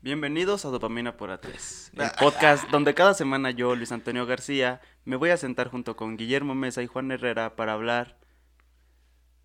Bienvenidos 0.00 0.64
a 0.64 0.68
Dopamina 0.68 1.16
por 1.16 1.30
A3, 1.30 1.90
el 1.94 2.10
podcast 2.18 2.68
donde 2.70 2.92
cada 2.92 3.14
semana 3.14 3.50
yo, 3.50 3.76
Luis 3.76 3.92
Antonio 3.92 4.26
García, 4.26 4.80
me 5.04 5.16
voy 5.16 5.30
a 5.30 5.36
sentar 5.36 5.68
junto 5.68 5.94
con 5.94 6.16
Guillermo 6.16 6.54
Mesa 6.54 6.82
y 6.82 6.86
Juan 6.88 7.12
Herrera 7.12 7.54
para 7.54 7.74
hablar 7.74 8.18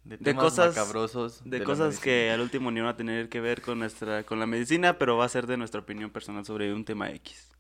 De, 0.04 0.18
de 0.18 0.36
cosas 0.36 0.76
macabrosos. 0.76 1.44
de 1.46 1.60
la 1.60 1.66
cosas 1.66 2.00
que 2.00 2.32
al 2.32 2.42
último 2.42 2.72
ni 2.72 2.80
van 2.82 2.90
a 2.90 2.98
tener 2.98 3.30
que 3.30 3.40
ver 3.40 3.62
con 3.62 3.80
nuestra 3.80 4.24
con 4.24 4.40
la 4.40 4.48
medicina, 4.48 4.98
pero 4.98 5.16
va 5.16 5.26
a 5.26 5.30
ser 5.30 5.46
de 5.46 5.58
nuestra 5.58 5.82
opinión 5.82 6.10
personal 6.10 6.44
sobre 6.46 6.74
un 6.74 6.84
tema 6.84 7.12
X. 7.12 7.52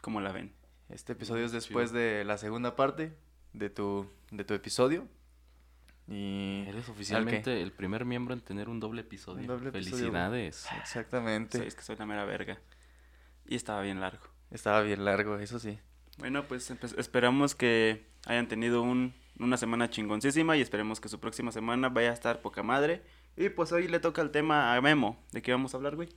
¿Cómo 0.00 0.20
la 0.20 0.32
ven? 0.32 0.52
Este 0.88 1.12
episodio 1.12 1.44
es 1.44 1.52
después 1.52 1.92
de 1.92 2.24
la 2.24 2.38
segunda 2.38 2.76
parte 2.76 3.16
de 3.52 3.70
tu, 3.70 4.08
de 4.30 4.44
tu 4.44 4.54
episodio. 4.54 5.08
Y... 6.06 6.64
Eres 6.68 6.88
oficialmente 6.88 7.62
el 7.62 7.72
primer 7.72 8.04
miembro 8.04 8.34
en 8.34 8.40
tener 8.40 8.68
un 8.68 8.78
doble 8.80 9.00
episodio. 9.00 9.40
Un 9.40 9.46
doble 9.46 9.68
episodio, 9.70 9.96
Felicidades. 9.96 10.66
Exactamente. 10.78 11.58
Sí, 11.58 11.64
es 11.66 11.74
que 11.74 11.82
soy 11.82 11.96
la 11.96 12.04
mera 12.06 12.24
verga. 12.24 12.58
Y 13.46 13.56
estaba 13.56 13.80
bien 13.82 14.00
largo. 14.00 14.26
Estaba 14.50 14.82
bien 14.82 15.04
largo, 15.04 15.38
eso 15.38 15.58
sí. 15.58 15.78
Bueno, 16.18 16.46
pues 16.46 16.70
esperamos 16.98 17.54
que 17.54 18.06
hayan 18.26 18.46
tenido 18.46 18.82
un, 18.82 19.14
una 19.40 19.56
semana 19.56 19.90
chingoncísima 19.90 20.56
y 20.56 20.60
esperemos 20.60 21.00
que 21.00 21.08
su 21.08 21.18
próxima 21.18 21.50
semana 21.50 21.88
vaya 21.88 22.10
a 22.10 22.14
estar 22.14 22.40
poca 22.42 22.62
madre. 22.62 23.02
Y 23.36 23.48
pues 23.48 23.72
hoy 23.72 23.88
le 23.88 23.98
toca 23.98 24.22
el 24.22 24.30
tema 24.30 24.76
a 24.76 24.80
Memo. 24.80 25.18
¿De 25.32 25.42
qué 25.42 25.50
vamos 25.52 25.74
a 25.74 25.78
hablar, 25.78 25.96
güey? 25.96 26.08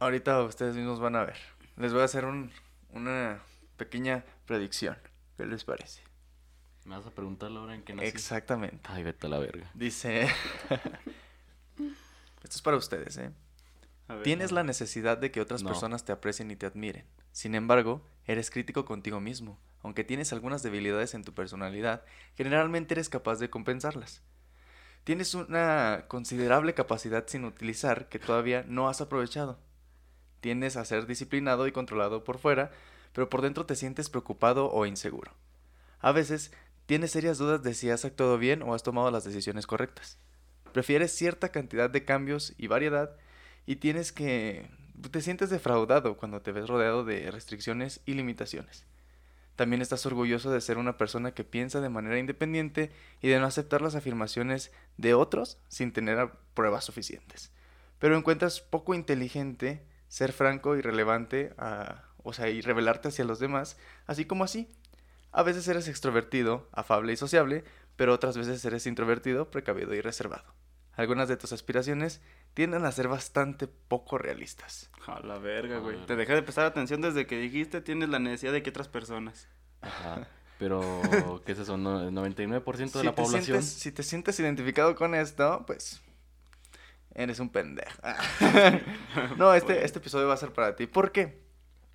Ahorita 0.00 0.42
ustedes 0.42 0.74
mismos 0.76 1.00
van 1.00 1.16
a 1.16 1.24
ver. 1.24 1.36
Les 1.76 1.92
voy 1.92 2.02
a 2.02 2.04
hacer 2.04 2.24
un- 2.26 2.50
una 2.90 3.40
pequeña 3.84 4.24
predicción. 4.46 4.96
¿Qué 5.36 5.44
les 5.44 5.64
parece? 5.64 6.02
Me 6.84 6.96
vas 6.96 7.06
a 7.06 7.10
preguntar 7.10 7.50
la 7.50 7.60
hora 7.62 7.74
en 7.74 7.82
que 7.82 7.94
nací. 7.94 8.06
Exactamente. 8.08 8.80
Ay, 8.84 9.02
vete 9.02 9.26
a 9.26 9.30
la 9.30 9.38
verga. 9.38 9.68
Dice... 9.74 10.28
Esto 11.76 12.56
es 12.56 12.62
para 12.62 12.76
ustedes, 12.76 13.16
¿eh? 13.18 13.32
A 14.08 14.14
ver. 14.14 14.22
Tienes 14.22 14.52
la 14.52 14.62
necesidad 14.62 15.18
de 15.18 15.30
que 15.30 15.40
otras 15.40 15.62
No. 15.62 15.70
personas 15.70 16.04
te 16.04 16.12
aprecien 16.12 16.50
y 16.50 16.56
te 16.56 16.66
admiren. 16.66 17.06
Sin 17.32 17.54
embargo, 17.54 18.04
eres 18.26 18.50
crítico 18.50 18.84
contigo 18.84 19.20
mismo. 19.20 19.58
Aunque 19.82 20.04
tienes 20.04 20.32
algunas 20.32 20.62
debilidades 20.62 21.14
en 21.14 21.24
tu 21.24 21.34
personalidad, 21.34 22.04
generalmente 22.36 22.94
eres 22.94 23.08
capaz 23.08 23.38
de 23.40 23.50
compensarlas. 23.50 24.22
Tienes 25.04 25.34
una 25.34 26.04
considerable 26.08 26.74
capacidad 26.74 27.26
sin 27.26 27.44
utilizar 27.44 28.08
que 28.08 28.20
todavía 28.20 28.64
no 28.68 28.88
has 28.88 29.00
aprovechado. 29.00 29.58
Tiendes 30.40 30.76
a 30.76 30.84
ser 30.84 31.06
disciplinado 31.06 31.66
y 31.66 31.72
controlado 31.72 32.22
por 32.22 32.38
fuera, 32.38 32.70
pero 33.12 33.28
por 33.28 33.42
dentro 33.42 33.66
te 33.66 33.76
sientes 33.76 34.10
preocupado 34.10 34.70
o 34.70 34.86
inseguro. 34.86 35.32
A 36.00 36.12
veces, 36.12 36.52
tienes 36.86 37.12
serias 37.12 37.38
dudas 37.38 37.62
de 37.62 37.74
si 37.74 37.90
has 37.90 38.04
actuado 38.04 38.38
bien 38.38 38.62
o 38.62 38.74
has 38.74 38.82
tomado 38.82 39.10
las 39.10 39.24
decisiones 39.24 39.66
correctas. 39.66 40.18
Prefieres 40.72 41.12
cierta 41.12 41.50
cantidad 41.50 41.90
de 41.90 42.04
cambios 42.04 42.54
y 42.56 42.66
variedad 42.66 43.16
y 43.66 43.76
tienes 43.76 44.12
que... 44.12 44.70
te 45.10 45.20
sientes 45.20 45.50
defraudado 45.50 46.16
cuando 46.16 46.42
te 46.42 46.52
ves 46.52 46.68
rodeado 46.68 47.04
de 47.04 47.30
restricciones 47.30 48.00
y 48.06 48.14
limitaciones. 48.14 48.86
También 49.54 49.82
estás 49.82 50.06
orgulloso 50.06 50.50
de 50.50 50.62
ser 50.62 50.78
una 50.78 50.96
persona 50.96 51.32
que 51.32 51.44
piensa 51.44 51.80
de 51.80 51.90
manera 51.90 52.18
independiente 52.18 52.90
y 53.20 53.28
de 53.28 53.38
no 53.38 53.46
aceptar 53.46 53.82
las 53.82 53.94
afirmaciones 53.94 54.72
de 54.96 55.12
otros 55.14 55.58
sin 55.68 55.92
tener 55.92 56.30
pruebas 56.54 56.84
suficientes. 56.84 57.52
Pero 57.98 58.16
encuentras 58.16 58.60
poco 58.60 58.94
inteligente 58.94 59.86
ser 60.08 60.32
franco 60.32 60.74
y 60.76 60.80
relevante, 60.80 61.54
a- 61.58 62.04
o 62.22 62.32
sea, 62.32 62.48
y 62.48 62.60
revelarte 62.60 63.08
hacia 63.08 63.24
los 63.24 63.38
demás, 63.38 63.76
así 64.06 64.24
como 64.24 64.44
así. 64.44 64.70
A 65.32 65.42
veces 65.42 65.66
eres 65.68 65.88
extrovertido, 65.88 66.68
afable 66.72 67.12
y 67.12 67.16
sociable, 67.16 67.64
pero 67.96 68.12
otras 68.12 68.36
veces 68.36 68.64
eres 68.64 68.86
introvertido, 68.86 69.50
precavido 69.50 69.94
y 69.94 70.00
reservado. 70.00 70.54
Algunas 70.94 71.28
de 71.28 71.36
tus 71.38 71.52
aspiraciones 71.52 72.20
tienden 72.54 72.84
a 72.84 72.92
ser 72.92 73.08
bastante 73.08 73.66
poco 73.66 74.18
realistas. 74.18 74.90
A 75.06 75.20
la 75.20 75.38
verga, 75.38 75.78
güey. 75.78 76.04
Te 76.06 76.16
dejé 76.16 76.34
de 76.34 76.42
prestar 76.42 76.66
atención 76.66 77.00
desde 77.00 77.26
que 77.26 77.38
dijiste 77.38 77.80
tienes 77.80 78.10
la 78.10 78.18
necesidad 78.18 78.52
de 78.52 78.62
que 78.62 78.70
otras 78.70 78.88
personas. 78.88 79.48
Ajá. 79.80 80.28
Pero, 80.58 81.42
¿qué 81.44 81.52
es 81.52 81.58
eso? 81.58 81.76
No, 81.76 82.02
¿El 82.02 82.14
99% 82.14 82.76
de 82.76 82.88
Si 82.88 83.02
la 83.02 83.14
te, 83.14 83.22
población? 83.22 83.42
sientes, 83.42 83.66
si 83.66 83.90
te 83.90 84.02
sientes 84.02 84.38
identificado 84.38 84.94
con 84.94 85.14
esto, 85.14 85.64
pues 85.66 86.02
eres 87.14 87.40
un 87.40 87.48
pendejo. 87.48 88.00
no, 89.38 89.54
este, 89.54 89.84
este 89.84 89.98
episodio 89.98 90.28
va 90.28 90.34
a 90.34 90.36
ser 90.36 90.52
para 90.52 90.76
ti. 90.76 90.86
¿Por 90.86 91.10
qué? 91.10 91.42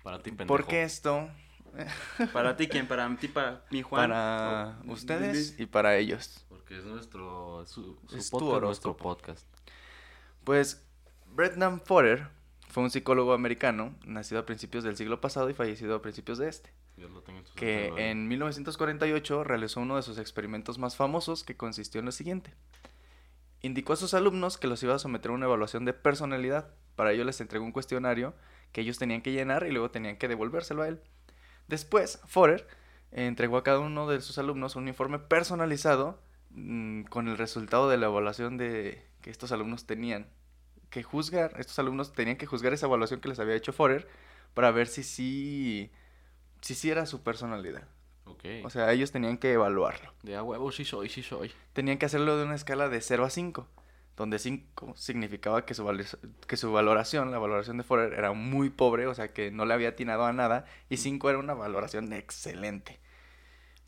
Para 0.02 0.18
ti, 0.18 0.30
pendejo. 0.30 0.48
Porque 0.48 0.82
esto 0.82 1.28
¿Para 2.32 2.56
ti 2.56 2.68
quién? 2.68 2.86
¿Para 2.86 3.14
ti, 3.16 3.28
para 3.28 3.64
mi 3.70 3.82
Juan? 3.82 4.10
para 4.10 4.78
¿O 4.86 4.92
ustedes 4.92 5.58
y 5.58 5.66
para 5.66 5.96
ellos. 5.96 6.44
Porque 6.48 6.78
es 6.78 6.84
nuestro... 6.84 7.64
Su, 7.66 7.98
su 8.08 8.16
Es 8.16 8.30
tu 8.30 8.38
podcast, 8.38 8.62
nuestro 8.62 8.96
podcast. 8.96 9.46
Pues 10.44 10.84
Brendan 11.26 11.80
Forer 11.80 12.28
fue 12.68 12.82
un 12.82 12.90
psicólogo 12.90 13.32
americano, 13.32 13.94
nacido 14.04 14.40
a 14.40 14.46
principios 14.46 14.84
del 14.84 14.96
siglo 14.96 15.20
pasado 15.20 15.50
y 15.50 15.54
fallecido 15.54 15.94
a 15.94 16.02
principios 16.02 16.38
de 16.38 16.48
este. 16.48 16.72
Lo 16.96 17.22
tenga 17.22 17.40
en 17.40 17.44
que 17.54 17.92
en 18.10 18.26
1948 18.26 19.44
realizó 19.44 19.80
uno 19.80 19.96
de 19.96 20.02
sus 20.02 20.18
experimentos 20.18 20.78
más 20.78 20.96
famosos 20.96 21.44
que 21.44 21.56
consistió 21.56 22.00
en 22.00 22.06
lo 22.06 22.12
siguiente. 22.12 22.54
Indicó 23.62 23.92
a 23.92 23.96
sus 23.96 24.14
alumnos 24.14 24.58
que 24.58 24.66
los 24.66 24.82
iba 24.82 24.94
a 24.94 24.98
someter 24.98 25.30
a 25.30 25.34
una 25.34 25.46
evaluación 25.46 25.84
de 25.84 25.92
personalidad. 25.92 26.74
Para 26.96 27.12
ello 27.12 27.24
les 27.24 27.40
entregó 27.40 27.64
un 27.64 27.72
cuestionario 27.72 28.34
que 28.72 28.80
ellos 28.80 28.98
tenían 28.98 29.22
que 29.22 29.32
llenar 29.32 29.66
y 29.66 29.70
luego 29.70 29.90
tenían 29.90 30.16
que 30.16 30.28
devolvérselo 30.28 30.82
a 30.82 30.88
él. 30.88 31.00
Después, 31.66 32.20
Forer 32.26 32.66
entregó 33.10 33.56
a 33.56 33.62
cada 33.62 33.78
uno 33.80 34.08
de 34.08 34.20
sus 34.20 34.38
alumnos 34.38 34.76
un 34.76 34.88
informe 34.88 35.18
personalizado 35.18 36.20
mm, 36.50 37.02
con 37.04 37.28
el 37.28 37.38
resultado 37.38 37.88
de 37.88 37.96
la 37.96 38.06
evaluación 38.06 38.56
de 38.56 39.06
que 39.22 39.30
estos 39.30 39.52
alumnos 39.52 39.86
tenían 39.86 40.28
que 40.90 41.02
juzgar. 41.02 41.54
Estos 41.58 41.78
alumnos 41.78 42.12
tenían 42.12 42.36
que 42.36 42.46
juzgar 42.46 42.72
esa 42.72 42.86
evaluación 42.86 43.20
que 43.20 43.28
les 43.28 43.38
había 43.38 43.54
hecho 43.54 43.72
Forer 43.72 44.08
para 44.54 44.70
ver 44.70 44.88
si 44.88 45.02
sí 45.02 45.90
si 46.60 46.74
sí 46.74 46.90
era 46.90 47.06
su 47.06 47.22
personalidad. 47.22 47.86
Ok. 48.24 48.44
O 48.64 48.70
sea, 48.70 48.92
ellos 48.92 49.12
tenían 49.12 49.38
que 49.38 49.52
evaluarlo. 49.52 50.12
de 50.22 50.36
a 50.36 50.42
huevo, 50.42 50.70
sí 50.72 50.84
soy, 50.84 51.08
sí 51.08 51.22
soy. 51.22 51.52
Tenían 51.72 51.98
que 51.98 52.06
hacerlo 52.06 52.36
de 52.36 52.44
una 52.44 52.54
escala 52.54 52.88
de 52.88 53.00
0 53.00 53.24
a 53.24 53.30
5, 53.30 53.68
donde 54.18 54.38
5 54.38 54.94
significaba 54.96 55.64
que 55.64 55.72
su, 55.74 55.86
que 56.46 56.56
su 56.58 56.72
valoración, 56.72 57.30
la 57.30 57.38
valoración 57.38 57.78
de 57.78 57.84
Forer, 57.84 58.12
era 58.14 58.32
muy 58.32 58.68
pobre, 58.68 59.06
o 59.06 59.14
sea, 59.14 59.28
que 59.28 59.50
no 59.50 59.64
le 59.64 59.72
había 59.72 59.90
atinado 59.90 60.26
a 60.26 60.32
nada, 60.34 60.64
y 60.90 60.98
5 60.98 61.30
era 61.30 61.38
una 61.38 61.54
valoración 61.54 62.12
excelente. 62.12 62.98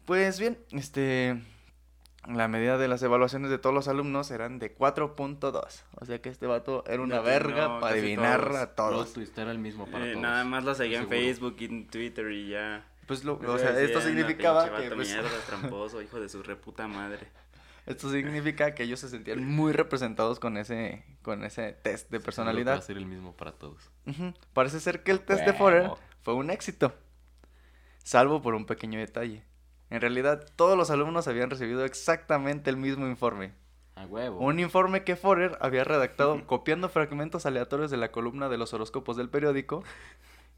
Pues 0.04 0.40
bien, 0.40 0.58
este, 0.70 1.40
la 2.26 2.48
medida 2.48 2.78
de 2.78 2.88
las 2.88 3.02
evaluaciones 3.02 3.50
de 3.50 3.58
todos 3.58 3.74
los 3.74 3.88
alumnos 3.88 4.30
eran 4.30 4.58
de 4.58 4.74
4.2, 4.74 5.82
o 6.00 6.04
sea 6.04 6.20
que 6.22 6.28
este 6.28 6.46
vato 6.46 6.84
era 6.86 7.02
una 7.02 7.16
No, 7.16 7.22
verga 7.22 7.68
no, 7.68 7.80
para 7.80 7.94
adivinar 7.94 8.40
todos. 8.46 8.56
a 8.60 8.74
todos. 8.74 9.12
Twist 9.12 9.36
era 9.38 9.50
el 9.50 9.58
mismo 9.58 9.86
para 9.86 10.06
Eh, 10.06 10.10
todos. 10.12 10.22
nada 10.22 10.44
más 10.44 10.64
lo 10.64 10.74
seguía 10.74 11.00
en. 11.00 11.08
Facebook 11.08 11.56
y 11.58 11.64
en 11.66 11.86
Twitter 11.88 12.30
y 12.30 12.48
ya. 12.50 12.86
Pues 13.06 13.24
lo, 13.24 13.34
o 13.34 13.58
sea, 13.58 13.78
esto 13.80 14.00
significaba 14.00 14.66
"Pinche 14.66 14.88
que 14.90 14.94
pues, 14.94 15.08
mierda, 15.08 15.28
tramposo, 15.46 16.00
hijo 16.00 16.20
de 16.20 16.28
su 16.28 16.42
reputa 16.44 16.86
madre. 16.86 17.26
Esto 17.86 18.10
significa 18.10 18.74
que 18.74 18.82
ellos 18.84 19.00
se 19.00 19.08
sentían 19.08 19.44
muy 19.44 19.72
representados 19.72 20.38
con 20.38 20.56
ese, 20.56 21.04
con 21.22 21.44
ese 21.44 21.72
test 21.72 22.10
de 22.10 22.18
que 22.18 22.22
Va 22.22 22.24
personalidad. 22.24 22.74
a 22.76 22.80
ser 22.82 22.96
el 22.96 23.06
mismo 23.06 23.36
para 23.36 23.52
todos. 23.52 23.90
Parece 24.52 24.80
ser 24.80 25.02
que 25.02 25.10
el 25.10 25.20
test 25.20 25.44
de 25.44 25.52
Forer 25.52 25.90
fue 26.22 26.34
un 26.34 26.50
éxito, 26.50 26.94
salvo 28.04 28.42
por 28.42 28.54
un 28.54 28.66
pequeño 28.66 28.98
detalle. 28.98 29.44
En 29.88 30.00
realidad, 30.00 30.46
todos 30.56 30.76
los 30.76 30.90
alumnos 30.90 31.26
habían 31.26 31.50
recibido 31.50 31.84
exactamente 31.84 32.70
el 32.70 32.76
mismo 32.76 33.08
informe. 33.08 33.52
A 33.96 34.06
huevo. 34.06 34.38
Un 34.38 34.60
informe 34.60 35.02
que 35.02 35.16
Forer 35.16 35.58
había 35.60 35.82
redactado 35.84 36.46
copiando 36.46 36.88
fragmentos 36.88 37.44
aleatorios 37.44 37.90
de 37.90 37.96
la 37.96 38.12
columna 38.12 38.48
de 38.48 38.56
los 38.58 38.72
horóscopos 38.72 39.16
del 39.16 39.28
periódico. 39.28 39.82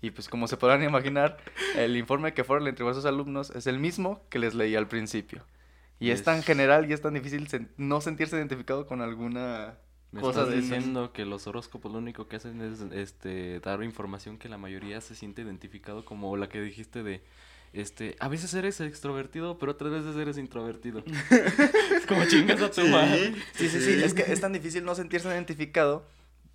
Y 0.02 0.10
pues 0.10 0.28
como 0.28 0.48
se 0.48 0.56
podrán 0.56 0.82
imaginar, 0.82 1.38
el 1.76 1.96
informe 1.96 2.34
que 2.34 2.44
Forer 2.44 2.62
le 2.62 2.70
entregó 2.70 2.90
a 2.90 2.94
sus 2.94 3.04
alumnos 3.06 3.50
es 3.50 3.66
el 3.66 3.78
mismo 3.78 4.20
que 4.28 4.38
les 4.38 4.52
leí 4.54 4.76
al 4.76 4.88
principio. 4.88 5.44
Y 6.02 6.10
es, 6.10 6.20
Es- 6.20 6.24
tan 6.24 6.42
general 6.42 6.88
y 6.90 6.92
es 6.92 7.00
tan 7.00 7.14
difícil 7.14 7.48
sen- 7.48 7.68
no 7.76 8.00
sentirse 8.00 8.36
identificado 8.36 8.86
con 8.86 9.00
alguna 9.00 9.74
Me 10.10 10.20
cosa 10.20 10.40
estás 10.40 10.54
de 10.54 10.58
esas. 10.60 10.70
diciendo 10.70 11.12
que 11.12 11.24
los 11.24 11.46
horóscopos 11.46 11.92
lo 11.92 11.98
único 11.98 12.28
que 12.28 12.36
hacen 12.36 12.60
es 12.60 12.80
este 12.92 13.60
dar 13.60 13.82
información 13.82 14.38
que 14.38 14.48
la 14.48 14.58
mayoría 14.58 15.00
se 15.00 15.14
siente 15.14 15.42
identificado 15.42 16.04
como 16.04 16.36
la 16.36 16.48
que 16.48 16.60
dijiste 16.60 17.02
de 17.02 17.22
este, 17.72 18.16
a 18.20 18.28
veces 18.28 18.52
eres 18.52 18.80
extrovertido, 18.82 19.56
pero 19.58 19.72
otras 19.72 19.90
veces 19.92 20.14
eres 20.16 20.36
introvertido. 20.36 21.02
es 21.96 22.04
como 22.06 22.24
chingas 22.26 22.60
a 22.60 22.70
tu 22.70 22.86
madre. 22.86 23.34
Sí, 23.54 23.68
sí, 23.70 23.80
sí, 23.80 24.02
es 24.02 24.12
que 24.12 24.30
es 24.30 24.40
tan 24.42 24.52
difícil 24.52 24.84
no 24.84 24.94
sentirse 24.94 25.28
identificado 25.28 26.06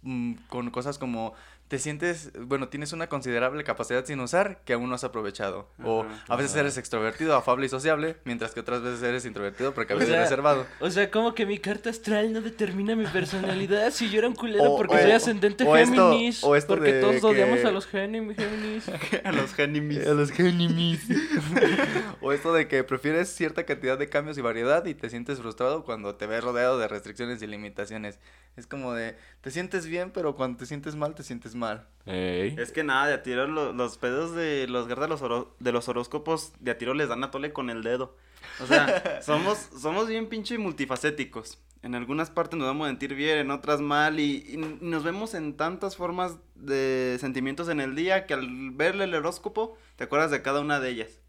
mm, 0.04 0.34
con 0.48 0.70
cosas 0.70 1.00
como 1.00 1.34
te 1.68 1.80
sientes, 1.80 2.32
bueno, 2.40 2.70
tienes 2.70 2.94
una 2.94 3.08
considerable 3.08 3.64
capacidad 3.66 4.06
sin 4.06 4.20
usar 4.22 4.62
que 4.64 4.72
aún 4.74 4.88
no 4.88 4.96
has 4.96 5.04
aprovechado. 5.04 5.70
o 5.84 6.06
a 6.30 6.36
veces 6.38 6.56
eres 6.56 6.78
extrovertido, 6.78 7.36
afable 7.36 7.66
y 7.66 7.70
sociable, 7.70 8.16
mientras 8.24 8.54
que 8.54 8.62
otras 8.62 8.82
veces 8.82 9.04
eres 9.04 9.26
introvertido 9.26 9.74
porque 9.74 9.92
a 9.92 9.96
O 9.98 10.00
veces 10.00 10.14
sea, 10.14 10.24
reservado. 10.24 10.66
O 10.80 10.90
sea, 10.90 11.12
como 11.12 11.34
que 11.36 11.46
mi 11.46 11.58
carta 11.58 11.90
astral 11.90 12.32
no 12.32 12.40
determina 12.42 12.96
mi 12.96 13.06
personalidad 13.08 13.92
si 13.92 14.10
yo 14.10 14.20
era 14.20 14.30
un 14.30 14.36
culero 14.36 14.64
O- 14.64 14.78
porque 14.78 14.96
o- 14.96 15.00
soy 15.02 15.12
ascendente 15.12 15.66
o 15.66 15.76
esto- 15.76 16.12
Géminis. 16.12 16.44
o 16.44 16.56
esto 16.56 16.76
porque 16.76 16.94
de 16.94 17.02
todos 17.02 17.24
odiamos 17.24 17.60
que- 17.60 17.68
a 17.68 17.72
los 17.72 17.86
Géminis. 17.86 18.38
Géminis. 18.38 18.86
A 19.26 19.32
los 19.34 19.54
Géminis. 19.54 20.08
A 20.08 20.14
los 20.14 20.32
Géminis. 20.32 21.02
o 22.22 22.32
esto 22.32 22.54
de 22.54 22.68
que 22.68 22.84
prefieres 22.84 23.30
cierta 23.30 23.66
cantidad 23.66 23.98
de 23.98 24.08
cambios 24.10 24.38
y 24.38 24.42
variedad 24.42 24.86
y 24.86 24.94
te 24.94 25.10
sientes 25.10 25.40
frustrado 25.40 25.84
cuando 25.84 26.16
te 26.16 26.28
ves 26.28 26.44
rodeado 26.44 26.80
de 26.80 26.88
restricciones 26.88 27.42
y 27.42 27.48
limitaciones. 27.48 28.20
Es 28.56 28.66
como 28.66 28.94
de, 28.94 29.16
te 29.42 29.52
sientes 29.52 29.86
bien, 29.86 30.12
pero 30.12 30.36
cuando 30.36 30.58
te 30.58 30.66
sientes 30.66 30.96
mal, 30.96 31.14
te 31.14 31.24
sientes 31.24 31.54
mal. 31.58 31.88
Ey. 32.06 32.56
Es 32.58 32.72
que 32.72 32.84
nada, 32.86 33.08
de 33.08 33.14
a 33.16 33.24
tiro 33.24 33.48
lo- 33.48 33.74
los 33.74 33.98
pedos 33.98 34.34
de 34.34 34.66
los 34.68 34.88
de 34.88 34.96
los, 34.96 35.22
de 35.60 35.72
los 35.74 35.90
horóscopos, 35.90 36.54
de 36.62 36.72
a 36.72 36.78
tiro 36.78 36.94
les 36.94 37.10
dan 37.10 37.24
a 37.24 37.32
tole 37.32 37.52
con 37.52 37.70
el 37.70 37.84
dedo. 37.84 38.16
O 38.62 38.66
sea, 38.68 39.22
somos, 39.22 39.58
somos 39.80 40.08
bien 40.08 40.28
pinche 40.30 40.58
multifacéticos. 40.58 41.60
En 41.84 41.94
algunas 41.96 42.32
partes 42.32 42.58
nos 42.58 42.68
vamos 42.68 42.86
a 42.88 42.90
sentir 42.90 43.14
bien, 43.14 43.38
en 43.38 43.52
otras 43.52 43.82
mal, 43.82 44.20
y, 44.20 44.44
y 44.50 44.58
nos 44.58 45.04
vemos 45.04 45.34
en 45.34 45.56
tantas 45.58 45.96
formas 45.96 46.38
de 46.56 47.18
sentimientos 47.20 47.70
en 47.70 47.80
el 47.82 47.96
día 47.96 48.26
que 48.26 48.34
al 48.34 48.72
verle 48.72 49.04
el 49.04 49.14
horóscopo 49.14 49.78
te 49.96 50.06
acuerdas 50.06 50.32
de 50.32 50.42
cada 50.42 50.62
una 50.62 50.80
de 50.80 50.90
ellas. 50.90 51.20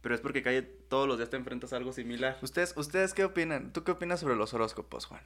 Pero 0.00 0.14
es 0.14 0.20
porque 0.22 0.42
calle 0.42 0.62
todos 0.62 1.06
los 1.06 1.18
días 1.18 1.28
te 1.30 1.36
enfrentas 1.36 1.72
a 1.72 1.76
algo 1.76 1.92
similar. 1.92 2.38
¿Ustedes, 2.42 2.72
¿Ustedes 2.76 3.12
qué 3.14 3.24
opinan? 3.24 3.72
¿Tú 3.72 3.84
qué 3.84 3.92
opinas 3.92 4.20
sobre 4.20 4.34
los 4.34 4.54
horóscopos, 4.54 5.04
Juan? 5.04 5.20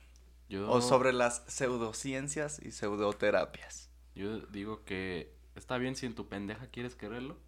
Yo, 0.48 0.68
O 0.68 0.82
sobre 0.82 1.12
las 1.12 1.42
pseudociencias 1.46 2.60
y 2.62 2.72
pseudoterapias. 2.72 3.88
Yo 4.14 4.38
digo 4.46 4.84
que 4.84 5.32
está 5.54 5.78
bien 5.78 5.96
si 5.96 6.06
en 6.06 6.14
tu 6.14 6.28
pendeja 6.28 6.66
quieres 6.68 6.94
quererlo. 6.94 7.38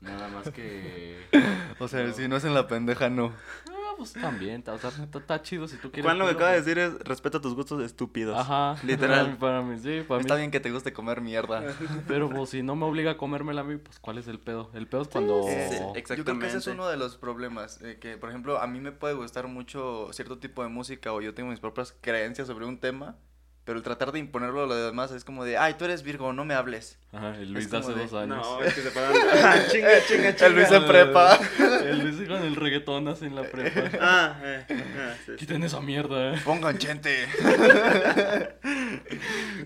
Nada 0.00 0.28
más 0.28 0.50
que. 0.50 1.18
O 1.78 1.88
sea, 1.88 2.04
No. 2.04 2.12
si 2.14 2.26
no 2.28 2.36
es 2.36 2.44
en 2.44 2.54
la 2.54 2.66
pendeja, 2.66 3.08
no. 3.10 3.32
Ah, 3.70 3.92
pues 3.96 4.12
también. 4.14 4.62
ta- 4.62 4.72
O 4.74 4.78
sea, 4.78 4.90
está, 4.90 5.42
chido 5.42 5.68
si 5.68 5.76
tú 5.76 5.90
quieres. 5.90 6.04
Juan 6.04 6.18
lo 6.18 6.24
que 6.26 6.32
acaba 6.32 6.52
de 6.52 6.62
pues. 6.62 6.66
decir 6.66 6.78
es 6.78 6.94
respeta 7.00 7.38
tus 7.40 7.54
gustos 7.54 7.82
estúpidos. 7.82 8.38
Ajá. 8.38 8.76
Literal. 8.86 9.36
Para 9.38 9.60
mí, 9.62 9.78
sí, 9.78 10.02
para 10.08 10.18
mí. 10.18 10.22
Está 10.22 10.36
bien 10.36 10.50
que 10.50 10.60
te 10.60 10.70
guste 10.70 10.92
comer 10.94 11.20
mierda. 11.20 11.74
Pero 12.08 12.30
pues 12.30 12.48
si 12.50 12.62
no 12.62 12.76
me 12.76 12.86
obliga 12.86 13.12
a 13.12 13.16
comérmela 13.18 13.60
a 13.60 13.64
mí, 13.64 13.76
pues 13.76 13.98
¿cuál 13.98 14.16
es 14.18 14.26
el 14.28 14.38
pedo? 14.40 14.70
El 14.74 14.86
pedo 14.88 15.02
es 15.02 15.08
cuando... 15.08 15.42
sí, 15.42 15.50
Eh, 15.50 15.66
exacto. 15.96 16.14
Yo 16.16 16.24
creo 16.24 16.38
que 16.38 16.46
ese 16.46 16.56
es 16.58 16.66
Exactamente. 16.66 16.70
uno 16.70 16.88
de 16.88 16.96
los 16.96 17.16
problemas. 17.18 17.80
eh, 17.82 17.98
que, 18.00 18.16
por 18.16 18.30
ejemplo, 18.30 18.58
a 18.60 18.66
mí 18.66 18.80
me 18.80 18.92
puede 18.92 19.12
gustar 19.14 19.48
mucho 19.48 20.08
cierto 20.12 20.38
tipo 20.38 20.62
de 20.62 20.68
música 20.70 21.12
o 21.12 21.20
yo 21.20 21.34
tengo 21.34 21.50
mis 21.50 21.60
propias 21.60 21.94
creencias 22.00 22.46
sobre 22.48 22.64
un 22.64 22.78
tema, 22.80 23.16
pero 23.64 23.78
el 23.78 23.84
tratar 23.84 24.10
de 24.12 24.18
imponerlo 24.18 24.64
a 24.64 24.66
los 24.66 24.76
demás 24.86 25.12
es 25.12 25.24
como 25.24 25.44
de, 25.44 25.56
ay, 25.58 25.74
tú 25.74 25.84
eres 25.84 26.02
Virgo, 26.02 26.32
no 26.32 26.44
me 26.44 26.54
hables. 26.54 26.98
Ajá, 27.12 27.36
el 27.36 27.52
Luis 27.52 27.66
Es 27.66 27.70
de 27.70 27.78
hace 27.78 27.92
de- 27.94 28.00
dos 28.02 28.12
años. 28.14 28.36
No, 28.46 28.62
es 28.62 28.74
que 28.74 28.80
se 28.82 28.90
paran. 28.90 29.12
Ah, 29.42 29.56
chinga, 29.70 29.88
chinga, 30.08 30.34
chinga. 30.36 30.46
El 30.46 30.54
Luis 30.54 30.70
en 30.72 30.86
prepa. 30.86 31.38
El 31.84 31.98
Luis 32.00 32.28
con 32.28 32.42
el 32.42 32.56
reggaetón 32.56 33.08
así 33.08 33.26
en 33.26 33.34
la 33.36 33.42
prepa. 33.42 33.90
Ah, 34.00 34.40
eh, 34.42 34.64
ah, 34.70 35.14
sí, 35.24 35.32
sí. 35.32 35.36
Quiten 35.36 35.62
esa 35.62 35.80
mierda, 35.80 36.34
eh. 36.34 36.40
Pongan 36.44 36.78
gente. 36.78 37.26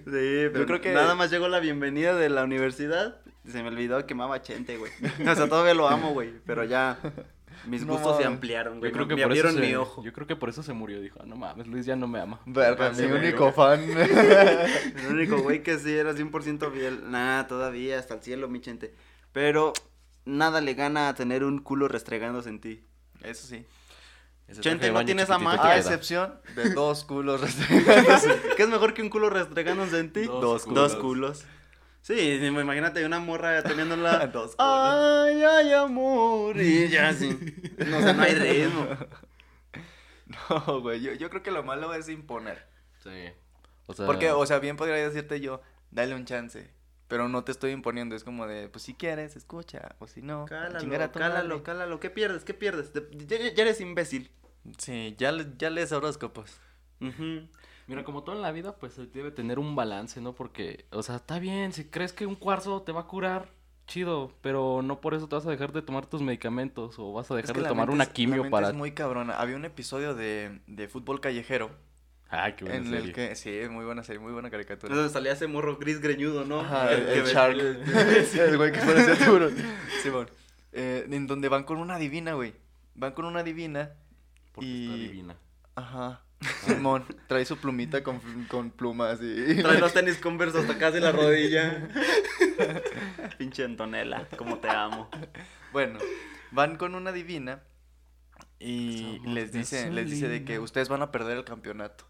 Sí, 0.04 0.48
pero 0.52 0.66
creo 0.66 0.80
que- 0.80 0.92
nada 0.92 1.14
más 1.14 1.30
llegó 1.30 1.48
la 1.48 1.60
bienvenida 1.60 2.14
de 2.14 2.28
la 2.28 2.44
universidad. 2.44 3.16
y 3.46 3.50
Se 3.50 3.62
me 3.62 3.68
olvidó 3.68 4.04
que 4.06 4.14
amaba 4.14 4.40
Chente, 4.42 4.76
güey. 4.76 4.92
O 5.26 5.34
sea, 5.34 5.48
todavía 5.48 5.74
lo 5.74 5.88
amo, 5.88 6.12
güey. 6.12 6.32
Pero 6.46 6.64
ya 6.64 6.98
mis 7.66 7.84
No 7.84 7.94
gustos 7.94 8.18
se 8.18 8.24
ampliaron, 8.24 8.78
güey. 8.78 8.90
Yo 8.90 8.94
creo 8.94 9.06
me 9.06 9.14
que 9.16 9.22
por 9.22 9.32
eso 9.32 9.46
abrieron 9.48 9.54
se, 9.54 9.60
mi 9.68 9.74
ojo. 9.74 10.02
Yo 10.02 10.12
creo 10.12 10.26
que 10.26 10.36
por 10.36 10.48
eso 10.48 10.62
se 10.62 10.72
murió. 10.72 11.00
Dijo, 11.00 11.18
"Ah, 11.22 11.26
no 11.26 11.36
mames, 11.36 11.66
Luis 11.66 11.86
ya 11.86 11.96
no 11.96 12.06
me 12.06 12.20
ama. 12.20 12.40
Verga, 12.46 12.90
mi 12.90 13.04
único 13.04 13.52
fan. 13.52 13.80
El 13.90 15.06
único 15.10 15.38
güey 15.42 15.62
que 15.62 15.78
sí 15.78 15.92
era 15.92 16.12
100% 16.12 16.70
fiel. 16.72 17.10
Nada, 17.10 17.46
todavía, 17.46 17.98
hasta 17.98 18.14
el 18.14 18.22
cielo, 18.22 18.48
mi 18.48 18.60
Chente. 18.60 18.94
Pero 19.32 19.72
nada 20.24 20.60
le 20.60 20.74
gana 20.74 21.08
a 21.08 21.14
tener 21.14 21.44
un 21.44 21.58
culo 21.58 21.88
restregándose 21.88 22.48
en 22.48 22.60
ti. 22.60 22.84
Eso 23.22 23.46
sí. 23.46 23.64
Chente, 24.60 24.92
¿no 24.92 25.04
tienes 25.04 25.30
a 25.30 25.38
te 25.38 25.44
A 25.46 25.78
excepción 25.78 26.34
de 26.54 26.70
dos 26.74 27.04
culos 27.04 27.40
restregándose. 27.40 28.40
¿Qué 28.56 28.62
es 28.64 28.68
mejor 28.68 28.92
que 28.92 29.00
un 29.02 29.08
culo 29.08 29.30
restregándose 29.30 29.98
en 29.98 30.12
ti? 30.12 30.24
Dos 30.24 30.40
Dos, 30.42 30.64
culos. 30.64 30.94
culos. 30.96 31.44
Sí, 32.04 32.34
imagínate 32.44 33.02
una 33.06 33.18
morra 33.18 33.62
teniéndola. 33.62 34.26
Dos. 34.32 34.54
Ay, 34.58 35.42
ay, 35.42 35.72
amor. 35.72 36.54
Y 36.60 36.88
ya 36.90 37.08
así. 37.08 37.30
No, 37.78 37.96
o 37.96 38.02
sea, 38.02 38.12
no 38.12 38.22
hay 38.22 38.34
ritmo. 38.34 38.86
No, 40.26 40.80
güey, 40.80 41.00
yo, 41.00 41.12
yo 41.12 41.30
creo 41.30 41.42
que 41.42 41.50
lo 41.50 41.62
malo 41.62 41.92
es 41.94 42.08
imponer. 42.08 42.66
Sí. 43.02 43.10
O 43.86 43.92
sea, 43.94 44.06
Porque, 44.06 44.30
o 44.32 44.44
sea, 44.46 44.58
bien 44.58 44.76
podría 44.76 44.96
decirte 44.96 45.40
yo, 45.40 45.60
dale 45.90 46.14
un 46.14 46.24
chance. 46.24 46.70
Pero 47.08 47.28
no 47.28 47.44
te 47.44 47.52
estoy 47.52 47.70
imponiendo, 47.72 48.16
es 48.16 48.24
como 48.24 48.46
de, 48.46 48.68
pues 48.68 48.82
si 48.84 48.94
quieres, 48.94 49.36
escucha. 49.36 49.94
O 49.98 50.06
si 50.06 50.22
no, 50.22 50.44
a 50.44 50.78
chingar 50.78 51.02
a 51.02 51.12
Cálalo, 51.12 51.12
cálalo, 51.12 51.48
madre. 51.50 51.62
cálalo. 51.62 52.00
¿Qué 52.00 52.10
pierdes? 52.10 52.44
¿Qué 52.44 52.54
pierdes? 52.54 52.92
De- 52.94 53.08
Ya, 53.26 53.54
ya 53.54 53.62
eres 53.62 53.80
imbécil. 53.80 54.30
Sí, 54.78 55.14
ya, 55.18 55.30
le- 55.32 55.52
ya 55.58 55.68
lees 55.70 55.92
horóscopos. 55.92 56.58
Mira, 57.86 58.02
como 58.04 58.22
todo 58.22 58.34
en 58.36 58.42
la 58.42 58.52
vida, 58.52 58.76
pues 58.76 58.96
debe 59.12 59.30
tener 59.30 59.58
un 59.58 59.76
balance, 59.76 60.20
¿no? 60.20 60.34
Porque, 60.34 60.86
o 60.90 61.02
sea, 61.02 61.16
está 61.16 61.38
bien, 61.38 61.72
si 61.72 61.84
crees 61.84 62.12
que 62.12 62.24
un 62.26 62.34
cuarzo 62.34 62.82
te 62.82 62.92
va 62.92 63.02
a 63.02 63.06
curar, 63.06 63.48
chido, 63.86 64.32
pero 64.40 64.80
no 64.82 65.00
por 65.02 65.12
eso 65.14 65.28
te 65.28 65.34
vas 65.36 65.46
a 65.46 65.50
dejar 65.50 65.72
de 65.72 65.82
tomar 65.82 66.06
tus 66.06 66.22
medicamentos 66.22 66.98
o 66.98 67.12
vas 67.12 67.30
a 67.30 67.34
Es 67.34 67.42
dejar 67.42 67.56
que 67.56 67.62
de 67.62 67.68
tomar 67.68 67.90
una 67.90 68.04
la 68.06 68.12
quimio 68.12 68.36
mente 68.36 68.50
para... 68.50 68.68
es 68.68 68.74
muy 68.74 68.92
cabrona. 68.92 69.34
Había 69.34 69.56
un 69.56 69.66
episodio 69.66 70.14
de, 70.14 70.60
de 70.66 70.88
fútbol 70.88 71.20
callejero 71.20 71.70
Ay, 72.30 72.54
qué 72.54 72.64
buena 72.64 72.78
en 72.78 72.84
serie. 72.86 72.98
el 73.00 73.12
que, 73.12 73.36
sí, 73.36 73.60
muy 73.70 73.84
buena 73.84 74.02
serie, 74.02 74.18
muy 74.18 74.32
buena 74.32 74.50
caricatura. 74.50 74.90
Entonces 74.92 75.12
salía 75.12 75.32
ese 75.32 75.46
morro 75.46 75.76
gris 75.76 76.00
greñudo, 76.00 76.44
¿no? 76.46 76.60
Ajá, 76.60 76.90
el, 76.92 77.06
el 77.06 77.24
Shark. 77.26 77.54
el 78.38 78.56
güey 78.56 78.72
que 78.72 78.80
parecía 78.80 79.14
tiburón. 79.16 79.54
Simón. 80.02 80.28
Eh, 80.72 81.06
en 81.10 81.26
donde 81.26 81.48
van 81.48 81.64
con 81.64 81.76
una 81.76 81.98
divina, 81.98 82.32
güey. 82.32 82.54
Van 82.94 83.12
con 83.12 83.26
una 83.26 83.42
divina. 83.42 83.92
Porque 84.52 84.66
y- 84.66 84.84
está 84.86 84.96
divina. 84.96 85.36
Ajá. 85.76 86.22
Simón 86.66 87.04
trae 87.26 87.44
su 87.44 87.56
plumita 87.56 88.02
con, 88.02 88.20
con 88.48 88.70
plumas 88.70 89.20
y. 89.22 89.62
Trae 89.62 89.78
los 89.78 89.92
tenis 89.92 90.18
converse 90.18 90.58
hasta 90.58 90.78
casi 90.78 91.00
la 91.00 91.12
rodilla. 91.12 91.88
Pinche 93.38 93.64
Antonella, 93.64 94.28
como 94.36 94.58
te 94.58 94.68
amo. 94.68 95.08
Bueno, 95.72 95.98
van 96.50 96.76
con 96.76 96.94
una 96.94 97.12
divina 97.12 97.62
y 98.58 99.16
Somos 99.18 99.34
les 99.34 99.52
dice, 99.52 99.90
les 99.90 100.10
dice 100.10 100.28
de 100.28 100.44
que 100.44 100.58
ustedes 100.58 100.88
van 100.88 101.02
a 101.02 101.10
perder 101.10 101.36
el 101.38 101.44
campeonato. 101.44 102.06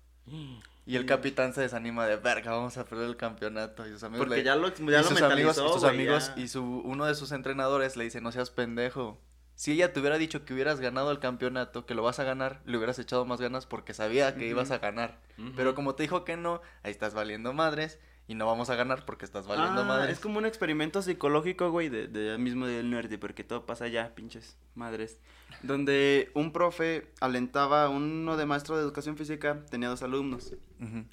Y 0.86 0.96
el 0.96 1.06
capitán 1.06 1.54
se 1.54 1.62
desanima 1.62 2.06
de 2.06 2.16
verga, 2.16 2.52
vamos 2.52 2.76
a 2.76 2.84
perder 2.84 3.08
el 3.08 3.16
campeonato. 3.16 3.86
Y 3.86 3.90
sus 3.92 4.02
amigos 4.02 4.26
Porque 4.26 4.38
le- 4.40 4.44
ya 4.44 4.54
lo, 4.56 4.68
y 4.68 4.90
ya 4.90 4.98
lo 5.02 5.08
sus 5.08 5.22
amigos, 5.22 5.56
sus 5.56 5.84
amigos 5.84 6.32
ya. 6.36 6.42
y 6.42 6.48
su 6.48 6.62
uno 6.62 7.06
de 7.06 7.14
sus 7.14 7.32
entrenadores 7.32 7.96
le 7.96 8.04
dice, 8.04 8.20
no 8.20 8.32
seas 8.32 8.50
pendejo. 8.50 9.18
Si 9.56 9.72
ella 9.72 9.92
te 9.92 10.00
hubiera 10.00 10.18
dicho 10.18 10.44
que 10.44 10.52
hubieras 10.54 10.80
ganado 10.80 11.10
el 11.12 11.20
campeonato, 11.20 11.86
que 11.86 11.94
lo 11.94 12.02
vas 12.02 12.18
a 12.18 12.24
ganar, 12.24 12.60
le 12.66 12.76
hubieras 12.76 12.98
echado 12.98 13.24
más 13.24 13.40
ganas 13.40 13.66
porque 13.66 13.94
sabía 13.94 14.34
que 14.34 14.48
ibas 14.48 14.70
a 14.72 14.78
ganar. 14.78 15.20
Pero 15.56 15.74
como 15.74 15.94
te 15.94 16.02
dijo 16.02 16.24
que 16.24 16.36
no, 16.36 16.60
ahí 16.82 16.90
estás 16.90 17.14
valiendo 17.14 17.52
madres 17.52 17.98
y 18.26 18.34
no 18.34 18.46
vamos 18.46 18.70
a 18.70 18.74
ganar 18.74 19.04
porque 19.04 19.24
estás 19.26 19.46
valiendo 19.46 19.82
Ah, 19.82 19.84
madres. 19.84 20.14
es 20.16 20.20
como 20.20 20.38
un 20.38 20.46
experimento 20.46 21.02
psicológico, 21.02 21.70
güey, 21.70 21.88
de, 21.90 22.08
de 22.08 22.36
mismo 22.38 22.66
del 22.66 22.90
nerd, 22.90 23.16
porque 23.20 23.44
todo 23.44 23.64
pasa 23.66 23.84
allá, 23.84 24.14
pinches 24.14 24.56
madres. 24.74 25.20
Donde 25.62 26.30
un 26.34 26.52
profe 26.52 27.06
alentaba 27.20 27.84
a 27.84 27.88
uno 27.90 28.36
de 28.36 28.46
maestro 28.46 28.76
de 28.76 28.82
educación 28.82 29.16
física, 29.16 29.64
tenía 29.70 29.88
dos 29.88 30.02
alumnos. 30.02 30.52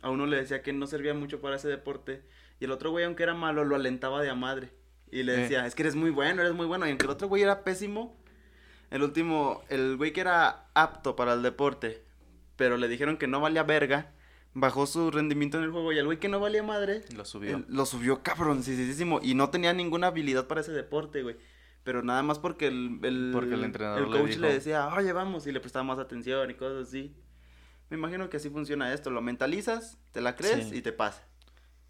A 0.02 0.10
uno 0.10 0.26
le 0.26 0.38
decía 0.38 0.62
que 0.62 0.74
no 0.74 0.88
servía 0.88 1.14
mucho 1.14 1.42
para 1.42 1.58
ese 1.58 1.68
deporte, 1.68 2.24
y 2.60 2.66
el 2.66 2.72
otro 2.72 2.92
güey, 2.92 3.06
aunque 3.06 3.24
era 3.24 3.34
malo, 3.34 3.64
lo 3.66 3.76
alentaba 3.76 4.22
de 4.22 4.30
a 4.30 4.36
madre. 4.36 4.72
Y 5.12 5.24
le 5.24 5.34
Eh. 5.34 5.38
decía, 5.38 5.66
es 5.66 5.76
que 5.76 5.84
eres 5.84 5.96
muy 5.96 6.10
bueno, 6.10 6.42
eres 6.42 6.54
muy 6.54 6.66
bueno. 6.66 6.86
Y 6.86 6.90
aunque 6.90 7.06
el 7.06 7.12
otro 7.12 7.28
güey 7.28 7.44
era 7.44 7.64
pésimo, 7.64 8.18
el 8.92 9.02
último, 9.04 9.64
el 9.70 9.98
güey 9.98 10.14
que 10.14 10.22
era 10.22 10.68
apto 10.76 11.16
para 11.16 11.34
el 11.34 11.42
deporte, 11.42 12.06
pero 12.56 12.78
le 12.78 12.88
dijeron 12.88 13.18
que 13.18 13.26
no 13.28 13.40
valía 13.42 13.64
verga, 13.64 14.12
bajó 14.54 14.86
su 14.86 15.10
rendimiento 15.10 15.58
en 15.58 15.64
el 15.64 15.72
juego, 15.72 15.92
y 15.94 15.98
el 15.98 16.06
güey 16.06 16.20
que 16.20 16.30
no 16.30 16.40
valía 16.40 16.62
madre, 16.62 17.02
Lo 17.16 17.26
subió. 17.26 17.56
él 17.58 17.66
lo 17.70 17.86
subió 17.86 18.22
cabroncísimo 18.22 19.20
y 19.24 19.34
no 19.34 19.50
tenía 19.50 19.74
ninguna 19.74 20.08
habilidad 20.08 20.46
para 20.48 20.62
ese 20.62 20.72
deporte, 20.74 21.24
güey. 21.24 21.38
Pero 21.84 22.04
nada 22.04 22.22
más 22.22 22.38
porque 22.38 22.68
el, 22.68 23.00
el, 23.02 23.32
Porque 23.34 23.56
el 23.56 23.64
entrenador 23.64 24.08
le 24.08 24.20
coach 24.20 24.30
dijo. 24.32 24.42
le 24.42 24.54
decía, 24.54 24.88
oye, 24.90 25.14
vamos, 25.14 25.48
y 25.48 25.52
le 25.52 25.60
prestaba 25.60 25.84
más 25.84 25.98
atención 25.98 26.52
y 26.52 26.54
cosas 26.54 26.88
así. 26.90 27.16
Me 27.90 27.98
imagino 27.98 28.30
que 28.30 28.38
así 28.38 28.50
funciona 28.52 28.94
esto. 28.94 29.10
Lo 29.10 29.22
mentalizas, 29.22 29.98
te 30.12 30.22
la 30.22 30.36
crees 30.36 30.70
Sí. 30.70 30.76
y 30.78 30.82
te 30.84 30.92
pasa. 30.94 31.28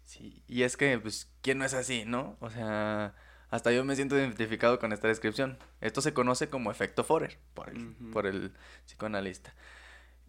Sí, 0.04 0.42
y 0.48 0.62
es 0.62 0.76
que, 0.78 0.98
pues, 0.98 1.30
¿quién 1.42 1.58
no 1.58 1.64
es 1.66 1.74
así, 1.74 2.04
no? 2.06 2.36
O 2.40 2.48
sea, 2.48 3.14
hasta 3.52 3.70
yo 3.70 3.84
me 3.84 3.94
siento 3.94 4.16
identificado 4.16 4.78
con 4.78 4.94
esta 4.94 5.08
descripción. 5.08 5.58
Esto 5.82 6.00
se 6.00 6.14
conoce 6.14 6.48
como 6.48 6.70
efecto 6.70 7.04
Forer, 7.04 7.38
por 7.52 7.68
el, 7.68 7.88
Ujú. 7.88 8.10
por 8.10 8.26
el 8.26 8.54
psicoanalista, 8.86 9.54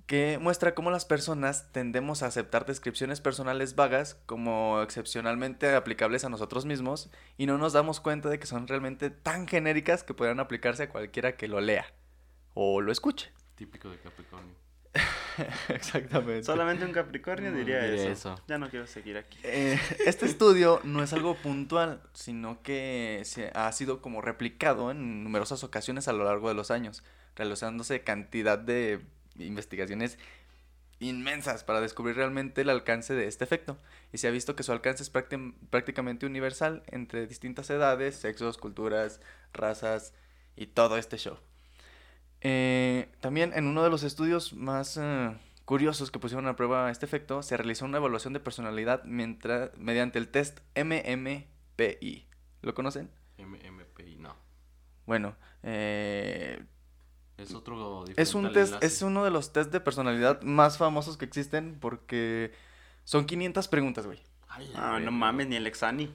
que 0.06 0.38
muestra 0.42 0.76
cómo 0.76 0.92
las 0.92 1.06
personas 1.06 1.72
tendemos 1.72 2.22
a 2.22 2.26
aceptar 2.28 2.66
descripciones 2.66 3.22
personales 3.22 3.76
vagas 3.76 4.16
como 4.26 4.82
excepcionalmente 4.82 5.74
aplicables 5.74 6.26
a 6.26 6.30
nosotros 6.30 6.66
mismos 6.66 7.10
y 7.38 7.46
no 7.46 7.58
nos 7.58 7.72
damos 7.72 8.02
cuenta 8.02 8.28
de 8.28 8.40
que 8.40 8.46
son 8.46 8.68
realmente 8.68 9.10
tan 9.10 9.48
genéricas 9.48 10.04
que 10.04 10.14
podrán 10.14 10.42
aplicarse 10.42 10.84
a 10.84 10.90
cualquiera 10.90 11.38
que 11.38 11.48
lo 11.48 11.62
lea 11.62 11.86
o 12.54 12.82
lo 12.82 12.92
escuche. 12.92 13.32
Típico 13.56 13.90
de 13.90 14.00
Capricornio. 14.00 14.63
Exactamente. 15.70 16.44
Solamente 16.44 16.86
un 16.86 16.92
Capricornio 16.92 17.52
Mm, 17.52 17.56
diría, 17.58 17.84
diría 17.84 18.12
eso. 18.12 18.34
eso. 18.34 18.42
Ya 18.48 18.58
no 18.58 18.70
quiero 18.70 18.88
seguir 18.88 19.18
aquí. 19.18 19.38
Eh, 19.44 19.80
este 20.06 20.26
estudio 20.26 20.80
no 20.84 21.04
es 21.04 21.14
algo 21.14 21.36
puntual, 21.36 22.02
sino 22.14 22.62
que 22.62 23.22
se 23.26 23.52
ha 23.54 23.72
sido 23.72 24.02
como 24.02 24.22
replicado 24.22 24.92
en 24.92 25.24
numerosas 25.24 25.64
ocasiones 25.64 26.08
a 26.08 26.14
lo 26.14 26.24
largo 26.26 26.48
de 26.50 26.56
los 26.56 26.72
años, 26.72 27.04
realizándose 27.36 28.02
cantidad 28.02 28.58
de 28.60 29.02
investigaciones 29.38 30.18
inmensas 31.00 31.64
para 31.64 31.82
descubrir 31.82 32.16
realmente 32.16 32.62
el 32.62 32.70
alcance 32.70 33.14
de 33.14 33.28
este 33.28 33.44
efecto. 33.44 33.78
Y 34.14 34.20
se 34.20 34.28
ha 34.28 34.32
visto 34.32 34.56
que 34.56 34.64
su 34.64 34.72
alcance 34.72 35.04
es 35.04 35.12
prácti- 35.12 35.54
prácticamente 35.70 36.26
universal 36.26 36.84
entre 36.88 37.28
distintas 37.28 37.70
edades, 37.70 38.16
sexos, 38.16 38.58
culturas, 38.58 39.20
razas 39.54 40.14
y 40.56 40.68
todo 40.68 40.98
este 40.98 41.18
show. 41.18 41.38
Eh, 42.46 43.10
también 43.22 43.54
en 43.56 43.68
uno 43.68 43.84
de 43.84 43.90
los 43.90 44.04
estudios 44.04 44.52
más 44.54 44.98
eh, 45.02 45.34
curiosos 45.66 46.12
que 46.12 46.20
pusieron 46.20 46.46
a 46.48 46.56
prueba 46.58 46.92
este 46.92 47.06
efecto, 47.06 47.42
se 47.42 47.56
realizó 47.56 47.86
una 47.86 47.98
evaluación 47.98 48.34
de 48.34 48.42
personalidad 48.42 49.04
mientras, 49.06 49.72
mediante 49.78 50.20
el 50.20 50.28
test 50.28 50.60
MMPI. 50.76 52.28
¿Lo 52.62 52.74
conocen? 52.74 53.10
MMPI, 53.38 54.18
no. 54.18 54.36
Bueno, 55.06 55.36
eh, 55.64 56.64
Es 57.38 57.54
otro 57.54 58.06
es 58.16 58.36
un 58.36 58.52
test, 58.52 58.74
enlace. 58.74 58.86
es 58.86 59.02
uno 59.02 59.24
de 59.24 59.32
los 59.32 59.54
test 59.54 59.72
de 59.72 59.80
personalidad 59.80 60.42
más 60.42 60.78
famosos 60.78 61.18
que 61.18 61.26
existen 61.26 61.78
porque 61.80 62.52
son 63.06 63.26
500 63.26 63.68
preguntas, 63.70 64.06
güey. 64.06 64.22
Ah, 64.76 65.00
no 65.02 65.12
mames, 65.12 65.48
ni 65.48 65.56
el 65.56 65.66
Exani. 65.66 66.14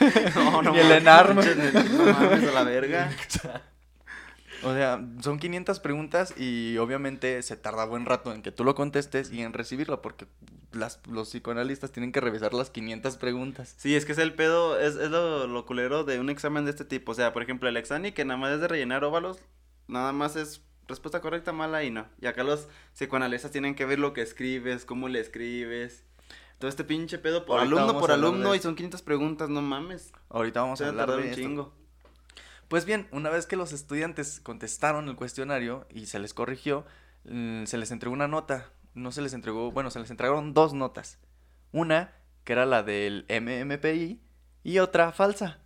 no, 0.34 0.62
Ni 0.62 0.78
el 0.78 1.04
pinche- 1.04 1.90
No 1.90 2.12
mames, 2.12 2.48
a 2.48 2.52
la 2.52 2.62
verga. 2.64 3.10
O 4.62 4.72
sea, 4.72 5.00
son 5.20 5.38
500 5.38 5.80
preguntas 5.80 6.34
y 6.36 6.76
obviamente 6.78 7.42
se 7.42 7.56
tarda 7.56 7.84
buen 7.84 8.06
rato 8.06 8.32
en 8.32 8.42
que 8.42 8.50
tú 8.52 8.64
lo 8.64 8.74
contestes 8.74 9.30
y 9.32 9.42
en 9.42 9.52
recibirlo 9.52 10.02
porque 10.02 10.26
las, 10.72 11.00
los 11.06 11.28
psicoanalistas 11.28 11.92
tienen 11.92 12.12
que 12.12 12.20
revisar 12.20 12.54
las 12.54 12.70
500 12.70 13.16
preguntas. 13.18 13.74
Sí, 13.78 13.94
es 13.94 14.04
que 14.04 14.12
es 14.12 14.18
el 14.18 14.34
pedo, 14.34 14.78
es, 14.78 14.96
es 14.96 15.10
lo, 15.10 15.46
lo 15.46 15.66
culero 15.66 16.04
de 16.04 16.18
un 16.20 16.30
examen 16.30 16.64
de 16.64 16.72
este 16.72 16.84
tipo. 16.84 17.12
O 17.12 17.14
sea, 17.14 17.32
por 17.32 17.42
ejemplo, 17.42 17.68
el 17.68 17.76
Exani, 17.76 18.12
que 18.12 18.24
nada 18.24 18.38
más 18.38 18.52
es 18.52 18.60
de 18.60 18.68
rellenar 18.68 19.04
óvalos, 19.04 19.38
nada 19.86 20.12
más 20.12 20.36
es 20.36 20.62
respuesta 20.88 21.20
correcta, 21.20 21.52
mala 21.52 21.84
y 21.84 21.90
no. 21.90 22.06
Y 22.20 22.26
acá 22.26 22.42
los 22.42 22.68
psicoanalistas 22.94 23.50
tienen 23.50 23.74
que 23.74 23.84
ver 23.84 23.98
lo 23.98 24.12
que 24.12 24.22
escribes, 24.22 24.84
cómo 24.84 25.08
le 25.08 25.20
escribes. 25.20 26.04
Todo 26.58 26.68
este 26.68 26.82
pinche 26.82 27.18
pedo 27.18 27.46
por 27.46 27.60
Ahorita 27.60 27.76
alumno 27.82 28.00
por 28.00 28.10
alumno 28.10 28.50
de 28.50 28.56
y 28.56 28.60
son 28.60 28.74
500 28.74 29.02
preguntas, 29.02 29.48
no 29.48 29.62
mames. 29.62 30.12
Ahorita 30.28 30.62
vamos 30.62 30.80
a 30.80 30.88
hablar 30.88 31.10
de 31.10 31.16
un 31.16 31.22
esto. 31.24 31.36
chingo. 31.36 31.74
Pues 32.68 32.84
bien, 32.84 33.08
una 33.12 33.30
vez 33.30 33.46
que 33.46 33.56
los 33.56 33.72
estudiantes 33.72 34.40
contestaron 34.40 35.08
el 35.08 35.16
cuestionario 35.16 35.86
y 35.90 36.06
se 36.06 36.18
les 36.18 36.34
corrigió, 36.34 36.84
se 37.24 37.78
les 37.78 37.90
entregó 37.90 38.14
una 38.14 38.28
nota. 38.28 38.70
No 38.94 39.10
se 39.12 39.22
les 39.22 39.32
entregó, 39.32 39.70
bueno, 39.72 39.90
se 39.90 40.00
les 40.00 40.10
entregaron 40.10 40.54
dos 40.54 40.74
notas. 40.74 41.18
Una, 41.72 42.12
que 42.44 42.52
era 42.52 42.66
la 42.66 42.82
del 42.82 43.26
MMPI, 43.28 44.20
y 44.64 44.78
otra 44.80 45.12
falsa, 45.12 45.58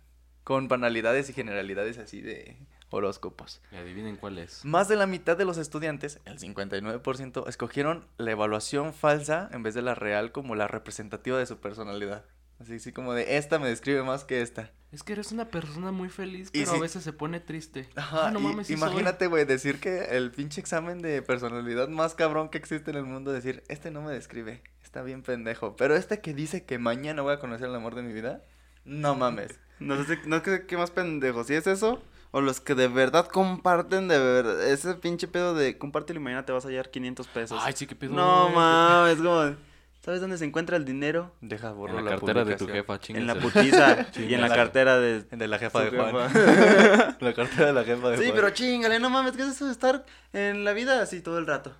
con 0.43 0.67
banalidades 0.67 1.29
y 1.29 1.33
generalidades 1.33 1.97
así 1.97 2.21
de 2.21 2.57
horóscopos. 2.89 3.61
Y 3.71 3.75
adivinen 3.75 4.17
cuál 4.17 4.37
es. 4.37 4.63
Más 4.63 4.87
de 4.87 4.95
la 4.95 5.07
mitad 5.07 5.35
de 5.35 5.45
los 5.45 5.57
estudiantes, 5.57 6.19
el 6.25 6.39
59%, 6.39 7.47
escogieron 7.47 8.05
la 8.17 8.31
evaluación 8.31 8.93
falsa 8.93 9.49
en 9.51 9.63
vez 9.63 9.73
de 9.73 9.81
la 9.81 9.95
real 9.95 10.31
como 10.31 10.55
la 10.55 10.67
representativa 10.67 11.37
de 11.37 11.45
su 11.47 11.57
personalidad. 11.57 12.25
Así, 12.63 12.75
así 12.75 12.91
como 12.91 13.13
de 13.13 13.37
esta 13.37 13.59
me 13.59 13.67
describe 13.67 14.03
más 14.03 14.23
que 14.23 14.41
esta. 14.41 14.71
Es 14.91 15.01
que 15.03 15.13
eres 15.13 15.31
una 15.31 15.45
persona 15.49 15.91
muy 15.91 16.09
feliz, 16.09 16.49
pero 16.53 16.71
si- 16.71 16.77
a 16.77 16.79
veces 16.81 17.03
se 17.03 17.13
pone 17.13 17.39
triste. 17.39 17.89
Ajá, 17.95 18.27
Ah, 18.27 18.31
no 18.31 18.39
y- 18.39 18.43
mames, 18.43 18.67
sí 18.67 18.73
imagínate, 18.73 19.25
güey, 19.27 19.43
decir 19.45 19.79
que 19.79 20.05
el 20.15 20.31
pinche 20.31 20.61
examen 20.61 21.01
de 21.01 21.21
personalidad 21.23 21.87
más 21.89 22.13
cabrón 22.13 22.49
que 22.49 22.57
existe 22.59 22.91
en 22.91 22.97
el 22.97 23.03
mundo, 23.05 23.31
decir, 23.31 23.63
este 23.69 23.89
no 23.91 24.01
me 24.03 24.11
describe, 24.13 24.61
está 24.83 25.01
bien 25.01 25.23
pendejo, 25.23 25.75
pero 25.75 25.95
este 25.95 26.21
que 26.21 26.33
dice 26.35 26.63
que 26.65 26.77
mañana 26.77 27.21
voy 27.23 27.33
a 27.33 27.39
conocer 27.39 27.69
el 27.69 27.75
amor 27.75 27.95
de 27.95 28.03
mi 28.03 28.13
vida, 28.13 28.43
no 28.85 29.15
mames. 29.15 29.59
No 29.79 30.01
sé, 30.01 30.15
si- 30.21 30.29
no 30.29 30.41
sé 30.43 30.65
qué 30.67 30.77
más 30.77 30.91
pendejo, 30.91 31.43
si 31.43 31.55
es 31.55 31.65
eso 31.67 32.01
o 32.31 32.39
los 32.41 32.61
que 32.61 32.73
de 32.75 32.87
verdad 32.87 33.27
comparten 33.27 34.07
de 34.07 34.17
verdad 34.19 34.65
ese 34.71 34.93
pinche 34.93 35.27
pedo 35.27 35.55
de 35.55 35.77
compártelo 35.79 36.19
y 36.19 36.23
mañana 36.23 36.45
te 36.45 36.53
vas 36.53 36.63
a 36.65 36.67
hallar 36.69 36.89
500 36.91 37.27
pesos. 37.27 37.59
Ay, 37.63 37.73
sí, 37.75 37.85
qué 37.87 37.95
pedo. 37.95 38.13
no 38.13 38.49
mames, 38.49 39.17
como 39.17 39.55
¿sabes 40.03 40.21
dónde 40.21 40.37
se 40.37 40.45
encuentra 40.45 40.77
el 40.77 40.85
dinero? 40.85 41.33
Deja 41.41 41.71
borro 41.71 41.97
En 41.99 42.05
la 42.05 42.11
la 42.11 42.17
cartera 42.17 42.43
de 42.45 42.55
tu 42.55 42.67
jefa, 42.67 42.99
En 43.09 43.25
la 43.27 43.35
putiza 43.35 44.07
y 44.19 44.33
en 44.33 44.41
la 44.41 44.47
la- 44.49 44.55
cartera 44.55 44.99
de 44.99 45.21
De 45.23 45.47
la 45.47 45.57
jefa 45.59 45.81
de 45.83 45.89
Juan. 45.97 46.29
jefa. 46.29 47.17
la 47.19 47.33
cartera 47.33 47.65
de 47.67 47.73
la 47.73 47.83
jefa 47.83 48.09
de 48.09 48.17
Sí, 48.17 48.23
Juan. 48.25 48.35
pero 48.35 48.49
chingale, 48.51 48.99
no 48.99 49.09
mames, 49.09 49.35
¿qué 49.35 49.43
es 49.43 49.49
eso 49.49 49.65
de 49.65 49.71
estar 49.71 50.05
en 50.33 50.63
la 50.65 50.73
vida 50.73 51.01
así 51.01 51.21
todo 51.21 51.37
el 51.39 51.47
rato? 51.47 51.75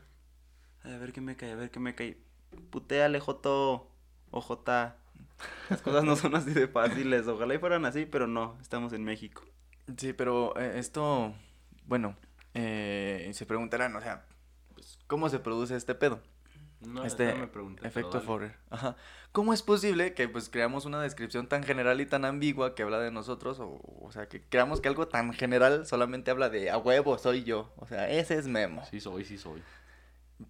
A 0.84 0.89
ver 0.98 1.13
qué 1.13 1.22
me 1.22 1.36
cae, 1.36 1.51
a 1.51 1.56
ver 1.56 1.70
qué 1.72 1.80
me 1.80 1.96
cae. 1.96 2.18
Puteale, 2.70 3.20
Joto, 3.20 3.89
o 4.32 4.42
Jota. 4.42 4.98
Las 5.70 5.82
cosas 5.82 6.03
no 6.03 6.15
son 6.15 6.36
así 6.36 6.51
de 6.51 6.68
fáciles. 6.68 7.27
Ojalá 7.27 7.56
y 7.56 7.58
fueran 7.58 7.86
así, 7.86 8.06
pero 8.06 8.27
no, 8.27 8.58
estamos 8.62 8.94
en 8.94 9.03
México. 9.03 9.44
Sí, 9.98 10.13
pero 10.13 10.58
eh, 10.58 10.74
esto, 10.77 11.34
bueno, 11.86 12.15
eh, 12.53 13.30
se 13.34 13.46
preguntarán, 13.46 13.96
o 13.96 14.01
sea, 14.01 14.25
pues, 14.74 15.00
¿cómo 15.08 15.30
se 15.30 15.39
produce 15.39 15.75
este 15.75 15.96
pedo? 15.96 16.22
No, 16.88 17.06
este 17.06 17.34
no 17.34 17.40
me 17.40 17.48
pregunté, 17.48 17.88
efecto. 17.88 18.22
Forer. 18.22 18.56
Ajá. 18.70 18.96
¿Cómo 19.32 19.54
es 19.54 19.62
posible 19.63 20.13
que 20.13 20.30
pues 20.30 20.50
creamos 20.50 20.86
una 20.86 21.02
descripción 21.02 21.48
tan 21.48 21.63
general 21.63 22.00
y 22.02 22.06
tan 22.06 22.25
ambigua 22.25 22.75
que 22.75 22.84
habla 22.84 23.00
de 23.00 23.12
nosotros? 23.12 23.60
O, 23.60 23.82
o 24.02 24.12
sea, 24.12 24.28
que 24.28 24.42
creamos 24.42 24.82
que 24.82 24.90
algo 24.90 25.08
tan 25.08 25.34
general 25.34 25.86
solamente 25.86 26.32
habla 26.32 26.50
de 26.50 26.70
a 26.70 26.78
huevo, 26.78 27.18
soy 27.18 27.44
yo. 27.44 27.74
O 27.78 27.88
sea, 27.88 28.10
ese 28.10 28.36
es 28.36 28.48
Memo. 28.48 28.86
Sí 28.92 29.00
soy, 29.00 29.25
sí 29.25 29.38
soy. 29.38 29.63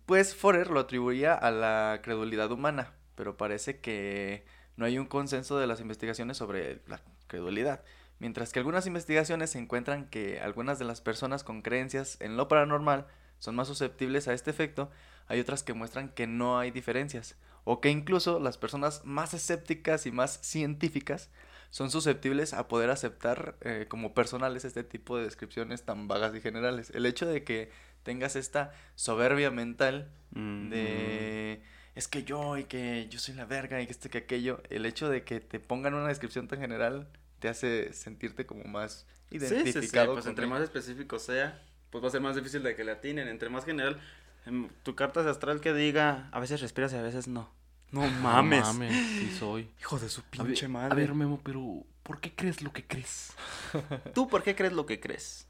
Pues 0.05 0.35
Forer 0.35 0.69
lo 0.69 0.79
atribuía 0.79 1.33
a 1.33 1.51
la 1.51 2.01
credulidad 2.03 2.51
humana, 2.51 2.93
pero 3.15 3.37
parece 3.37 3.79
que 3.79 4.45
no 4.75 4.85
hay 4.85 4.97
un 4.97 5.05
consenso 5.05 5.57
de 5.57 5.67
las 5.67 5.79
investigaciones 5.79 6.37
sobre 6.37 6.81
la 6.87 7.01
credulidad. 7.27 7.83
Mientras 8.19 8.51
que 8.53 8.59
algunas 8.59 8.87
investigaciones 8.87 9.51
se 9.51 9.59
encuentran 9.59 10.09
que 10.09 10.39
algunas 10.39 10.79
de 10.79 10.85
las 10.85 11.01
personas 11.01 11.43
con 11.43 11.61
creencias 11.61 12.17
en 12.21 12.37
lo 12.37 12.47
paranormal 12.47 13.07
son 13.39 13.55
más 13.55 13.67
susceptibles 13.67 14.27
a 14.27 14.33
este 14.33 14.49
efecto, 14.49 14.89
hay 15.27 15.39
otras 15.39 15.63
que 15.63 15.73
muestran 15.73 16.09
que 16.09 16.27
no 16.27 16.57
hay 16.59 16.71
diferencias, 16.71 17.35
o 17.63 17.79
que 17.81 17.89
incluso 17.89 18.39
las 18.39 18.57
personas 18.57 19.01
más 19.05 19.33
escépticas 19.33 20.05
y 20.05 20.11
más 20.11 20.39
científicas 20.41 21.29
son 21.69 21.89
susceptibles 21.89 22.53
a 22.53 22.67
poder 22.67 22.89
aceptar 22.91 23.55
eh, 23.61 23.85
como 23.89 24.13
personales 24.13 24.63
este 24.65 24.83
tipo 24.83 25.17
de 25.17 25.23
descripciones 25.23 25.83
tan 25.83 26.07
vagas 26.07 26.35
y 26.35 26.41
generales. 26.41 26.91
El 26.93 27.05
hecho 27.05 27.25
de 27.25 27.43
que 27.43 27.71
tengas 28.03 28.35
esta 28.35 28.73
soberbia 28.95 29.49
mental 29.51 30.11
Mm. 30.35 30.69
de 30.69 31.61
es 31.95 32.07
que 32.07 32.23
yo 32.23 32.57
y 32.57 32.63
que 32.63 33.07
yo 33.07 33.19
soy 33.19 33.35
la 33.35 33.45
verga 33.45 33.79
y 33.81 33.85
que 33.85 33.91
este 33.91 34.09
que 34.09 34.17
aquello, 34.17 34.61
el 34.71 34.85
hecho 34.87 35.09
de 35.09 35.23
que 35.23 35.39
te 35.39 35.59
pongan 35.59 35.93
una 35.93 36.07
descripción 36.07 36.47
tan 36.47 36.59
general 36.59 37.07
te 37.39 37.49
hace 37.49 37.93
sentirte 37.93 38.45
como 38.47 38.63
más 38.63 39.05
Sí, 39.29 39.39
sí, 39.39 39.45
identificado. 39.55 40.07
sí, 40.07 40.13
pues 40.13 40.25
entre 40.25 40.47
más 40.47 40.61
específico 40.61 41.19
sea, 41.19 41.63
pues 41.91 42.03
va 42.03 42.07
a 42.07 42.11
ser 42.11 42.21
más 42.21 42.35
difícil 42.35 42.63
de 42.63 42.75
que 42.75 42.83
le 42.83 42.91
atinen. 42.91 43.27
Entre 43.27 43.49
más 43.49 43.63
general, 43.65 43.99
em, 44.45 44.67
tu 44.83 44.95
carta 44.95 45.27
astral 45.29 45.61
que 45.61 45.73
diga, 45.73 46.29
a 46.31 46.39
veces 46.39 46.61
respiras 46.61 46.93
y 46.93 46.97
a 46.97 47.01
veces 47.01 47.27
no. 47.27 47.49
No 47.91 48.01
mames. 48.21 48.61
No 48.61 48.73
mames, 48.73 48.93
sí 49.19 49.29
soy. 49.37 49.69
Hijo 49.79 49.99
de 49.99 50.09
su 50.09 50.21
A 50.21 50.23
ver- 50.23 50.47
pinche 50.47 50.65
A 50.65 50.69
madre. 50.69 50.95
ver, 50.95 51.13
Memo, 51.13 51.39
pero 51.43 51.83
¿por 52.03 52.19
qué 52.19 52.33
crees 52.33 52.61
lo 52.61 52.71
que 52.73 52.85
crees? 52.85 53.33
¿Tú 54.13 54.27
por 54.27 54.43
qué 54.43 54.55
crees 54.55 54.73
lo 54.73 54.85
que 54.85 54.99
crees? 54.99 55.47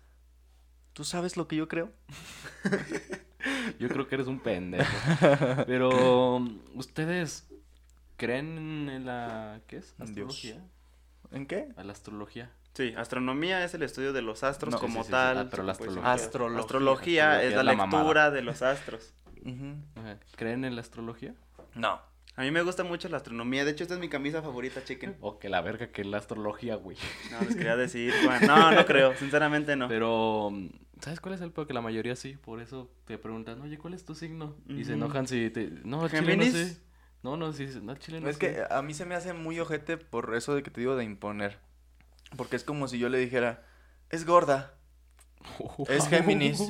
¿Tú 0.93 1.03
sabes 1.03 1.38
lo 1.38 1.47
que 1.47 1.55
yo 1.55 1.67
creo? 1.67 1.91
Yo 3.79 3.89
creo 3.89 4.07
que 4.07 4.15
eres 4.15 4.27
un 4.27 4.39
pendejo. 4.39 4.85
Pero, 5.67 6.38
¿ustedes 6.75 7.45
creen 8.15 8.89
en 8.89 9.05
la... 9.05 9.59
¿qué 9.67 9.77
es? 9.77 9.93
En 9.97 10.03
¿Astrología? 10.07 10.62
¿En 11.31 11.45
qué? 11.45 11.67
¿A 11.75 11.83
la 11.83 11.91
astrología? 11.91 12.51
Sí, 12.74 12.94
astronomía 12.98 13.63
es 13.63 13.74
el 13.75 13.84
estudio 13.84 14.13
de 14.13 14.22
los 14.24 14.44
astros 14.44 14.74
No. 14.74 14.80
como 14.80 14.94
Sí, 14.94 14.98
sí, 15.00 15.03
sí, 15.03 15.06
sí. 15.06 15.12
tal. 15.12 15.38
Ah, 15.38 15.48
pero 15.50 15.63
la 15.63 15.74
pues, 15.74 15.89
astrología. 15.89 16.13
Astrología. 16.13 16.60
Astrología 16.60 17.44
es 17.44 17.53
la, 17.53 17.63
lectura 17.63 18.32
de 18.32 18.42
los 18.42 18.62
astros. 18.62 19.13
¿Creen 20.36 20.65
en 20.65 20.75
la 20.75 20.82
astrología? 20.82 21.36
No. 21.75 22.01
A 22.36 22.42
mí 22.42 22.50
me 22.50 22.63
gusta 22.63 22.84
mucho 22.84 23.10
la 23.10 23.18
astronomía. 23.18 23.63
De 23.63 23.72
hecho, 23.72 23.84
esta 23.84 23.94
es 23.94 24.00
mi 24.00 24.10
camisa 24.10 24.42
favorita, 24.42 24.84
chequen. 24.84 25.15
O 25.22 25.38
que 25.38 25.50
la 25.50 25.62
verga 25.62 25.92
que 25.92 26.01
es 26.01 26.08
la 26.08 26.18
astrología, 26.18 26.75
güey. 26.75 26.98
No, 27.32 27.42
les 27.42 27.56
quería 27.56 27.75
decir, 27.75 28.12
Juan. 28.25 28.48
No, 28.48 28.72
no 28.72 28.86
creo. 28.88 29.15
Sinceramente 29.18 29.75
no. 29.75 29.88
Pero, 29.88 30.51
¿sabes 31.00 31.20
cuál 31.20 31.36
es 31.36 31.42
el 31.42 31.51
peor? 31.51 31.68
Que 31.68 31.75
la 31.75 31.82
mayoría 31.82 32.15
sí. 32.15 32.34
Por 32.38 32.60
eso 32.60 32.89
te 33.06 33.20
preguntan, 33.20 33.62
oye, 33.62 33.77
¿cuál 33.77 33.94
es 33.94 34.03
tu 34.03 34.15
signo? 34.15 34.56
Y 34.68 34.84
se 34.84 34.94
enojan 34.94 35.27
si 35.27 35.51
te... 35.51 35.70
No, 35.84 36.10
chile 36.10 36.38
no 36.38 36.44
sé. 36.44 36.77
No, 37.22 37.38
no, 37.38 37.53
sí, 37.53 37.68
no, 37.82 37.96
chile 37.98 38.20
no 38.20 38.30
es 38.30 38.38
sé. 38.38 38.39
que 38.39 38.63
a 38.68 38.82
mí 38.82 38.96
se 38.96 39.06
me 39.06 39.15
hace 39.15 39.32
muy 39.34 39.60
ojete 39.60 39.98
por 39.98 40.36
eso 40.36 40.56
de 40.56 40.63
que 40.63 40.72
te 40.72 40.82
digo 40.82 40.96
de 40.96 41.06
imponer. 41.06 41.60
Porque 42.38 42.56
es 42.56 42.63
como 42.63 42.88
si 42.88 42.98
yo 43.00 43.10
le 43.10 43.18
dijera, 43.20 43.63
es 44.10 44.25
gorda, 44.25 44.74
es 45.90 46.08
Géminis. 46.08 46.62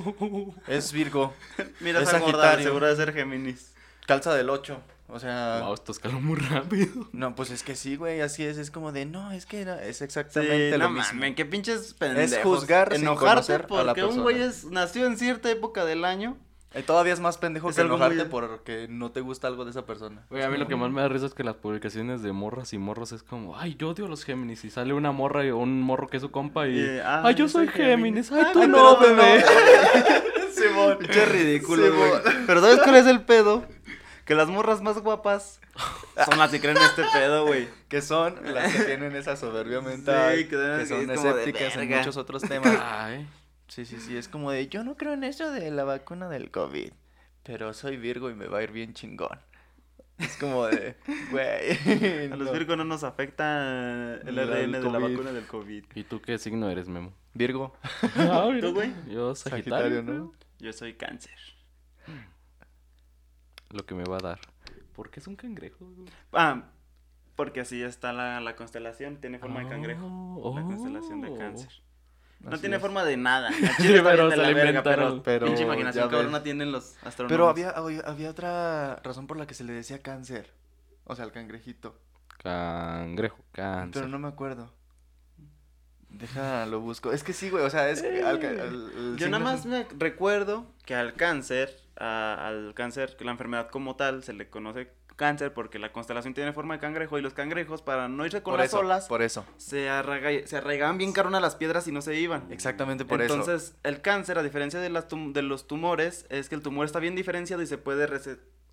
es 0.68 0.92
Virgo, 0.92 1.34
Mira 1.80 2.02
es 2.02 2.10
esa 2.10 2.20
gorda, 2.20 2.34
Sagitario. 2.42 2.64
seguro 2.66 2.88
de 2.88 2.96
ser 2.96 3.14
Géminis. 3.14 3.74
calza 4.06 4.34
del 4.34 4.50
8. 4.50 4.82
O 5.10 5.20
sea, 5.20 5.60
Wow, 5.64 5.74
esto 5.76 5.92
escaló 5.92 6.20
muy 6.20 6.38
rápido. 6.40 7.08
no, 7.12 7.36
pues 7.36 7.52
es 7.52 7.62
que 7.62 7.76
sí, 7.76 7.98
güey, 7.98 8.22
así 8.22 8.44
es. 8.44 8.58
Es 8.58 8.72
como 8.72 8.92
de, 8.92 9.06
no, 9.06 9.32
es 9.32 9.46
que 9.46 9.62
era, 9.62 9.84
es 9.84 9.98
Sí, 9.98 10.04
exactamente 10.06 10.72
lo 10.78 10.86
no 10.86 10.90
mismo. 10.92 11.14
mames, 11.20 11.36
qué 11.36 11.46
pinches 11.46 11.94
pendejos. 11.94 12.42
juzgar 12.42 12.92
sin 12.94 13.02
Enojarte 13.04 13.36
conocer 13.36 13.68
a 13.80 13.84
la 13.84 13.94
porque 13.94 14.06
un 14.06 14.22
güey 14.22 14.42
es, 14.42 14.66
nació 14.66 15.06
en 15.06 15.18
cierta 15.18 15.52
época 15.52 15.86
del 15.86 16.04
año 16.06 16.38
todavía 16.82 17.14
es 17.14 17.20
más 17.20 17.38
pendejo 17.38 17.70
Es 17.70 17.76
que 17.76 17.82
algo 17.84 17.98
enojarte 17.98 18.24
muy- 18.24 18.30
porque 18.32 18.88
no 18.90 19.12
te 19.12 19.22
gusta 19.22 19.48
algo 19.48 19.64
de 19.64 19.70
esa 19.70 19.86
persona. 19.86 20.26
Güey, 20.32 20.42
a 20.42 20.50
mí 20.50 20.58
lo 20.58 20.68
que 20.68 20.76
más 20.76 20.90
me 20.90 21.02
da 21.02 21.08
risa 21.08 21.28
es 21.28 21.36
que 21.36 21.44
las 21.44 21.56
publicaciones 21.56 22.24
de 22.24 22.32
morras 22.32 22.74
y 22.74 22.80
morros 22.80 23.12
es 23.12 23.22
como, 23.22 23.56
ay, 23.56 23.76
yo 23.78 23.90
odio 23.90 24.06
a 24.08 24.10
los 24.10 24.24
Géminis. 24.24 24.66
Y 24.66 24.72
sale 24.72 24.94
una 24.96 25.12
morra 25.12 25.46
y 25.46 25.52
o 25.52 25.58
un 25.58 25.80
morro 25.82 26.08
que 26.08 26.18
es 26.18 26.22
su 26.24 26.32
compa 26.32 26.68
y, 26.68 26.80
Y, 26.80 27.00
ah, 27.06 27.22
ay, 27.26 27.36
yo 27.36 27.46
yo 27.46 27.50
soy 27.50 27.68
soy 27.68 27.76
Géminis. 27.76 28.30
Géminis. 28.30 28.48
Ay, 28.48 28.54
tú 28.54 28.62
Ay, 28.64 28.68
no, 28.70 28.98
bebé. 29.00 29.44
Simón. 30.54 30.98
Pinche 30.98 31.26
ridículo, 31.26 31.94
güey. 31.96 32.12
Pero 32.48 32.62
¿sabes 32.62 32.80
cuál 32.84 32.96
es 32.96 33.06
el 33.06 33.22
pedo? 33.22 33.64
Que 34.26 34.36
las 34.36 34.48
morras 34.48 34.82
más 34.82 34.98
guapas 35.00 35.60
son 36.30 36.38
las 36.40 36.50
que 36.50 36.62
creen 36.62 36.78
este 36.78 37.04
pedo, 37.12 37.46
güey. 37.46 37.68
Que 37.90 38.02
son 38.02 38.36
las 38.54 38.72
que 38.74 38.84
tienen 38.84 39.16
esa 39.16 39.36
soberbia 39.36 39.82
mental. 39.82 40.36
Sí, 40.38 40.46
que 40.46 40.56
deben- 40.56 40.80
que 40.80 40.86
son 40.86 41.12
escépticas 41.12 41.76
en 41.76 41.90
muchos 41.90 42.16
otros 42.18 42.42
temas. 42.44 42.78
Ay, 42.82 43.28
Sí, 43.68 43.86
sí, 43.86 44.00
sí. 44.00 44.18
Es 44.18 44.28
como 44.28 44.52
de 44.52 44.68
yo 44.68 44.84
no 44.84 44.96
creo 44.98 45.14
en 45.14 45.24
eso 45.24 45.52
de 45.52 45.72
la 45.72 45.84
vacuna 45.84 46.30
del 46.30 46.52
COVID. 46.52 46.92
Pero 47.44 47.74
soy 47.74 47.98
Virgo 47.98 48.30
y 48.30 48.36
me 48.36 48.48
va 48.48 48.60
a 48.60 48.64
ir 48.64 48.72
bien 48.72 48.94
chingón. 48.94 49.40
Es 50.18 50.38
como 50.38 50.68
de, 50.68 50.96
güey. 51.32 52.32
A 52.32 52.36
los 52.36 52.48
no. 52.48 52.54
Virgo 52.54 52.76
no 52.76 52.86
nos 52.86 53.04
afecta 53.04 54.16
el 54.16 54.36
La 54.36 54.44
ARN 54.44 54.72
de 54.72 54.82
la 54.82 55.00
vacuna 55.00 55.32
del 55.32 55.48
COVID. 55.48 55.86
¿y 55.96 56.04
tú 56.04 56.22
qué 56.22 56.38
signo 56.38 56.70
eres, 56.70 56.88
Memo? 56.88 57.14
Virgo. 57.34 57.74
Ah. 58.16 58.50
¿Tú, 58.62 58.74
güey? 58.74 58.94
Yo 59.10 59.34
Sagitario, 59.36 59.98
Sagitario, 59.98 60.04
¿no? 60.04 60.34
Yo 60.60 60.72
soy 60.72 60.94
cáncer. 60.94 61.38
Lo 63.72 63.86
que 63.86 63.96
me 63.96 64.04
va 64.04 64.18
a 64.18 64.22
dar. 64.22 64.40
¿Por 64.94 65.10
qué 65.10 65.20
es 65.20 65.28
un 65.28 65.36
cangrejo? 65.36 65.86
güey? 65.86 66.08
Ah, 66.32 66.70
porque 67.36 67.62
así 67.62 67.82
está 67.82 68.14
la, 68.14 68.40
la 68.40 68.56
constelación. 68.56 69.18
Tiene 69.18 69.40
forma 69.40 69.62
de 69.62 69.68
cangrejo. 69.68 70.06
Oh, 70.06 70.56
La 70.56 70.64
constelación 70.64 71.22
de 71.22 71.36
cáncer. 71.36 71.70
No 72.44 72.52
Así 72.52 72.62
tiene 72.62 72.76
es. 72.76 72.82
forma 72.82 73.04
de 73.06 73.16
nada. 73.18 73.48
Al 73.50 73.54
Sí, 73.56 73.84
chile 73.84 74.02
pero 74.04 74.30
se 74.30 74.36
la 74.38 74.44
la 74.50 74.54
verga, 74.54 74.84
pero, 74.84 75.24
Pero 75.24 75.46
pinche 75.46 75.64
imaginación 75.64 76.44
tienen 76.44 76.72
los 76.72 76.96
astrónomos. 77.04 77.32
Pero 77.32 77.50
había, 77.50 77.70
había, 77.70 78.30
otra 78.30 78.98
razón 79.04 79.28
por 79.28 79.38
la 79.38 79.48
que 79.48 79.54
se 79.54 79.64
le 79.64 79.72
decía 79.74 80.02
cáncer. 80.02 80.52
O 81.06 81.16
sea, 81.16 81.24
el 81.26 81.32
cangrejito. 81.32 81.98
Cangrejo, 82.44 83.40
cáncer. 83.54 84.02
Pero 84.04 84.08
no 84.12 84.20
me 84.20 84.28
acuerdo. 84.28 84.74
Deja, 86.10 86.66
lo 86.68 86.80
busco. 86.80 87.12
Es 87.12 87.24
que 87.24 87.34
sí, 87.34 87.50
güey. 87.50 87.64
O 87.64 87.70
sea, 87.70 87.90
es 87.90 88.02
que 88.02 88.22
al 88.22 88.36
al- 88.38 88.42
el 88.42 89.16
Yo 89.18 89.30
nada 89.30 89.44
más 89.44 89.66
me 89.66 89.88
recuerdo 89.98 90.66
que 90.86 90.94
al 90.96 91.14
cáncer, 91.14 91.76
a- 91.98 92.46
al 92.48 92.74
cáncer, 92.76 93.16
que 93.18 93.26
la 93.26 93.32
enfermedad 93.32 93.70
como 93.70 93.96
tal 93.96 94.24
se 94.24 94.34
le 94.34 94.50
conoce 94.50 94.92
cáncer 95.16 95.54
porque 95.54 95.80
la 95.80 95.92
constelación 95.92 96.34
tiene 96.34 96.54
forma 96.54 96.74
de 96.76 96.80
cangrejo 96.80 97.18
y 97.18 97.22
los 97.22 97.34
cangrejos 97.34 97.82
para 97.82 98.08
no 98.08 98.26
irse 98.26 98.42
con 98.44 98.54
Por 98.54 98.60
las 98.60 98.70
eso, 98.70 98.80
olas 98.80 99.08
por 99.08 99.22
eso. 99.22 99.46
se, 99.58 99.90
arraiga- 99.90 100.46
se 100.46 100.58
arraigaban 100.58 100.98
bien 100.98 101.14
carona 101.14 101.40
las 101.40 101.56
piedras 101.56 101.88
y 101.88 101.92
no 101.92 102.02
se 102.02 102.16
iban. 102.20 102.52
Exactamente 102.52 103.06
por 103.06 103.22
eso. 103.22 103.34
Entonces, 103.36 103.76
el 103.84 104.02
cáncer, 104.02 104.38
a 104.38 104.44
diferencia 104.44 104.80
de, 104.80 104.90
las 104.90 105.08
tum- 105.08 105.34
de 105.34 105.42
los 105.42 105.68
tumores, 105.68 106.26
es 106.30 106.50
que 106.50 106.56
el 106.56 106.62
tumor 106.62 106.86
está 106.86 107.00
bien 107.00 107.16
diferenciado 107.16 107.62
y 107.62 107.68
se 107.68 107.78
puede 107.78 108.08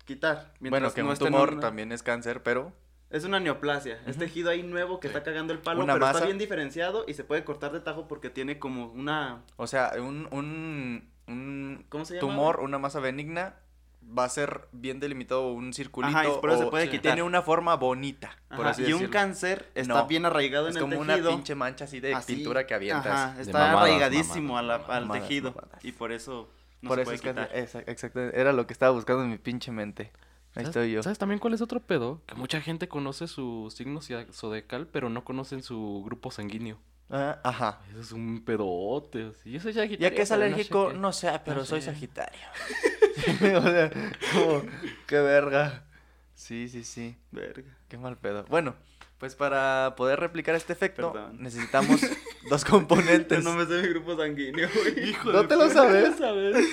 quitar. 0.05 0.53
Bueno, 0.59 0.93
que 0.93 1.03
no 1.03 1.11
un 1.11 1.17
tumor 1.17 1.51
una- 1.53 1.61
también 1.61 1.91
es 1.91 2.03
cáncer, 2.03 2.43
pero 2.43 2.73
Es 3.09 3.25
una 3.25 3.39
neoplasia. 3.41 3.99
Es 4.07 4.17
tejido 4.17 4.49
ahí 4.49 4.63
nuevo 4.63 4.99
que 5.01 5.07
está 5.07 5.21
cagando 5.21 5.51
el 5.51 5.59
palo, 5.59 5.83
Una 5.83 5.93
pero 5.93 6.05
masa. 6.05 6.19
está 6.19 6.25
bien 6.27 6.37
diferenciado 6.37 7.03
y 7.09 7.13
se 7.13 7.25
puede 7.25 7.43
cortar 7.43 7.73
de 7.73 7.81
tajo 7.81 8.07
porque 8.07 8.29
tiene 8.29 8.57
como 8.57 8.85
una... 8.93 9.43
O 9.57 9.67
sea, 9.67 9.91
un, 9.97 10.29
un, 10.31 11.11
un 11.27 11.85
¿Cómo 11.89 12.05
se 12.05 12.15
llama? 12.15 12.21
tumor, 12.27 12.59
una 12.61 12.79
masa 12.79 13.01
benigna, 13.01 13.55
va 14.03 14.25
a 14.25 14.29
ser 14.29 14.67
bien 14.71 14.99
delimitado 14.99 15.51
un 15.53 15.73
circulito. 15.73 16.17
Ajá, 16.17 16.27
y 16.27 16.31
por 16.41 16.49
eso 16.51 16.63
se 16.63 16.69
puede 16.69 16.89
quitar. 16.89 17.13
Tiene 17.13 17.23
una 17.23 17.41
forma 17.41 17.75
bonita, 17.75 18.35
por 18.55 18.67
así 18.67 18.81
y 18.81 18.85
decirlo. 18.85 19.05
un 19.07 19.11
cáncer 19.11 19.71
está 19.75 19.93
No, 19.93 20.07
bien 20.07 20.25
arraigado 20.25 20.67
Es 20.67 20.75
en 20.75 20.77
el 20.83 20.89
como 20.89 21.05
tejido. 21.05 21.29
una 21.29 21.37
pinche 21.37 21.55
mancha 21.55 21.85
así 21.85 21.99
de 21.99 22.13
Así, 22.13 22.35
pintura 22.35 22.67
que 22.67 22.73
avientas. 22.73 23.05
Ajá, 23.07 23.41
está 23.41 23.57
mamadas, 23.59 23.79
arraigadísimo 23.81 24.53
mamadas, 24.55 24.81
a 24.81 24.87
la- 24.89 24.95
al 24.97 25.01
mamadas, 25.05 25.23
tejido. 25.27 25.53
mamadas. 25.53 25.85
Y 25.85 25.91
por 25.93 26.11
eso 26.11 26.49
no 26.81 26.87
por 26.89 26.97
se 26.97 27.01
eso 27.03 27.07
puede 27.09 27.15
es 27.15 27.21
quitar. 27.21 27.49
esa- 27.57 27.79
exactamente, 27.91 28.39
era 28.39 28.51
lo 28.53 28.67
que 28.67 28.73
estaba 28.73 28.91
buscando 28.91 29.23
en 29.23 29.29
mi 29.29 29.37
pinche 29.37 29.71
mente. 29.71 30.11
Ahí 30.53 30.63
¿Sabes- 30.65 30.67
estoy 30.69 30.91
yo. 30.91 31.03
¿Sabes 31.03 31.17
también 31.17 31.39
cuál 31.39 31.53
es 31.53 31.61
otro 31.61 31.79
pedo? 31.79 32.21
Que 32.25 32.35
mucha 32.35 32.59
gente 32.59 32.89
conoce 32.89 33.27
su 33.27 33.73
signo 33.73 34.01
zodiacal, 34.01 34.87
pero 34.87 35.09
no 35.09 35.23
conocen 35.23 35.63
su 35.63 36.01
grupo 36.05 36.29
sanguíneo. 36.31 36.77
Ah, 37.11 37.39
ajá. 37.43 37.81
Eso 37.91 37.99
es 37.99 38.11
un 38.13 38.43
pedote. 38.45 39.27
así. 39.27 39.51
Yo 39.51 39.59
soy 39.59 39.73
sagitario. 39.73 40.09
Ya 40.09 40.15
que 40.15 40.21
es 40.21 40.29
no 40.31 40.37
sé 40.37 40.43
alérgico, 40.43 40.93
no 40.93 41.11
sé, 41.11 41.41
pero 41.43 41.57
No 41.57 41.65
soy 41.65 41.81
sé. 41.81 41.91
sagitario. 41.91 42.39
o 43.57 43.61
sea, 43.61 43.91
como, 44.33 44.63
qué 45.07 45.19
verga. 45.19 45.85
Sí, 46.33 46.69
sí, 46.69 46.83
sí. 46.83 47.17
Verga. 47.31 47.77
Qué 47.89 47.97
mal 47.97 48.17
pedo. 48.17 48.45
Bueno, 48.45 48.75
pues 49.17 49.35
para 49.35 49.93
poder 49.97 50.19
replicar 50.19 50.55
este 50.55 50.73
efecto, 50.73 51.11
Perdón. 51.11 51.37
necesitamos 51.43 52.01
dos 52.49 52.63
componentes. 52.65 53.43
Yo 53.43 53.51
no 53.51 53.57
me 53.57 53.65
sé 53.65 53.81
mi 53.81 53.89
grupo 53.89 54.15
sanguíneo, 54.17 54.69
güey. 54.73 55.09
Hijo 55.09 55.31
¿No 55.31 55.47
te 55.47 55.55
lo 55.57 55.69
sabes? 55.69 56.15
¿Sabes? 56.17 56.65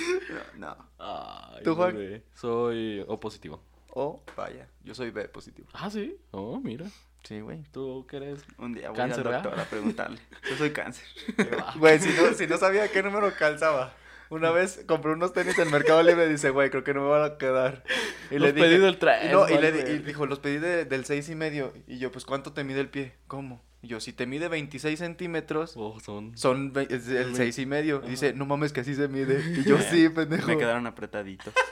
No. 0.57 0.75
Ay, 0.97 1.63
¿Tú, 1.63 1.75
Juan? 1.75 2.23
Soy 2.33 3.03
O 3.07 3.19
positivo. 3.19 3.61
Oh, 3.93 4.23
vaya, 4.37 4.69
yo 4.83 4.95
soy 4.95 5.09
B 5.11 5.27
positivo. 5.27 5.67
Ah, 5.73 5.89
sí. 5.89 6.15
Oh, 6.31 6.59
mira. 6.59 6.85
Sí, 7.23 7.41
güey. 7.41 7.63
¿Tú 7.71 8.05
qué 8.09 8.17
eres? 8.17 8.43
Un 8.57 8.73
día 8.73 8.89
voy 8.89 8.97
Cáncer, 8.97 9.19
al 9.19 9.23
¿verdad? 9.25 9.43
doctor 9.43 9.59
a 9.59 9.65
preguntarle. 9.65 10.19
Yo 10.49 10.55
soy 10.57 10.71
cáncer. 10.71 11.05
Güey, 11.77 11.99
si 11.99 12.09
no, 12.09 12.33
si 12.33 12.47
no 12.47 12.57
sabía 12.57 12.87
qué 12.87 13.03
número 13.03 13.31
calzaba. 13.37 13.93
Una 14.29 14.51
vez 14.51 14.83
compré 14.87 15.11
unos 15.11 15.33
tenis 15.33 15.57
en 15.57 15.71
Mercado 15.71 16.01
Libre 16.03 16.25
y 16.27 16.29
dice, 16.29 16.51
güey, 16.51 16.69
creo 16.69 16.83
que 16.83 16.93
no 16.93 17.01
me 17.01 17.09
van 17.09 17.23
a 17.31 17.37
quedar. 17.37 17.83
Y 18.29 18.37
Los 18.37 18.51
pedí 18.53 18.77
del 18.77 18.97
tres, 18.99 19.25
y 19.25 19.27
no, 19.31 19.49
y, 19.49 19.57
le 19.57 19.69
y 19.91 19.97
dijo, 19.99 20.25
los 20.27 20.37
pedí 20.39 20.59
de- 20.59 20.85
del 20.85 21.03
seis 21.05 21.29
y 21.29 21.35
medio. 21.35 21.73
Y 21.87 21.97
yo, 21.97 22.11
pues, 22.11 22.25
¿cuánto 22.25 22.53
te 22.53 22.63
mide 22.63 22.79
el 22.79 22.89
pie? 22.89 23.13
¿Cómo? 23.27 23.61
Y 23.81 23.87
yo, 23.87 23.99
si 23.99 24.13
te 24.13 24.27
mide 24.27 24.47
26 24.47 24.99
centímetros, 24.99 25.73
Oh, 25.75 25.99
son. 25.99 26.37
son 26.37 26.73
el 26.75 27.35
seis 27.35 27.57
y 27.57 27.65
medio. 27.65 28.03
Y 28.05 28.09
dice, 28.11 28.33
no 28.33 28.45
mames, 28.45 28.71
que 28.71 28.81
así 28.81 28.93
se 28.93 29.07
mide. 29.07 29.41
Y 29.59 29.63
yo, 29.63 29.79
sí, 29.79 30.09
pendejo. 30.09 30.47
Me 30.47 30.57
quedaron 30.57 30.85
apretaditos. 30.87 31.53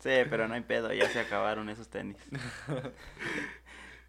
Sí, 0.00 0.10
pero 0.30 0.46
no 0.46 0.54
hay 0.54 0.60
pedo, 0.60 0.92
ya 0.92 1.08
se 1.10 1.18
acabaron 1.18 1.68
esos 1.68 1.88
tenis. 1.88 2.16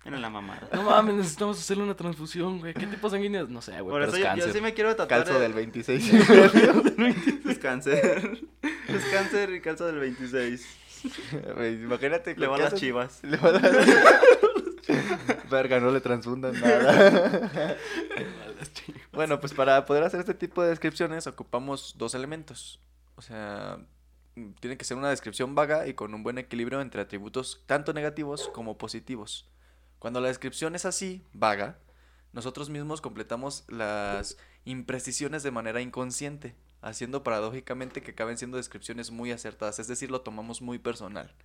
Era 0.05 0.17
la 0.17 0.29
mamada. 0.29 0.67
No 0.73 0.83
mames, 0.83 1.15
necesitamos 1.15 1.59
hacerle 1.59 1.83
una 1.83 1.95
transfusión, 1.95 2.59
güey. 2.59 2.73
¿Qué 2.73 2.87
tipo 2.87 3.09
sanguíneo? 3.09 3.47
No 3.47 3.61
sé, 3.61 3.71
güey, 3.81 3.83
Por 3.83 3.93
pero 4.01 4.05
eso 4.05 4.15
es 4.15 4.19
yo, 4.21 4.25
cáncer. 4.29 4.47
yo 4.47 4.53
sí 4.53 4.61
me 4.61 4.73
quiero 4.73 4.95
tatuar. 4.95 5.07
Calzo 5.25 5.35
el- 5.35 5.41
del 5.41 5.53
26 5.53 6.09
y 6.09 6.13
medio. 6.13 7.49
Es 7.51 7.59
cáncer. 7.59 8.39
Es 8.87 9.05
cáncer 9.11 9.49
y 9.53 9.61
calzo 9.61 9.85
del 9.85 9.99
26. 9.99 10.65
Güey, 11.55 11.75
Imagínate. 11.83 12.35
Le 12.35 12.45
lo 12.45 12.51
va 12.51 12.55
a 12.55 12.57
que 12.59 12.63
las 12.63 12.73
hacen- 12.73 12.79
chivas. 12.79 13.19
Le 13.23 13.37
va 13.37 13.49
a 13.49 13.51
dar- 13.53 14.19
Verga, 15.51 15.79
no 15.79 15.91
le 15.91 15.99
transfundan 16.01 16.59
nada. 16.59 17.75
bueno, 19.11 19.39
pues 19.39 19.53
para 19.53 19.85
poder 19.85 20.03
hacer 20.03 20.19
este 20.19 20.33
tipo 20.33 20.61
de 20.63 20.69
descripciones 20.69 21.27
ocupamos 21.27 21.95
dos 21.97 22.15
elementos. 22.15 22.79
O 23.15 23.21
sea, 23.21 23.79
tiene 24.59 24.77
que 24.77 24.85
ser 24.85 24.97
una 24.97 25.09
descripción 25.09 25.55
vaga 25.55 25.87
y 25.87 25.93
con 25.93 26.13
un 26.13 26.23
buen 26.23 26.37
equilibrio 26.37 26.81
entre 26.81 27.01
atributos 27.01 27.63
tanto 27.65 27.93
negativos 27.93 28.49
como 28.53 28.77
positivos. 28.77 29.49
Cuando 29.99 30.21
la 30.21 30.29
descripción 30.29 30.75
es 30.75 30.85
así, 30.85 31.25
vaga, 31.33 31.77
nosotros 32.31 32.69
mismos 32.69 33.01
completamos 33.01 33.65
las 33.67 34.37
imprecisiones 34.63 35.43
de 35.43 35.51
manera 35.51 35.81
inconsciente, 35.81 36.55
haciendo 36.81 37.23
paradójicamente 37.23 38.01
que 38.01 38.11
acaben 38.11 38.37
siendo 38.37 38.57
descripciones 38.57 39.11
muy 39.11 39.31
acertadas, 39.31 39.79
es 39.79 39.87
decir, 39.87 40.09
lo 40.09 40.21
tomamos 40.21 40.61
muy 40.61 40.79
personal. 40.79 41.35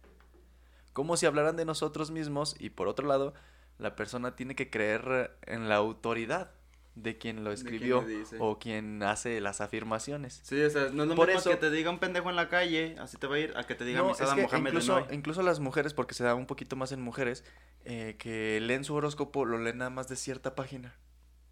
Como 0.92 1.16
si 1.16 1.26
hablaran 1.26 1.56
de 1.56 1.64
nosotros 1.64 2.12
mismos 2.12 2.54
y 2.60 2.70
por 2.70 2.86
otro 2.86 3.08
lado, 3.08 3.34
la 3.78 3.96
persona 3.96 4.36
tiene 4.36 4.54
que 4.54 4.70
creer 4.70 5.36
en 5.42 5.68
la 5.68 5.76
autoridad 5.76 6.52
de 6.94 7.18
quien 7.18 7.38
lo 7.44 7.50
quien 7.50 7.54
escribió 7.54 8.04
o 8.38 8.58
quien 8.58 9.02
hace 9.02 9.40
las 9.40 9.60
afirmaciones. 9.60 10.40
Sí, 10.44 10.60
o 10.62 10.70
sea, 10.70 10.90
no 10.92 11.02
es 11.02 11.08
lo 11.08 11.14
Por 11.16 11.26
mismo 11.26 11.40
eso- 11.40 11.50
que 11.50 11.56
te 11.56 11.70
diga 11.70 11.90
un 11.90 11.98
pendejo 11.98 12.30
en 12.30 12.36
la 12.36 12.48
calle, 12.48 12.96
así 13.00 13.16
te 13.16 13.26
va 13.26 13.34
a 13.36 13.38
ir, 13.40 13.52
a 13.56 13.64
que 13.64 13.74
te 13.74 13.84
diga 13.84 14.00
No, 14.00 14.08
Misada 14.08 14.30
es 14.30 14.36
que 14.36 14.42
Mohamed 14.42 14.70
incluso, 14.70 15.06
incluso 15.10 15.42
las 15.42 15.58
mujeres, 15.60 15.92
porque 15.94 16.14
se 16.14 16.22
da 16.24 16.34
un 16.34 16.46
poquito 16.46 16.76
más 16.76 16.92
en 16.92 17.00
mujeres, 17.02 17.44
eh, 17.84 18.14
que 18.18 18.60
leen 18.60 18.84
su 18.84 18.94
horóscopo, 18.94 19.44
lo 19.44 19.58
leen 19.58 19.78
nada 19.78 19.90
más 19.90 20.08
de 20.08 20.16
cierta 20.16 20.54
página 20.54 20.94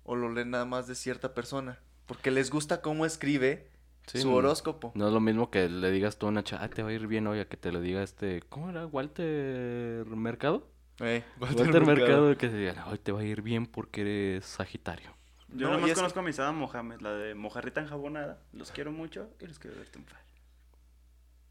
o 0.04 0.14
lo 0.16 0.30
leen 0.32 0.50
nada 0.50 0.64
más 0.64 0.86
de 0.86 0.94
cierta 0.94 1.34
persona, 1.34 1.80
porque 2.06 2.30
les 2.30 2.50
gusta 2.50 2.80
cómo 2.80 3.04
escribe 3.06 3.68
Sí, 4.06 4.20
su 4.20 4.32
horóscopo. 4.34 4.90
No 4.96 5.06
es 5.06 5.12
lo 5.12 5.20
mismo 5.20 5.50
que 5.50 5.68
le 5.68 5.90
digas 5.92 6.18
tú 6.18 6.26
a 6.26 6.30
una 6.30 6.42
chava, 6.42 6.64
"Ah, 6.64 6.68
te 6.68 6.82
va 6.82 6.88
a 6.88 6.92
ir 6.92 7.06
bien 7.06 7.26
hoy, 7.28 7.38
a 7.38 7.48
que 7.48 7.56
te 7.56 7.70
lo 7.70 7.80
diga 7.80 8.02
este, 8.02 8.42
¿cómo 8.48 8.68
era? 8.70 8.84
¿Walter 8.86 10.04
Mercado? 10.06 10.68
Eh, 11.00 11.22
Walter, 11.40 11.84
Mercado. 11.86 12.36
que 12.36 12.48
te 12.48 12.56
diga, 12.56 12.86
hoy 12.90 12.98
te 12.98 13.12
va 13.12 13.20
a 13.20 13.24
ir 13.24 13.42
bien 13.42 13.66
porque 13.66 14.00
eres 14.02 14.44
Sagitario. 14.44 15.14
Yo 15.54 15.68
No, 15.78 15.86
es- 15.86 15.94
conozco 15.94 16.20
a 16.20 16.22
Misada 16.22 16.52
Mohamed, 16.52 17.00
la 17.00 17.12
de 17.12 17.34
mojarrita 17.34 17.80
enjabonada. 17.80 18.38
Los 18.52 18.70
quiero 18.70 18.90
mucho 18.92 19.28
y 19.40 19.46
los 19.46 19.58
quiero 19.58 19.76
ver 19.76 19.88
triunfar. 19.88 20.20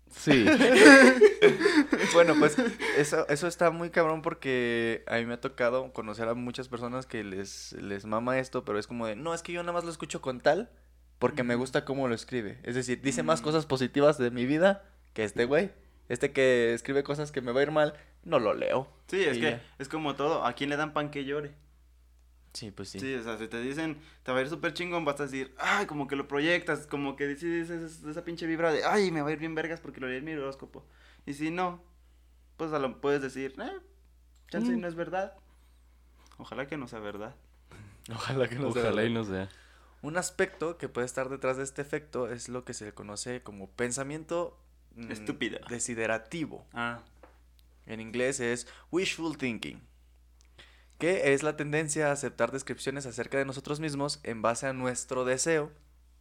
Sí. 0.09 0.45
Bueno, 2.13 2.35
pues 2.37 2.55
eso, 2.97 3.27
eso 3.29 3.47
está 3.47 3.71
muy 3.71 3.89
cabrón 3.89 4.21
porque 4.21 5.03
a 5.07 5.15
mí 5.17 5.25
me 5.25 5.33
ha 5.35 5.41
tocado 5.41 5.91
conocer 5.93 6.27
a 6.27 6.33
muchas 6.33 6.67
personas 6.67 7.05
que 7.05 7.23
les, 7.23 7.71
les 7.73 8.05
mama 8.05 8.37
esto, 8.37 8.65
pero 8.65 8.77
es 8.77 8.85
como 8.87 9.07
de, 9.07 9.15
no, 9.15 9.33
es 9.33 9.41
que 9.41 9.53
yo 9.53 9.61
nada 9.63 9.73
más 9.73 9.83
lo 9.85 9.89
escucho 9.91 10.21
con 10.21 10.39
tal 10.41 10.69
porque 11.19 11.43
me 11.43 11.55
gusta 11.55 11.85
cómo 11.85 12.07
lo 12.07 12.15
escribe. 12.15 12.59
Es 12.63 12.75
decir, 12.75 13.01
dice 13.01 13.23
más 13.23 13.41
Mm. 13.41 13.43
cosas 13.43 13.65
positivas 13.65 14.17
de 14.17 14.29
mi 14.31 14.45
vida 14.45 14.83
que 15.13 15.23
este 15.23 15.45
güey. 15.45 15.71
Este 16.09 16.31
que 16.33 16.73
escribe 16.73 17.03
cosas 17.03 17.31
que 17.31 17.41
me 17.41 17.51
va 17.53 17.61
a 17.61 17.63
ir 17.63 17.71
mal, 17.71 17.93
no 18.23 18.37
lo 18.39 18.53
leo. 18.53 18.87
Sí, 19.07 19.21
es 19.23 19.37
que 19.37 19.51
ya. 19.51 19.61
es 19.79 19.87
como 19.87 20.15
todo. 20.15 20.45
¿A 20.45 20.53
quién 20.53 20.69
le 20.69 20.75
dan 20.77 20.93
pan 20.93 21.09
que 21.09 21.23
llore? 21.23 21.53
Sí, 22.53 22.69
pues 22.71 22.89
sí. 22.89 22.99
Sí, 22.99 23.13
o 23.15 23.23
sea, 23.23 23.37
si 23.37 23.47
te 23.47 23.61
dicen, 23.61 23.97
te 24.23 24.31
va 24.31 24.39
a 24.39 24.41
ir 24.41 24.49
súper 24.49 24.73
chingón, 24.73 25.05
vas 25.05 25.19
a 25.21 25.23
decir, 25.23 25.53
ay, 25.57 25.85
como 25.85 26.07
que 26.07 26.15
lo 26.17 26.27
proyectas, 26.27 26.85
como 26.85 27.15
que 27.15 27.27
dices 27.27 27.69
esa, 27.69 28.09
esa 28.11 28.23
pinche 28.25 28.45
vibra 28.45 28.71
de, 28.73 28.83
ay, 28.83 29.09
me 29.11 29.21
va 29.21 29.29
a 29.29 29.31
ir 29.31 29.39
bien 29.39 29.55
vergas 29.55 29.79
porque 29.79 30.01
lo 30.01 30.07
leí 30.07 30.17
en 30.17 30.25
mi 30.25 30.33
horóscopo. 30.33 30.85
Y 31.25 31.33
si 31.33 31.49
no, 31.49 31.81
pues 32.57 32.73
a 32.73 32.79
lo 32.79 32.99
puedes 32.99 33.21
decir, 33.21 33.55
eh, 33.61 33.71
chance 34.49 34.71
Mm. 34.75 34.81
no 34.81 34.87
es 34.87 34.95
verdad. 34.95 35.33
Ojalá 36.37 36.67
que 36.67 36.75
no 36.77 36.87
sea 36.87 36.99
verdad. 36.99 37.35
Ojalá 38.13 38.49
que 38.49 38.55
no 38.55 38.71
sea 38.71 38.81
Ojalá 38.81 39.03
y 39.03 39.13
verdad. 39.13 39.21
no 39.21 39.23
sea. 39.25 39.49
Un 40.01 40.17
aspecto 40.17 40.77
que 40.77 40.89
puede 40.89 41.05
estar 41.05 41.29
detrás 41.29 41.57
de 41.57 41.63
este 41.63 41.81
efecto 41.81 42.29
es 42.29 42.49
lo 42.49 42.65
que 42.65 42.73
se 42.73 42.85
le 42.85 42.93
conoce 42.93 43.43
como 43.43 43.69
pensamiento 43.69 44.59
mm, 44.95 45.11
Estúpido. 45.11 45.59
desiderativo. 45.69 46.65
Ah, 46.73 46.99
En 47.85 47.99
inglés 48.01 48.39
es 48.39 48.67
wishful 48.91 49.37
thinking, 49.37 49.79
que 51.01 51.33
es 51.33 51.43
la 51.43 51.57
tendencia 51.57 52.07
a 52.07 52.11
aceptar 52.13 52.51
descripciones 52.51 53.05
acerca 53.05 53.37
de 53.37 53.45
nosotros 53.45 53.79
mismos 53.81 54.19
en 54.23 54.41
base 54.41 54.67
a 54.67 54.73
nuestro 54.73 55.25
deseo 55.25 55.71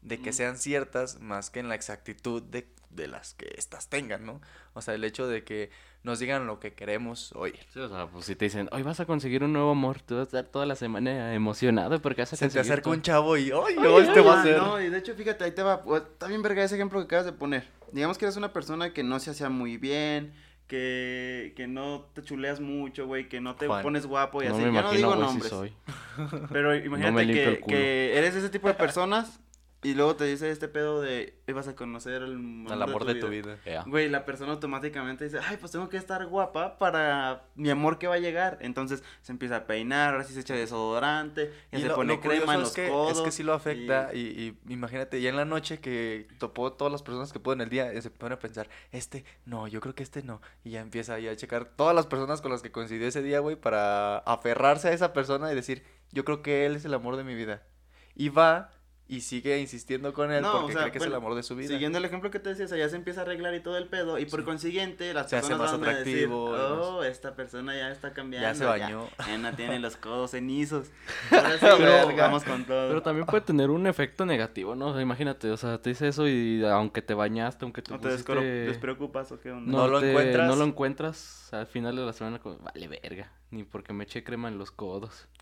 de 0.03 0.19
que 0.21 0.33
sean 0.33 0.57
ciertas 0.57 1.21
más 1.21 1.51
que 1.51 1.61
en 1.61 1.69
la 1.69 1.75
exactitud 1.75 2.43
de, 2.43 2.67
de 2.89 3.07
las 3.07 3.35
que 3.35 3.53
éstas 3.59 3.89
tengan, 3.91 4.25
¿no? 4.25 4.41
O 4.73 4.81
sea, 4.83 4.95
el 4.95 5.05
hecho 5.05 5.29
de 5.29 5.45
que 5.45 5.71
nos 6.03 6.19
digan 6.19 6.47
lo 6.47 6.59
que 6.61 6.73
queremos 6.73 7.33
oír. 7.37 7.59
Sí, 7.75 7.79
o 7.81 7.89
sea, 7.91 8.07
pues 8.07 8.25
si 8.25 8.35
te 8.35 8.47
dicen, 8.47 8.71
hoy 8.73 8.83
vas 8.83 8.99
a 9.01 9.05
conseguir 9.05 9.45
un 9.45 9.53
nuevo 9.53 9.73
amor, 9.73 10.01
tú 10.01 10.15
vas 10.15 10.21
a 10.23 10.25
estar 10.25 10.45
toda 10.47 10.65
la 10.65 10.75
semana 10.75 11.35
emocionado 11.35 12.01
porque 12.01 12.23
vas 12.23 12.33
a 12.33 12.37
Se 12.37 12.47
te 12.47 12.55
conseguir 12.55 12.73
acerca 12.73 12.85
tu- 12.85 12.91
un 12.93 13.03
chavo 13.03 13.37
y 13.37 13.51
¡ay, 13.51 13.61
Ay, 13.69 13.75
no, 13.77 13.99
este 14.01 14.21
ay, 14.21 14.25
va 14.25 14.41
a 14.41 14.43
ser! 14.43 14.57
No, 14.57 14.81
y 14.81 14.89
de 14.89 14.97
hecho, 14.99 15.15
fíjate, 15.15 15.45
ahí 15.45 15.53
te 15.53 15.63
va. 15.63 15.83
pues, 15.83 16.03
Está 16.05 16.27
bien 16.29 16.41
verga 16.41 16.65
ese 16.65 16.77
ejemplo 16.77 16.99
que 17.01 17.05
acabas 17.05 17.27
de 17.27 17.33
poner. 17.33 17.69
Digamos 17.93 18.17
que 18.17 18.25
eres 18.25 18.39
una 18.39 18.55
persona 18.55 18.95
que 18.95 19.03
no 19.03 19.21
se 19.21 19.31
hacía 19.33 19.51
muy 19.51 19.77
bien, 19.77 20.33
que, 20.71 21.53
que 21.57 21.67
no 21.67 22.07
te 22.15 22.23
chuleas 22.23 22.61
mucho, 22.61 23.07
güey, 23.07 23.29
que 23.29 23.41
no 23.41 23.57
te 23.57 23.67
Juan. 23.67 23.83
pones 23.83 24.07
guapo 24.07 24.41
y 24.41 24.47
No 24.47 24.55
así. 24.55 24.65
me 24.65 24.73
Ya 24.73 24.83
no 24.83 24.93
digo 24.93 25.15
si 25.15 25.21
nombres. 25.21 25.51
soy. 25.51 25.73
Pero 26.53 26.77
imagínate 26.85 27.61
que 27.67 28.17
eres 28.17 28.37
ese 28.37 28.49
tipo 28.51 28.69
de 28.69 28.75
personas 28.75 29.41
y 29.83 29.95
luego 29.95 30.15
te 30.15 30.25
dice 30.25 30.51
este 30.51 30.69
pedo 30.69 31.01
de 31.01 31.39
ibas 31.47 31.67
a 31.67 31.75
conocer 31.75 32.23
el 32.23 32.35
amor, 32.71 33.05
de 33.07 33.15
tu 33.15 33.29
vida. 33.29 33.59
Güey, 33.87 34.09
la 34.11 34.25
persona 34.27 34.53
automáticamente 34.53 35.25
dice, 35.25 35.39
ay, 35.47 35.57
pues 35.57 35.73
tengo 35.73 35.89
que 35.89 35.97
estar 35.97 36.25
guapa 36.27 36.77
para 36.79 37.45
mi 37.55 37.71
amor 37.71 37.99
que 37.99 38.07
va 38.07 38.17
a 38.17 38.19
llegar. 38.19 38.59
Entonces 38.61 39.03
se 39.23 39.33
empieza 39.33 39.57
a 39.57 39.67
peinar, 39.67 40.13
ahora 40.13 40.25
sí 40.25 40.35
se 40.35 40.41
echa 40.41 40.55
desodorante, 40.55 41.51
ya 41.73 41.79
Y 41.79 41.83
se 41.83 41.89
lo- 41.89 41.95
pone 41.95 42.15
lo 42.15 42.21
crema 42.21 42.55
en 42.55 42.61
es 42.61 42.67
los 42.67 42.73
que, 42.75 42.89
codos. 42.89 43.19
Es 43.19 43.21
que 43.25 43.31
sí 43.33 43.43
lo 43.43 43.55
afecta 43.55 44.11
y... 44.15 44.19
y 44.67 44.73
imagínate, 44.73 45.21
ya 45.21 45.31
en 45.31 45.37
la 45.37 45.45
noche 45.47 45.81
que 45.81 46.29
topó 46.39 46.73
todas 46.75 46.93
las 46.93 47.03
personas 47.03 47.33
que 47.33 47.41
pudo 47.41 47.55
en 47.55 47.63
el 47.63 47.71
día, 47.71 47.91
eh, 47.93 48.03
se 48.03 48.11
pone 48.11 48.35
a 48.35 48.39
pensar, 48.39 48.69
este, 48.93 49.25
no, 49.47 49.67
yo 49.67 49.81
creo 49.81 49.95
que 49.95 50.03
este 50.03 50.23
no. 50.23 50.43
Y 50.63 50.71
ya 50.73 50.81
empieza 50.81 51.15
ahí 51.15 51.27
a 51.27 51.37
checar 51.37 51.65
todas 51.65 51.95
las 51.95 52.07
personas 52.07 52.41
con 52.43 52.51
las 52.51 52.61
que 52.63 52.71
coincidió 52.71 53.09
ese 53.09 53.23
día, 53.23 53.41
güey, 53.41 53.57
para 53.57 54.19
aferrarse 54.19 54.89
a 54.89 54.93
esa 54.93 55.13
persona 55.13 55.51
y 55.51 55.55
decir, 55.55 55.85
yo 56.13 56.25
creo 56.25 56.43
que 56.43 56.67
él 56.67 56.77
es 56.77 56.85
el 56.85 56.93
amor 56.95 57.17
de 57.17 57.25
mi 57.25 57.35
vida. 57.35 57.63
Y 58.15 58.29
va 58.29 58.71
y 59.11 59.23
sigue 59.23 59.59
insistiendo 59.59 60.13
con 60.15 60.31
él 60.31 60.41
No, 60.43 60.53
porque 60.53 60.67
o 60.67 60.73
sea, 60.73 60.83
cree 60.83 60.93
que 60.93 60.99
es 60.99 61.05
el 61.05 61.15
amor 61.15 61.35
de 61.35 61.43
su 61.43 61.57
vida. 61.57 61.67
Siguiendo 61.69 61.99
el 61.99 62.05
ejemplo 62.05 62.31
que 62.31 62.39
te 62.39 62.51
decía, 62.51 62.67
o 62.67 62.69
sea, 62.69 62.79
ya 62.79 62.89
se 62.89 62.95
empieza 62.95 63.21
a 63.21 63.25
arreglar 63.25 63.53
y 63.55 63.61
todo 63.61 63.77
el 63.77 63.89
pedo, 63.89 64.19
y 64.19 64.25
por 64.27 64.41
Sí. 64.41 64.47
consiguiente 64.47 65.13
las 65.13 65.29
Se 65.29 65.37
hace 65.37 65.49
personas 65.49 65.73
más 65.73 65.81
van 65.81 65.97
a 65.97 65.99
decir, 65.99 66.29
oh, 66.31 67.03
esta 67.03 67.35
persona 67.35 67.75
ya 67.77 67.91
está 67.91 68.13
cambiando. 68.13 68.49
Ya 68.49 68.55
se 68.55 68.65
bañó. 68.65 69.09
Ya, 69.27 69.37
no 69.39 69.53
tiene 69.57 69.81
los 69.81 69.97
codos 69.97 70.31
cenizos. 70.31 70.87
Ahora 71.33 71.59
sí, 71.59 71.83
Verga. 71.83 72.23
vamos 72.27 72.45
con 72.45 72.65
todo. 72.65 72.89
Pero 72.89 73.03
también 73.03 73.27
puede 73.27 73.43
tener 73.43 73.71
un 73.71 73.87
efecto 73.89 74.25
negativo, 74.25 74.77
¿no? 74.77 74.89
O 74.89 74.93
sea, 74.93 75.03
imagínate, 75.03 75.51
o 75.51 75.57
sea, 75.57 75.83
te 75.83 75.91
dice 75.91 76.07
eso 76.09 76.29
y 76.29 76.65
aunque 76.65 77.03
te 77.03 77.15
bañaste, 77.15 77.65
aunque 77.65 77.83
te 77.83 77.91
¿No 77.93 77.99
te 77.99 78.09
pusiste... 78.11 78.33
descoro- 78.33 78.43
despreocupas 78.67 79.33
o 79.33 79.41
qué 79.41 79.51
onda? 79.51 79.73
No, 79.73 79.79
¿No 79.79 79.89
lo 79.89 80.01
te- 80.01 80.11
encuentras? 80.11 80.47
No 80.49 80.55
lo 80.57 80.65
encuentras 80.65 81.53
al 81.53 81.67
final 81.67 81.97
de 81.97 82.07
la 82.07 82.13
semana, 82.13 82.39
como, 82.39 82.59
vale 82.59 82.87
verga, 82.87 83.33
ni 83.51 83.65
porque 83.65 83.93
me 83.93 84.05
eché 84.05 84.23
crema 84.23 84.47
en 84.49 84.57
los 84.59 84.71
codos. 84.71 85.27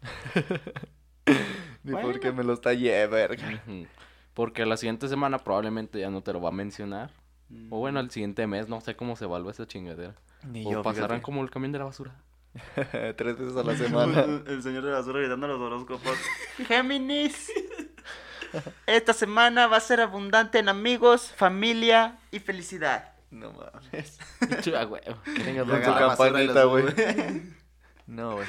Ni 1.82 1.92
Bueno. 1.92 2.08
porque 2.08 2.32
me 2.32 2.44
los 2.44 2.60
tallé, 2.60 3.06
verga. 3.06 3.62
Porque 4.34 4.64
la 4.66 4.76
siguiente 4.76 5.08
semana 5.08 5.38
probablemente 5.38 5.98
ya 6.00 6.10
no 6.10 6.22
te 6.22 6.32
lo 6.32 6.40
va 6.40 6.48
a 6.50 6.52
mencionar. 6.52 7.10
Mm. 7.48 7.72
O 7.72 7.78
bueno, 7.78 8.00
el 8.00 8.10
siguiente 8.10 8.46
mes, 8.46 8.68
no 8.68 8.80
sé 8.80 8.94
cómo 8.96 9.16
se 9.16 9.26
vuelve 9.26 9.50
esa 9.50 9.66
chingadera. 9.66 10.14
Ni 10.44 10.64
o 10.66 10.70
yo, 10.72 10.82
pasarán 10.82 11.08
fíjate. 11.08 11.22
como 11.22 11.42
el 11.42 11.50
camión 11.50 11.72
de 11.72 11.78
la 11.78 11.84
basura. 11.86 12.14
Tres 13.16 13.38
veces 13.38 13.56
a 13.56 13.62
la 13.64 13.76
semana. 13.76 14.20
El 14.46 14.62
señor 14.62 14.84
de 14.84 14.90
la 14.90 14.98
basura 14.98 15.20
gritando 15.20 15.48
los 15.48 15.60
horóscopos. 15.60 16.16
Géminis. 16.66 17.50
Esta 18.86 19.12
semana 19.12 19.66
va 19.66 19.76
a 19.76 19.80
ser 19.80 20.00
abundante 20.00 20.58
en 20.58 20.68
amigos, 20.68 21.32
familia 21.36 22.18
y 22.30 22.38
felicidad. 22.38 23.12
no 23.30 23.52
mames. 23.52 24.18
Pinche, 24.40 24.74
ah, 24.76 24.84
güey, 24.84 25.02
y 25.36 25.52
la 25.52 25.82
campanita, 25.82 26.64
güey. 26.64 26.84
No, 28.06 28.36
güey. 28.36 28.46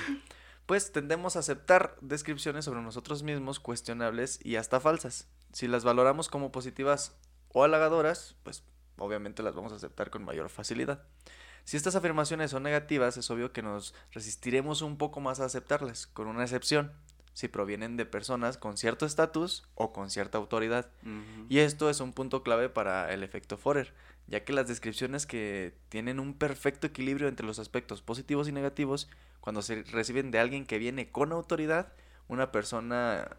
Pues 0.69 0.91
tendemos 0.91 1.35
a 1.35 1.39
aceptar 1.39 1.95
descripciones 1.99 2.65
sobre 2.65 2.83
nosotros 2.83 3.23
mismos 3.23 3.59
cuestionables 3.59 4.39
y 4.45 4.57
hasta 4.57 4.79
falsas. 4.79 5.27
Si 5.51 5.67
las 5.67 5.83
valoramos 5.83 6.29
como 6.29 6.51
positivas 6.51 7.17
o 7.47 7.63
halagadoras, 7.63 8.35
pues 8.43 8.63
obviamente 8.99 9.41
las 9.41 9.55
vamos 9.55 9.73
a 9.73 9.77
aceptar 9.77 10.11
con 10.11 10.23
mayor 10.23 10.47
facilidad. 10.47 11.07
Si 11.63 11.75
estas 11.75 11.95
afirmaciones 11.95 12.51
son 12.51 12.61
negativas, 12.61 13.17
es 13.17 13.31
obvio 13.31 13.51
que 13.51 13.63
nos 13.63 13.95
resistiremos 14.11 14.83
un 14.83 14.99
poco 14.99 15.21
más 15.21 15.39
a 15.39 15.45
aceptarlas, 15.45 16.05
con 16.05 16.27
una 16.27 16.43
excepción, 16.43 16.91
si 17.33 17.47
provienen 17.47 17.97
de 17.97 18.05
personas 18.05 18.59
con 18.59 18.77
cierto 18.77 19.07
estatus 19.07 19.67
o 19.73 19.91
con 19.91 20.11
cierta 20.11 20.37
autoridad. 20.37 20.91
Y 21.49 21.57
esto 21.57 21.89
es 21.89 21.99
un 21.99 22.13
punto 22.13 22.43
clave 22.43 22.69
para 22.69 23.11
el 23.11 23.23
efecto 23.23 23.57
Forer, 23.57 23.95
ya 24.27 24.43
que 24.43 24.53
las 24.53 24.67
descripciones 24.67 25.25
que 25.25 25.73
tienen 25.89 26.19
un 26.19 26.35
perfecto 26.35 26.85
equilibrio 26.85 27.27
entre 27.27 27.47
los 27.47 27.57
aspectos 27.57 28.03
positivos 28.03 28.47
y 28.47 28.51
negativos, 28.51 29.09
cuando 29.39 29.61
se 29.61 29.83
reciben 29.83 30.31
de 30.31 30.39
alguien 30.39 30.65
que 30.65 30.77
viene 30.77 31.09
con 31.09 31.31
autoridad, 31.31 31.93
una 32.27 32.51
persona, 32.51 33.37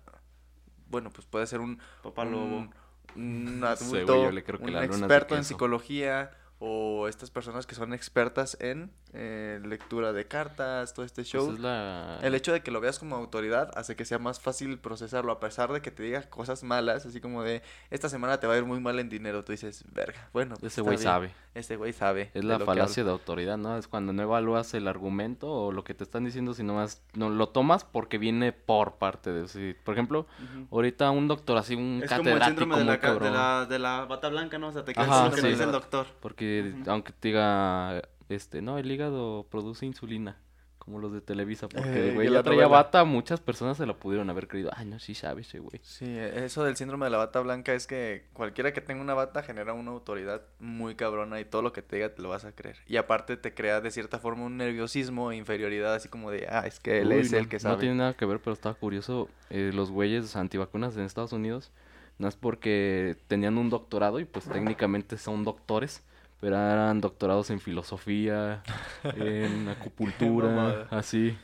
bueno, 0.88 1.10
pues 1.10 1.26
puede 1.26 1.46
ser 1.46 1.60
un, 1.60 1.78
Papá 2.02 2.24
lobo. 2.24 2.44
un, 2.44 2.74
un 3.16 3.60
güey, 3.60 3.72
adulto, 3.72 4.24
yo 4.24 4.30
le 4.32 4.44
creo 4.44 4.58
que 4.58 4.66
un 4.66 4.72
la 4.72 4.86
luna 4.86 4.98
experto 4.98 5.36
en 5.36 5.44
psicología 5.44 6.30
o 6.62 7.08
estas 7.08 7.30
personas 7.30 7.66
que 7.66 7.74
son 7.74 7.94
expertas 7.94 8.56
en 8.60 8.90
eh, 9.14 9.60
lectura 9.64 10.12
de 10.12 10.28
cartas, 10.28 10.92
todo 10.92 11.06
este 11.06 11.22
Pues 11.22 11.28
show. 11.28 11.52
es 11.54 11.58
la... 11.58 12.18
El 12.22 12.34
hecho 12.34 12.52
de 12.52 12.62
que 12.62 12.70
lo 12.70 12.82
veas 12.82 12.98
como 12.98 13.16
autoridad 13.16 13.70
hace 13.76 13.96
que 13.96 14.04
sea 14.04 14.18
más 14.18 14.40
fácil 14.40 14.78
procesarlo, 14.78 15.32
a 15.32 15.40
pesar 15.40 15.72
de 15.72 15.80
que 15.80 15.90
te 15.90 16.02
diga 16.02 16.22
cosas 16.28 16.62
malas, 16.62 17.06
así 17.06 17.18
como 17.18 17.42
de, 17.42 17.62
esta 17.88 18.10
semana 18.10 18.40
te 18.40 18.46
va 18.46 18.54
a 18.54 18.58
ir 18.58 18.66
muy 18.66 18.78
mal 18.78 18.98
en 18.98 19.08
dinero, 19.08 19.42
tú 19.42 19.52
dices, 19.52 19.84
verga, 19.90 20.28
bueno. 20.34 20.54
pues 20.60 20.74
Ese 20.74 20.82
está 20.82 20.90
güey 20.90 20.98
sabe. 20.98 21.34
Ese 21.54 21.76
güey 21.76 21.94
sabe. 21.94 22.30
Es 22.34 22.44
la 22.44 22.58
falacia 22.60 23.00
habla". 23.02 23.12
de 23.12 23.18
autoridad, 23.18 23.56
¿no? 23.56 23.78
Es 23.78 23.88
cuando 23.88 24.12
no 24.12 24.22
evalúas 24.22 24.74
el 24.74 24.86
argumento 24.86 25.50
o 25.50 25.72
lo 25.72 25.82
que 25.82 25.94
te 25.94 26.04
están 26.04 26.24
diciendo, 26.24 26.52
sino 26.52 26.74
más 26.74 27.02
no 27.14 27.30
lo 27.30 27.48
tomas 27.48 27.84
porque 27.84 28.18
viene 28.18 28.52
por 28.52 28.98
parte 28.98 29.32
de... 29.32 29.48
sí. 29.48 29.74
Por 29.82 29.94
ejemplo, 29.94 30.26
ahorita 30.70 31.10
un 31.10 31.26
doctor 31.26 31.56
así, 31.56 31.74
un 31.74 32.02
Es 32.04 32.10
como 32.10 32.20
el 32.20 32.38
catedrático 32.38 32.60
síndrome 32.60 32.78
de 32.78 32.84
la, 32.84 33.14
de, 33.14 33.30
la, 33.30 33.66
de 33.66 33.78
la 33.78 34.04
bata 34.04 34.28
blanca, 34.28 34.58
¿no? 34.58 34.68
O 34.68 34.72
sea, 34.72 34.84
te 34.84 34.92
quedas 34.92 35.34
sí. 35.34 35.48
dice 35.48 35.64
el 35.64 35.72
doctor. 35.72 36.06
Porque 36.20 36.49
Aunque 36.86 37.12
te 37.12 37.28
diga, 37.28 38.02
este, 38.28 38.62
no, 38.62 38.78
el 38.78 38.90
hígado 38.90 39.46
produce 39.50 39.86
insulina, 39.86 40.40
como 40.78 40.98
los 40.98 41.12
de 41.12 41.20
Televisa, 41.20 41.68
porque 41.68 42.08
Eh, 42.08 42.12
güey 42.14 42.28
la 42.28 42.42
traía 42.42 42.66
bata, 42.66 43.04
muchas 43.04 43.40
personas 43.40 43.76
se 43.76 43.86
lo 43.86 43.98
pudieron 43.98 44.30
haber 44.30 44.48
creído. 44.48 44.70
Ay, 44.74 44.86
no, 44.86 44.98
sí 44.98 45.14
sabe 45.14 45.42
ese 45.42 45.58
güey. 45.58 45.80
Sí, 45.82 46.04
eso 46.16 46.64
del 46.64 46.76
síndrome 46.76 47.06
de 47.06 47.10
la 47.10 47.18
bata 47.18 47.40
blanca 47.40 47.72
es 47.74 47.86
que 47.86 48.26
cualquiera 48.32 48.72
que 48.72 48.80
tenga 48.80 49.00
una 49.02 49.14
bata 49.14 49.42
genera 49.42 49.72
una 49.72 49.90
autoridad 49.90 50.42
muy 50.58 50.94
cabrona 50.94 51.40
y 51.40 51.44
todo 51.44 51.62
lo 51.62 51.72
que 51.72 51.82
te 51.82 51.96
diga 51.96 52.14
te 52.14 52.22
lo 52.22 52.28
vas 52.28 52.44
a 52.44 52.52
creer. 52.52 52.76
Y 52.86 52.96
aparte 52.96 53.36
te 53.36 53.54
crea 53.54 53.80
de 53.80 53.90
cierta 53.90 54.18
forma 54.18 54.44
un 54.44 54.56
nerviosismo 54.56 55.32
e 55.32 55.36
inferioridad, 55.36 55.94
así 55.94 56.08
como 56.08 56.30
de, 56.30 56.46
ah, 56.50 56.66
es 56.66 56.80
que 56.80 57.00
él 57.00 57.12
Uy, 57.12 57.20
es 57.20 57.32
no, 57.32 57.38
el 57.38 57.48
que 57.48 57.56
No 57.56 57.60
sabe. 57.60 57.80
tiene 57.80 57.94
nada 57.96 58.14
que 58.14 58.26
ver, 58.26 58.40
pero 58.40 58.52
estaba 58.54 58.74
curioso. 58.74 59.28
eh, 59.50 59.70
los 59.74 59.90
güeyes 59.90 60.36
antivacunas 60.36 60.96
en 60.96 61.02
Estados 61.04 61.32
Unidos, 61.32 61.72
no 62.18 62.28
es 62.28 62.36
porque 62.36 63.16
tenían 63.28 63.58
un 63.58 63.70
doctorado 63.70 64.20
y 64.20 64.24
pues 64.26 64.44
técnicamente 64.44 65.16
son 65.16 65.44
doctores, 65.44 66.02
pero 66.40 66.56
eran 66.56 67.00
doctorados 67.00 67.50
en 67.50 67.60
filosofía, 67.60 68.62
en 69.16 69.68
acupuntura, 69.68 70.88
así. 70.90 71.36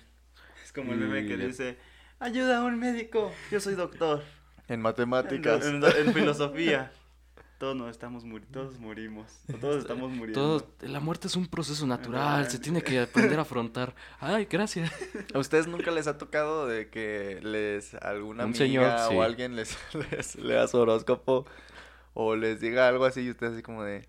Es 0.64 0.72
como 0.72 0.92
el 0.92 0.98
meme 0.98 1.26
que 1.26 1.36
dice, 1.36 1.76
ayuda 2.18 2.58
a 2.58 2.64
un 2.64 2.78
médico, 2.78 3.32
yo 3.50 3.60
soy 3.60 3.74
doctor. 3.74 4.22
En 4.68 4.80
matemáticas. 4.82 5.64
en- 5.66 5.82
en 5.84 6.12
filosofía. 6.12 6.90
Todos 7.58 7.74
nos 7.74 7.90
estamos 7.90 8.24
muri- 8.24 8.44
todos 8.52 8.78
morimos. 8.78 9.32
Todos 9.62 9.76
estamos 9.78 10.10
muriendo. 10.10 10.58
Todo, 10.58 10.70
la 10.82 11.00
muerte 11.00 11.26
es 11.28 11.36
un 11.36 11.46
proceso 11.46 11.86
natural, 11.86 12.50
se 12.50 12.58
tiene 12.58 12.82
que 12.82 13.00
aprender 13.00 13.38
a 13.38 13.42
afrontar. 13.48 13.94
Ay, 14.20 14.46
gracias. 14.50 14.92
¿A 15.32 15.38
ustedes 15.38 15.66
nunca 15.66 15.90
les 15.90 16.06
ha 16.06 16.18
tocado 16.18 16.66
de 16.66 16.90
que 16.90 17.40
les 17.42 17.94
alguna 17.94 18.44
Un 18.44 18.50
amiga 18.50 18.58
señor, 18.58 18.98
sí. 19.08 19.14
o 19.16 19.22
alguien 19.22 19.56
les, 19.56 19.74
les 20.10 20.34
lea 20.36 20.66
su 20.68 20.76
horóscopo 20.78 21.46
o 22.12 22.36
les 22.36 22.60
diga 22.60 22.88
algo 22.88 23.06
así 23.06 23.20
y 23.22 23.30
ustedes 23.30 23.54
así 23.54 23.62
como 23.62 23.84
de 23.84 24.06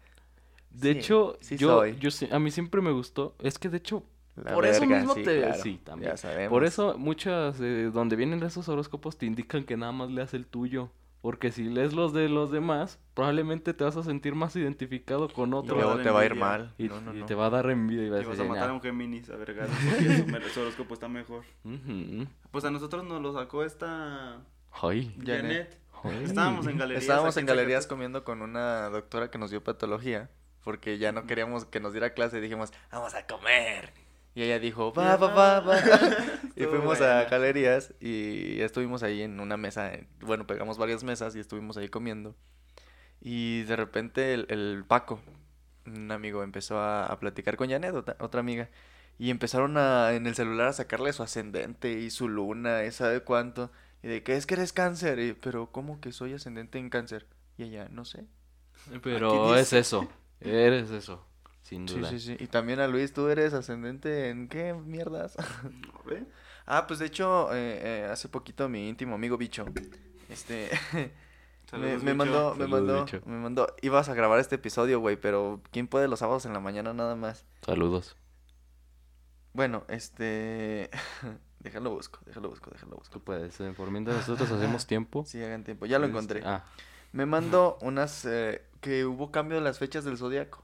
De 0.69 0.93
Sí, 0.93 0.99
hecho, 0.99 1.38
sí 1.41 1.58
yo, 1.58 1.80
soy. 1.80 1.97
yo 1.99 2.12
sí- 2.12 2.27
a 2.32 2.39
mí 2.39 2.51
siempre 2.51 2.82
me 2.82 2.91
gustó. 2.91 3.36
Es 3.39 3.58
que 3.60 3.69
de 3.69 3.77
hecho, 3.77 4.03
la 4.36 4.53
Por 4.53 4.65
eso 4.65 4.82
verga, 4.82 4.97
mismo 4.97 5.15
sí, 5.15 5.23
te- 5.23 5.39
claro, 5.41 5.63
sí, 5.63 5.82
también. 5.84 6.12
Ya 6.12 6.17
sabemos. 6.17 6.49
por 6.49 6.63
eso 6.63 6.97
muchas, 6.97 7.60
eh, 7.60 7.89
donde 7.91 8.15
vienen 8.15 8.43
esos 8.43 8.69
horóscopos 8.69 9.17
te 9.17 9.25
indican 9.25 9.63
que 9.63 9.75
nada 9.77 9.91
más 9.91 10.12
leas 10.12 10.34
el 10.34 10.45
tuyo. 10.45 10.91
Porque 11.19 11.51
si 11.51 11.63
lees 11.63 11.93
los 11.93 12.13
de 12.13 12.30
los 12.30 12.51
demás, 12.51 12.99
probablemente 13.15 13.73
te 13.73 13.84
vas 13.84 13.97
a 13.97 14.03
sentir 14.03 14.36
más 14.36 14.56
identificado 14.56 15.27
con 15.30 15.49
Y 15.49 15.53
otro. 15.56 15.75
a 15.75 15.82
luego 15.82 15.97
te 16.03 16.12
va 16.12 16.19
a 16.21 16.25
ir 16.25 16.32
envidia. 16.34 16.47
mal. 16.47 16.73
Y, 16.77 16.84
No, 16.88 17.01
no, 17.01 17.13
y 17.15 17.19
no. 17.21 17.25
te 17.25 17.34
va 17.34 17.47
a 17.47 17.49
dar 17.49 17.69
envidia 17.71 18.06
y 18.06 18.10
vas 18.12 18.21
Y 18.21 18.23
a 18.23 18.27
vas 18.27 18.38
decir, 18.38 18.45
a 18.45 18.53
matar 18.53 18.63
a 18.65 18.67
"Nah". 18.67 18.73
un 18.75 18.82
Géminis, 18.82 19.30
a 19.32 19.36
vergas, 19.36 19.67
porque 20.32 20.49
su, 20.49 20.60
horóscopo 20.62 20.93
está 20.93 21.10
mejor. 21.10 21.43
Pues 22.51 22.63
a 22.65 22.71
nosotros 22.71 23.03
nos 23.03 23.19
lo 23.21 23.34
sacó 23.34 23.63
esta 23.63 24.41
Ay, 24.71 25.13
Janet. 25.25 25.80
Ay. 26.03 26.23
Estábamos 26.23 26.67
en 26.67 26.77
galerías. 26.77 27.01
Estábamos 27.03 27.36
en 27.38 27.45
galerías 27.47 27.88
comiendo 27.88 28.23
con 28.23 28.43
una 28.43 28.88
doctora 28.89 29.32
que 29.32 29.39
nos 29.39 29.49
dio 29.49 29.63
patología 29.63 30.30
porque 30.67 30.97
ya 30.97 31.13
no 31.13 31.25
queríamos 31.25 31.63
que 31.63 31.80
nos 31.80 31.93
diera 31.93 32.10
clase. 32.10 32.41
Dijimos, 32.41 32.73
vamos 32.91 33.15
a 33.15 33.25
comer. 33.25 33.93
Y 34.36 34.43
ella 34.43 34.60
dijo, 34.60 34.91
va, 34.91 35.15
va, 35.15 35.34
va, 35.34 35.60
va. 35.62 35.80
y 36.58 36.65
fuimos 36.65 36.99
buena. 36.99 37.21
a 37.21 37.23
galerías 37.23 37.93
y 38.01 38.60
estuvimos 38.60 39.01
ahí 39.01 39.21
en 39.21 39.39
una 39.39 39.56
mesa. 39.56 39.93
Bueno, 40.19 40.45
pegamos 40.45 40.77
varias 40.77 41.06
mesas 41.06 41.38
y 41.38 41.39
estuvimos 41.39 41.77
ahí 41.77 41.88
comiendo. 41.88 42.36
Y 43.21 43.62
de 43.62 43.77
repente 43.77 44.34
el, 44.34 44.45
el 44.49 44.84
Paco, 44.86 45.21
un 45.86 46.12
amigo, 46.12 46.43
empezó 46.43 46.80
a, 46.80 47.06
a 47.06 47.17
platicar 47.17 47.56
con 47.56 47.69
Janet, 47.69 47.95
otra, 47.95 48.17
otra 48.19 48.41
amiga. 48.41 48.69
Y 49.17 49.30
empezaron 49.30 49.77
a, 49.77 50.12
en 50.15 50.27
el 50.27 50.36
celular 50.36 50.67
a 50.67 50.73
sacarle 50.73 51.13
su 51.13 51.23
ascendente 51.23 51.93
y 51.93 52.10
su 52.10 52.27
luna 52.27 52.84
y 52.84 52.91
sabe 52.91 53.21
cuánto. 53.21 53.71
Y 54.03 54.10
de 54.10 54.21
que 54.21 54.36
es 54.36 54.45
que 54.45 54.56
eres 54.56 54.73
cáncer. 54.73 55.17
Y, 55.19 55.32
pero 55.32 55.71
¿cómo 55.71 56.01
que 56.01 56.12
soy 56.12 56.34
ascendente 56.34 56.77
en 56.77 56.89
cáncer? 56.89 57.25
Y 57.58 57.63
ella, 57.63 57.88
no 57.89 58.03
sé. 58.03 58.25
Pero 59.01 59.56
es 59.56 59.71
eso. 59.71 60.10
Eres 60.41 60.91
eso. 60.91 61.23
Sin 61.63 61.88
Sí, 61.88 61.95
duda. 61.95 62.10
sí, 62.10 62.19
sí. 62.19 62.38
Y 62.39 62.47
también 62.47 62.80
a 62.80 62.88
Luis, 62.88 63.12
¿tú 63.13 63.28
eres 63.28 63.54
ascendente 63.54 64.30
en 64.30 64.47
qué 64.47 64.73
mierdas? 64.73 65.36
Ah, 66.69 66.86
pues 66.86 67.00
de 67.00 67.06
hecho, 67.06 67.54
eh, 67.54 67.80
eh, 68.04 68.10
hace 68.12 68.28
poquito 68.28 68.67
mi 68.67 68.89
íntimo 68.89 69.15
amigo 69.15 69.38
Bicho, 69.38 69.65
este, 70.30 70.69
me, 70.93 71.12
Saludos, 71.65 72.04
me 72.04 72.13
mandó, 72.13 72.56
me 72.56 72.67
mandó, 72.67 73.06
Bicho. 73.06 73.21
me 73.26 73.38
mandó, 73.38 73.67
ibas 73.82 74.10
a 74.10 74.13
grabar 74.13 74.39
este 74.39 74.56
episodio, 74.56 75.00
güey, 75.00 75.15
pero 75.15 75.62
¿quién 75.71 75.88
puede 75.88 76.10
los 76.10 76.19
sábados 76.19 76.45
en 76.45 76.52
la 76.52 76.60
mañana 76.60 76.93
nada 76.93 77.15
más? 77.15 77.45
Saludos. 77.65 78.17
Bueno, 79.54 79.86
este, 79.88 80.89
déjalo 81.60 81.91
busco, 81.91 82.19
déjalo 82.26 82.50
busco, 82.50 82.69
déjalo 82.69 82.97
busco. 82.97 83.13
Tú 83.13 83.23
puedes. 83.23 83.58
eh, 83.62 83.73
por 83.76 83.89
mientras 83.89 84.17
nosotros 84.17 84.52
hacemos 84.52 84.86
tiempo. 84.86 85.23
Sí, 85.26 85.41
hagan 85.41 85.63
tiempo, 85.63 85.86
ya 85.86 86.00
lo 86.00 86.06
Este, 86.06 86.17
encontré. 86.17 86.41
Ah, 86.45 86.65
Me 87.13 87.26
mandó 87.26 87.78
unas, 87.82 88.26
eh, 88.26 88.62
que 88.82 89.06
hubo 89.06 89.32
cambio 89.32 89.58
de 89.58 89.63
las 89.63 89.80
fechas 89.80 90.04
del 90.06 90.18
zodiaco. 90.18 90.63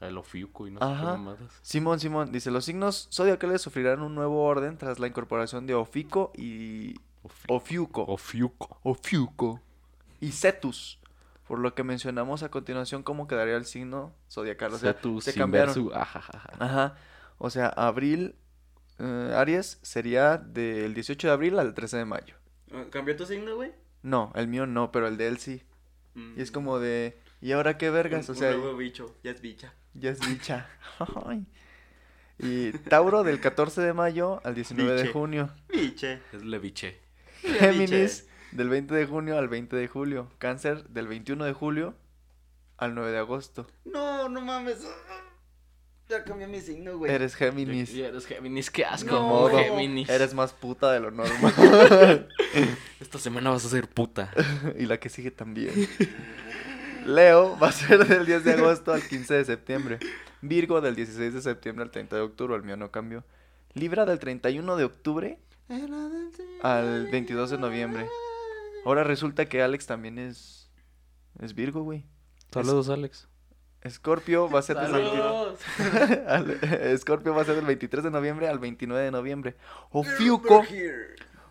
el 0.00 0.18
ofiuco 0.18 0.66
y 0.66 0.70
no 0.70 0.80
sé 0.80 0.86
qué 0.86 0.92
Ajá. 0.92 1.04
mamadas. 1.16 1.58
Simón, 1.62 1.98
Simón, 1.98 2.30
dice, 2.30 2.50
los 2.50 2.66
signos 2.66 3.08
zodiacales 3.10 3.62
sufrirán 3.62 4.02
un 4.02 4.14
nuevo 4.14 4.42
orden 4.44 4.76
tras 4.76 4.98
la 4.98 5.06
incorporación 5.06 5.66
de 5.66 5.74
Ofico 5.74 6.30
y 6.36 6.94
Ofi- 7.22 7.46
Ofiuco. 7.48 8.02
Ofiuco. 8.04 8.78
Ofiuco 8.82 9.60
y 10.20 10.32
Cetus. 10.32 10.98
Por 11.48 11.58
lo 11.58 11.74
que 11.74 11.84
mencionamos 11.84 12.42
a 12.42 12.50
continuación 12.50 13.02
cómo 13.02 13.26
quedaría 13.26 13.56
el 13.56 13.64
signo 13.64 14.12
zodiacal. 14.30 14.74
O 14.74 14.78
sea, 14.78 14.92
Cetus 14.92 15.24
se 15.24 15.32
cambiaron. 15.32 15.74
versu- 15.74 15.94
ajajaja. 15.94 16.50
Ajá. 16.58 16.96
O 17.38 17.48
sea, 17.48 17.68
abril, 17.68 18.34
eh, 18.98 19.32
Aries 19.34 19.78
sería 19.80 20.36
del 20.36 20.92
18 20.92 21.28
de 21.28 21.32
abril 21.32 21.58
al 21.58 21.72
13 21.72 21.96
de 21.98 22.04
mayo. 22.04 22.34
¿Cambió 22.90 23.16
tu 23.16 23.24
signo, 23.24 23.56
güey? 23.56 23.72
No, 24.02 24.32
el 24.34 24.48
mío 24.48 24.66
no, 24.66 24.92
pero 24.92 25.06
el 25.06 25.16
de 25.16 25.28
él 25.28 25.38
sí. 25.38 25.62
Mm. 26.14 26.38
Y 26.38 26.42
es 26.42 26.50
como 26.50 26.78
de, 26.78 27.18
¿y 27.44 27.52
ahora 27.52 27.76
qué 27.78 27.90
vergas? 27.90 28.28
Un- 28.28 28.34
O 28.34 28.38
sea, 28.38 28.50
un 28.54 28.60
nuevo 28.62 28.76
bicho, 28.76 29.14
ya 29.22 29.30
es 29.30 29.40
bicha. 29.40 29.74
ya 29.94 30.10
es 30.10 30.20
bicha. 30.20 30.66
Ay. 31.26 31.44
Y 32.38 32.72
Tauro 32.72 33.22
del 33.22 33.40
14 33.40 33.80
de 33.80 33.92
mayo 33.92 34.40
al 34.44 34.54
19 34.56 34.92
de 34.94 35.02
Biche. 35.02 35.12
junio. 35.12 35.50
Biche. 35.68 36.20
Es 36.32 36.42
leviche. 36.44 36.98
Géminis 37.42 38.26
del 38.52 38.68
20 38.70 38.92
de 38.94 39.06
junio 39.06 39.38
al 39.38 39.48
20 39.48 39.76
de 39.76 39.86
julio. 39.86 40.30
Cáncer 40.38 40.84
del 40.88 41.06
21 41.06 41.44
de 41.44 41.52
julio 41.52 41.94
al 42.76 42.94
9 42.96 43.12
de 43.12 43.18
agosto. 43.18 43.68
No, 43.84 44.28
no 44.28 44.40
mames. 44.40 44.78
Ya 46.08 46.24
cambié 46.24 46.46
mi 46.48 46.60
signo, 46.60 46.98
güey. 46.98 47.12
Eres 47.12 47.34
Géminis. 47.36 47.94
Y 47.94 48.02
eres 48.02 48.26
Géminis, 48.26 48.68
qué 48.70 48.84
asco. 48.84 49.14
No. 49.14 49.22
modo. 49.28 49.50
Géminis. 49.56 50.08
Eres 50.08 50.34
más 50.34 50.52
puta 50.52 50.90
de 50.92 51.00
lo 51.00 51.10
normal. 51.12 52.28
Esta 53.00 53.18
semana 53.20 53.50
vas 53.50 53.64
a 53.64 53.68
ser 53.68 53.88
puta. 53.88 54.32
y 54.78 54.86
la 54.86 54.98
que 54.98 55.08
sigue 55.08 55.30
también. 55.30 55.72
Leo 57.06 57.56
va 57.58 57.68
a 57.68 57.72
ser 57.72 58.06
del 58.06 58.26
10 58.26 58.44
de 58.44 58.52
agosto 58.54 58.92
al 58.92 59.02
15 59.06 59.34
de 59.34 59.44
septiembre. 59.44 59.98
Virgo 60.42 60.80
del 60.80 60.94
16 60.96 61.34
de 61.34 61.42
septiembre 61.42 61.84
al 61.84 61.90
30 61.90 62.16
de 62.16 62.22
octubre. 62.22 62.54
El 62.56 62.62
mío 62.62 62.76
no 62.76 62.90
cambió. 62.90 63.24
Libra 63.74 64.04
del 64.04 64.18
31 64.18 64.76
de 64.76 64.84
octubre 64.84 65.38
al 66.62 67.08
22 67.10 67.50
de 67.50 67.58
noviembre. 67.58 68.06
Ahora 68.84 69.02
resulta 69.04 69.46
que 69.46 69.62
Alex 69.62 69.86
también 69.86 70.18
es. 70.18 70.70
Es 71.40 71.54
Virgo, 71.54 71.82
güey. 71.82 72.04
Saludos, 72.52 72.88
Alex. 72.88 73.28
Escorpio 73.80 74.48
va 74.48 74.60
a 74.60 74.62
ser 74.62 74.76
del 74.78 74.92
22. 74.92 75.58
al- 76.28 76.98
Scorpio 76.98 77.34
va 77.34 77.42
a 77.42 77.44
ser 77.44 77.56
del 77.56 77.66
23 77.66 78.04
de 78.04 78.10
noviembre 78.10 78.48
al 78.48 78.58
29 78.58 79.02
de 79.04 79.10
noviembre. 79.10 79.56
Ofiuco, 79.90 80.64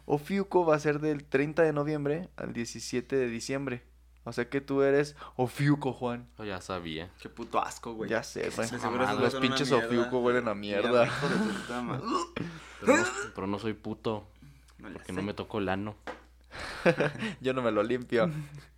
Ofiuco 0.05 0.65
va 0.65 0.75
a 0.75 0.79
ser 0.79 0.99
del 0.99 1.25
30 1.25 1.61
de 1.63 1.73
noviembre 1.73 2.29
al 2.35 2.53
17 2.53 3.15
de 3.15 3.27
diciembre. 3.27 3.83
O 4.25 4.31
sea 4.31 4.49
que 4.49 4.61
tú 4.61 4.81
eres 4.81 5.15
Ofiuco, 5.35 5.91
Juan. 5.91 6.27
Oh, 6.37 6.43
ya 6.45 6.61
sabía. 6.61 7.09
Qué 7.21 7.29
puto 7.29 7.59
asco, 7.61 7.93
güey. 7.93 8.09
Ya 8.09 8.23
sé, 8.23 8.49
güey. 8.55 8.69
Los 9.19 9.35
pinches. 9.35 9.71
Ofiuco 9.71 10.19
huelen 10.19 10.47
a 10.47 10.53
mierda. 10.55 11.09
Pero 12.85 12.97
no, 12.97 13.05
pero 13.33 13.47
no 13.47 13.59
soy 13.59 13.73
puto. 13.73 14.27
No 14.77 14.89
Porque 14.91 15.07
sé. 15.07 15.13
no 15.13 15.21
me 15.21 15.33
tocó 15.33 15.59
el 15.59 15.69
ano. 15.69 15.95
Yo 17.41 17.53
no 17.53 17.61
me 17.61 17.71
lo 17.71 17.81
limpio. 17.81 18.29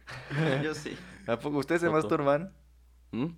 Yo 0.64 0.76
sí. 0.76 0.96
¿A 1.26 1.40
poco 1.40 1.58
usted 1.58 1.80
se 1.80 1.90
masturban? 1.90 2.54
¿Mm? 3.12 3.30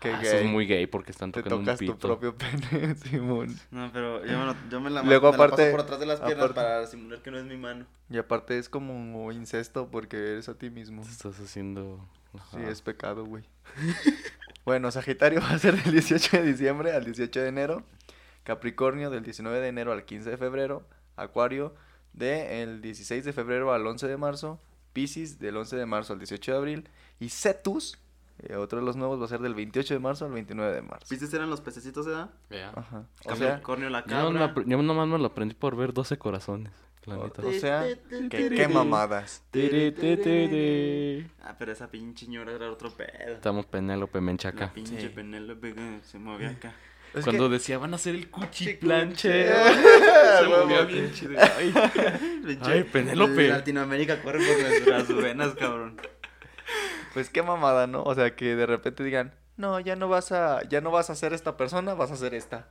Qué 0.00 0.08
Ah, 0.10 0.20
eso 0.22 0.36
es 0.36 0.42
gay. 0.42 0.50
muy 0.50 0.66
gay 0.66 0.86
porque 0.86 1.12
están 1.12 1.30
Te 1.30 1.42
tocando 1.42 1.58
un 1.58 1.64
tocas 1.66 1.78
tu 1.78 1.84
pito. 1.84 1.98
propio 1.98 2.34
pene, 2.36 2.94
Simón. 3.04 3.54
No, 3.70 3.90
pero 3.92 4.24
yo 4.24 4.38
me, 4.38 4.46
lo- 4.46 4.56
yo 4.70 4.80
me 4.80 4.88
la, 4.90 5.02
Luego, 5.02 5.30
me 5.30 5.36
la 5.38 5.44
aparte- 5.44 5.62
paso 5.64 5.70
por 5.72 5.80
atrás 5.82 6.00
de 6.00 6.06
las 6.06 6.20
piernas 6.20 6.38
aparte- 6.38 6.54
para 6.54 6.86
simular 6.86 7.20
que 7.20 7.30
no 7.30 7.38
es 7.38 7.44
mi 7.44 7.56
mano. 7.58 7.84
Y 8.08 8.16
aparte 8.16 8.58
es 8.58 8.68
como 8.70 9.30
incesto 9.30 9.88
porque 9.90 10.16
eres 10.16 10.48
a 10.48 10.54
ti 10.56 10.70
mismo. 10.70 11.02
Te 11.02 11.10
estás 11.10 11.38
haciendo. 11.38 12.04
Sí, 12.32 12.38
Ajá. 12.58 12.70
es 12.70 12.80
pecado, 12.80 13.24
güey. 13.26 13.44
bueno, 14.64 14.90
Sagitario 14.90 15.40
va 15.40 15.50
a 15.50 15.58
ser 15.58 15.82
del 15.82 15.92
18 15.92 16.38
de 16.38 16.42
diciembre 16.44 16.92
al 16.92 17.04
18 17.04 17.40
de 17.40 17.48
enero. 17.48 17.82
Capricornio 18.44 19.10
del 19.10 19.22
19 19.22 19.60
de 19.60 19.68
enero 19.68 19.92
al 19.92 20.04
15 20.04 20.30
de 20.30 20.36
febrero. 20.36 20.86
Acuario 21.16 21.74
del 22.14 22.80
16 22.80 23.24
de 23.24 23.32
febrero 23.32 23.72
al 23.72 23.86
11 23.86 24.08
de 24.08 24.16
marzo. 24.16 24.60
Piscis 24.92 25.38
del 25.38 25.56
11 25.56 25.76
de 25.76 25.86
marzo 25.86 26.12
al 26.14 26.18
18 26.20 26.52
de 26.52 26.56
abril. 26.58 26.88
Y 27.18 27.28
Cetus, 27.28 27.98
eh, 28.42 28.56
otro 28.56 28.80
de 28.80 28.84
los 28.84 28.96
nuevos, 28.96 29.20
va 29.20 29.24
a 29.24 29.28
ser 29.28 29.40
del 29.40 29.54
28 29.54 29.94
de 29.94 30.00
marzo 30.00 30.24
al 30.26 30.32
29 30.32 30.74
de 30.74 30.82
marzo. 30.82 31.06
¿Viste 31.10 31.34
eran 31.36 31.50
los 31.50 31.60
pececitos 31.60 32.06
de 32.06 32.12
edad? 32.12 32.30
Ya. 32.50 32.70
Ajá. 32.70 33.04
O 33.24 33.36
sea, 33.36 33.48
Capricornio 33.50 33.90
la 33.90 34.04
Yo, 34.06 34.16
nomás 34.32 34.32
me 34.32 34.54
cabra. 34.54 34.64
yo 34.66 34.82
nomás 34.82 35.08
me 35.08 35.18
lo 35.18 35.26
aprendí 35.26 35.54
por 35.54 35.76
ver 35.76 35.92
12 35.92 36.18
corazones. 36.18 36.72
La 37.06 37.16
o, 37.16 37.30
sea, 37.52 37.82
que 38.30 38.50
qué 38.50 38.68
mamadas. 38.68 39.42
Tiri, 39.50 39.90
ti, 39.92 40.18
tiri. 40.18 41.26
Ah, 41.42 41.56
pero 41.58 41.72
esa 41.72 41.90
pinche 41.90 42.26
ñora 42.26 42.52
era 42.52 42.70
otro 42.70 42.90
pedo. 42.90 43.32
Estamos 43.32 43.64
Penélope 43.64 44.18
La 44.18 44.22
Menchaca. 44.22 44.72
pinche 44.74 45.00
Sí. 45.00 45.08
Penélope 45.08 45.74
que 45.74 46.00
se 46.04 46.18
movía 46.18 46.50
acá. 46.50 46.74
Es 47.14 47.24
Cuando 47.24 47.48
que- 47.48 47.54
decía 47.54 47.76
van 47.78 47.92
a 47.92 47.96
hacer 47.96 48.14
el 48.14 48.30
Cuchi 48.30 48.66
cuchiplanche. 48.66 49.50
Ah, 49.52 50.38
se 50.40 50.46
movía 50.46 50.82
bien 50.82 51.10
chido. 51.12 51.40
Ay, 51.40 51.72
Pinche- 52.44 52.66
Ay, 52.70 52.84
Penélope. 52.84 53.48
Latinoamérica 53.48 54.22
corre 54.22 54.38
por 54.46 54.60
nuestras 54.60 55.08
venas, 55.16 55.54
cabrón. 55.54 55.96
Pues 57.14 57.30
qué 57.30 57.42
mamada, 57.42 57.86
¿no? 57.86 58.02
O 58.02 58.14
sea, 58.14 58.34
que 58.36 58.54
de 58.56 58.66
repente 58.66 59.02
digan, 59.04 59.34
no, 59.56 59.80
ya 59.80 59.96
no 59.96 60.08
vas 60.08 60.32
a, 60.32 60.62
ya 60.68 60.80
no 60.80 60.90
vas 60.90 61.10
a 61.10 61.14
ser 61.14 61.32
esta 61.32 61.56
persona, 61.56 61.94
vas 61.94 62.10
a 62.10 62.16
ser 62.16 62.34
esta. 62.34 62.68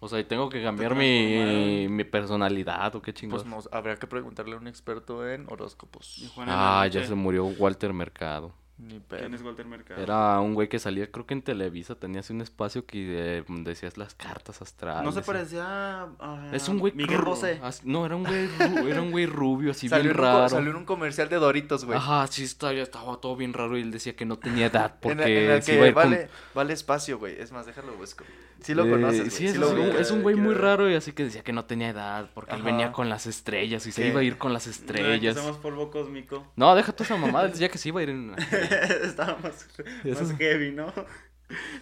O 0.00 0.08
sea, 0.08 0.20
y 0.20 0.24
tengo 0.24 0.48
que 0.48 0.62
cambiar 0.62 0.94
mi, 0.94 1.88
mi 1.88 2.04
personalidad 2.04 2.94
o 2.94 3.02
qué 3.02 3.12
chingados. 3.12 3.42
Pues 3.42 3.52
nos- 3.52 3.68
habría 3.72 3.96
que 3.96 4.06
preguntarle 4.06 4.54
a 4.54 4.58
un 4.58 4.68
experto 4.68 5.28
en 5.28 5.46
horóscopos. 5.50 6.18
Y 6.18 6.30
ah, 6.36 6.86
ya 6.86 7.04
se 7.04 7.14
murió 7.16 7.46
Walter 7.46 7.92
Mercado. 7.92 8.52
Ni 8.78 9.00
pedo. 9.00 9.20
¿Quién 9.20 9.34
es 9.34 9.42
Walter 9.42 9.66
Mercado? 9.66 10.00
Era 10.00 10.38
un 10.40 10.54
güey 10.54 10.68
que 10.68 10.78
salía, 10.78 11.10
creo 11.10 11.26
que 11.26 11.34
en 11.34 11.42
Televisa, 11.42 11.96
tenía 11.96 12.20
así 12.20 12.32
un 12.32 12.40
espacio 12.42 12.86
que 12.86 13.38
eh, 13.40 13.44
decías 13.48 13.96
las 13.98 14.14
cartas 14.14 14.62
astrales. 14.62 15.02
No 15.04 15.10
se 15.10 15.22
parecía 15.22 16.02
a... 16.20 16.50
Es 16.52 16.68
un 16.68 16.78
güey 16.78 16.92
Miguel 16.94 17.22
Bosé. 17.22 17.60
No, 17.82 18.06
era 18.06 18.14
un 18.14 18.22
güey, 18.22 18.48
era 18.88 19.02
un 19.02 19.10
güey 19.10 19.26
rubio, 19.26 19.72
así 19.72 19.88
Salió, 19.88 20.12
bien 20.12 20.16
un, 20.16 20.22
raro. 20.22 20.48
salió 20.48 20.70
en 20.70 20.76
un 20.76 20.84
comercial 20.84 21.28
de 21.28 21.36
Doritos, 21.36 21.84
güey. 21.84 21.98
Ajá, 21.98 22.26
sí, 22.28 22.44
estaba, 22.44 22.72
estaba 22.72 23.16
todo 23.20 23.34
bien 23.34 23.52
raro 23.52 23.76
y 23.76 23.82
él 23.82 23.90
decía 23.90 24.14
que 24.14 24.24
no 24.24 24.38
tenía 24.38 24.66
edad 24.66 24.94
En, 25.02 25.16
porque 25.16 25.44
en 25.46 25.50
el 25.50 25.62
se 25.62 25.72
que 25.72 25.78
iba 25.78 25.86
con- 25.86 26.10
vale, 26.10 26.28
vale 26.54 26.72
espacio, 26.72 27.18
güey. 27.18 27.40
Es 27.40 27.50
más, 27.50 27.66
déjalo 27.66 27.94
busco. 27.96 28.24
Sí 28.60 28.74
lo 28.74 28.84
Eh, 28.86 28.90
conoces, 28.90 29.18
güey. 29.20 29.30
Sí, 29.30 29.46
es, 29.46 29.56
lo 29.56 29.70
un, 29.70 29.78
ubicas. 29.78 30.00
es 30.00 30.10
un 30.10 30.22
güey 30.22 30.34
muy 30.36 30.54
raro 30.54 30.90
y 30.90 30.94
así 30.94 31.12
que 31.12 31.24
decía 31.24 31.42
que 31.44 31.52
no 31.52 31.64
tenía 31.64 31.90
edad 31.90 32.30
porque 32.34 32.54
él 32.56 32.62
venía 32.62 32.90
con 32.92 33.08
las 33.08 33.26
estrellas 33.26 33.86
y 33.86 33.92
se 33.92 34.02
¿Qué? 34.02 34.08
iba 34.08 34.20
a 34.20 34.22
ir 34.24 34.36
con 34.36 34.52
las 34.52 34.66
estrellas. 34.66 35.36
que 35.36 35.40
somos 35.42 35.58
polvo 35.58 35.90
cósmico. 35.90 36.44
No, 36.56 36.74
deja 36.74 36.92
toda 36.92 37.04
esa 37.04 37.16
mamada, 37.16 37.48
decía 37.48 37.68
que 37.68 37.78
se 37.78 37.88
iba 37.90 38.00
a 38.00 38.02
ir 38.02 38.10
en... 38.10 38.34
Estaba 39.04 39.38
más, 39.42 39.68
Eso 40.04 40.22
más 40.22 40.30
es- 40.32 40.36
heavy, 40.38 40.72
¿no? 40.72 40.92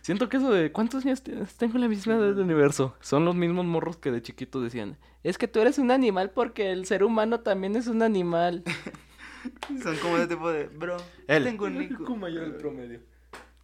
Siento 0.00 0.28
que 0.28 0.36
eso 0.36 0.52
de 0.52 0.70
¿cuántos 0.70 1.04
años 1.04 1.22
tienes? 1.24 1.56
tengo 1.56 1.76
la 1.78 1.88
misma 1.88 2.14
edad 2.14 2.28
del 2.28 2.38
universo? 2.38 2.94
Son 3.00 3.24
los 3.24 3.34
mismos 3.34 3.64
morros 3.64 3.96
que 3.96 4.12
de 4.12 4.22
chiquitos 4.22 4.62
decían, 4.62 4.96
es 5.24 5.38
que 5.38 5.48
tú 5.48 5.58
eres 5.60 5.78
un 5.78 5.90
animal 5.90 6.30
porque 6.30 6.70
el 6.70 6.86
ser 6.86 7.02
humano 7.02 7.40
también 7.40 7.74
es 7.74 7.88
un 7.88 8.02
animal. 8.02 8.62
Son 9.82 9.96
como 9.96 10.18
de 10.18 10.26
tipo 10.28 10.50
de, 10.50 10.66
bro, 10.68 10.96
Él. 11.28 11.44
tengo 11.44 11.64
un 11.66 11.78
Nico. 11.78 12.16
mayor 12.16 12.44
el 12.44 12.54
promedio. 12.56 13.00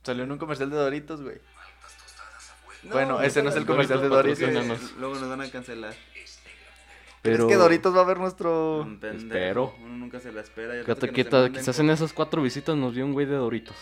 Salió 0.03 0.25
en 0.25 0.33
un 0.33 0.39
comercial 0.39 0.71
de 0.71 0.77
Doritos, 0.77 1.23
güey. 1.23 1.37
No, 2.85 2.91
bueno, 2.93 3.21
ese 3.23 3.43
no 3.43 3.51
es 3.51 3.57
el 3.57 3.65
comercial 3.67 4.01
de 4.01 4.09
Doritos. 4.09 4.93
Luego 4.99 5.15
nos 5.19 5.29
van 5.29 5.41
a 5.41 5.51
cancelar. 5.51 5.95
Pero... 7.23 7.45
Es 7.45 7.53
que 7.53 7.57
Doritos 7.57 7.97
va 7.97 8.01
a 8.01 8.05
ver 8.05 8.19
nuestro... 8.19 8.85
Pendejo. 9.01 9.17
espero. 9.35 9.75
Uno 9.81 9.97
nunca 9.97 10.19
se 10.19 10.33
la 10.33 10.41
espera. 10.41 10.75
ya 10.75 10.81
Fíjate 10.83 11.01
tanto 11.03 11.07
que 11.07 11.13
que 11.13 11.23
nos 11.25 11.31
ta- 11.31 11.37
manden 11.43 11.61
quizás 11.61 11.79
en 11.79 11.91
esas 11.91 12.13
cuatro 12.13 12.43
visitas 12.43 12.75
nos 12.77 12.95
vio 12.95 13.05
un 13.05 13.13
güey 13.13 13.27
de 13.27 13.37
Doritos. 13.37 13.77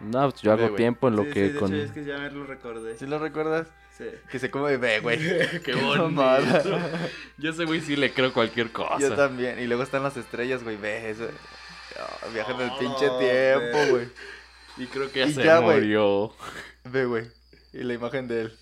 No, 0.00 0.30
pues 0.30 0.40
yo 0.42 0.52
hago 0.52 0.70
tiempo 0.76 1.08
en 1.08 1.16
lo 1.16 1.24
Sí, 1.24 1.30
que 1.30 1.46
sí, 1.48 1.52
de 1.54 1.58
con... 1.58 1.74
hecho, 1.74 1.82
es 1.84 1.90
que 1.90 2.04
ya 2.04 2.18
me 2.18 2.30
lo 2.30 2.44
recordé. 2.44 2.96
¿Sí 2.96 3.06
lo 3.06 3.18
recuerdas? 3.18 3.66
Sí. 3.96 4.04
Que 4.30 4.38
se 4.38 4.48
come 4.48 4.76
bebé, 4.76 5.00
güey. 5.00 5.18
Qué 5.64 5.74
mamada. 5.82 6.62
Yo 7.38 7.50
ese 7.50 7.64
güey 7.64 7.80
sí 7.80 7.96
le 7.96 8.12
creo 8.12 8.32
cualquier 8.32 8.70
cosa. 8.70 9.00
Yo 9.00 9.16
también. 9.16 9.58
Y 9.58 9.66
luego 9.66 9.82
están 9.82 10.04
las 10.04 10.16
estrellas, 10.16 10.62
güey. 10.62 10.76
Ve 10.76 11.10
eso. 11.10 11.26
Ah, 11.98 12.26
viajan 12.32 12.54
en 12.60 12.62
el 12.62 12.70
Oh, 12.70 12.78
pinche 12.78 13.08
tiempo, 13.18 13.90
güey. 13.90 14.08
Y 14.78 14.86
creo 14.86 15.10
que 15.10 15.20
ya 15.20 15.26
Y 15.26 15.32
se 15.34 15.44
ya, 15.44 15.60
murió. 15.60 16.32
Ve, 16.84 17.04
güey. 17.06 17.26
Y 17.72 17.78
la 17.82 17.94
imagen 17.94 18.28
de 18.28 18.42
él. 18.42 18.58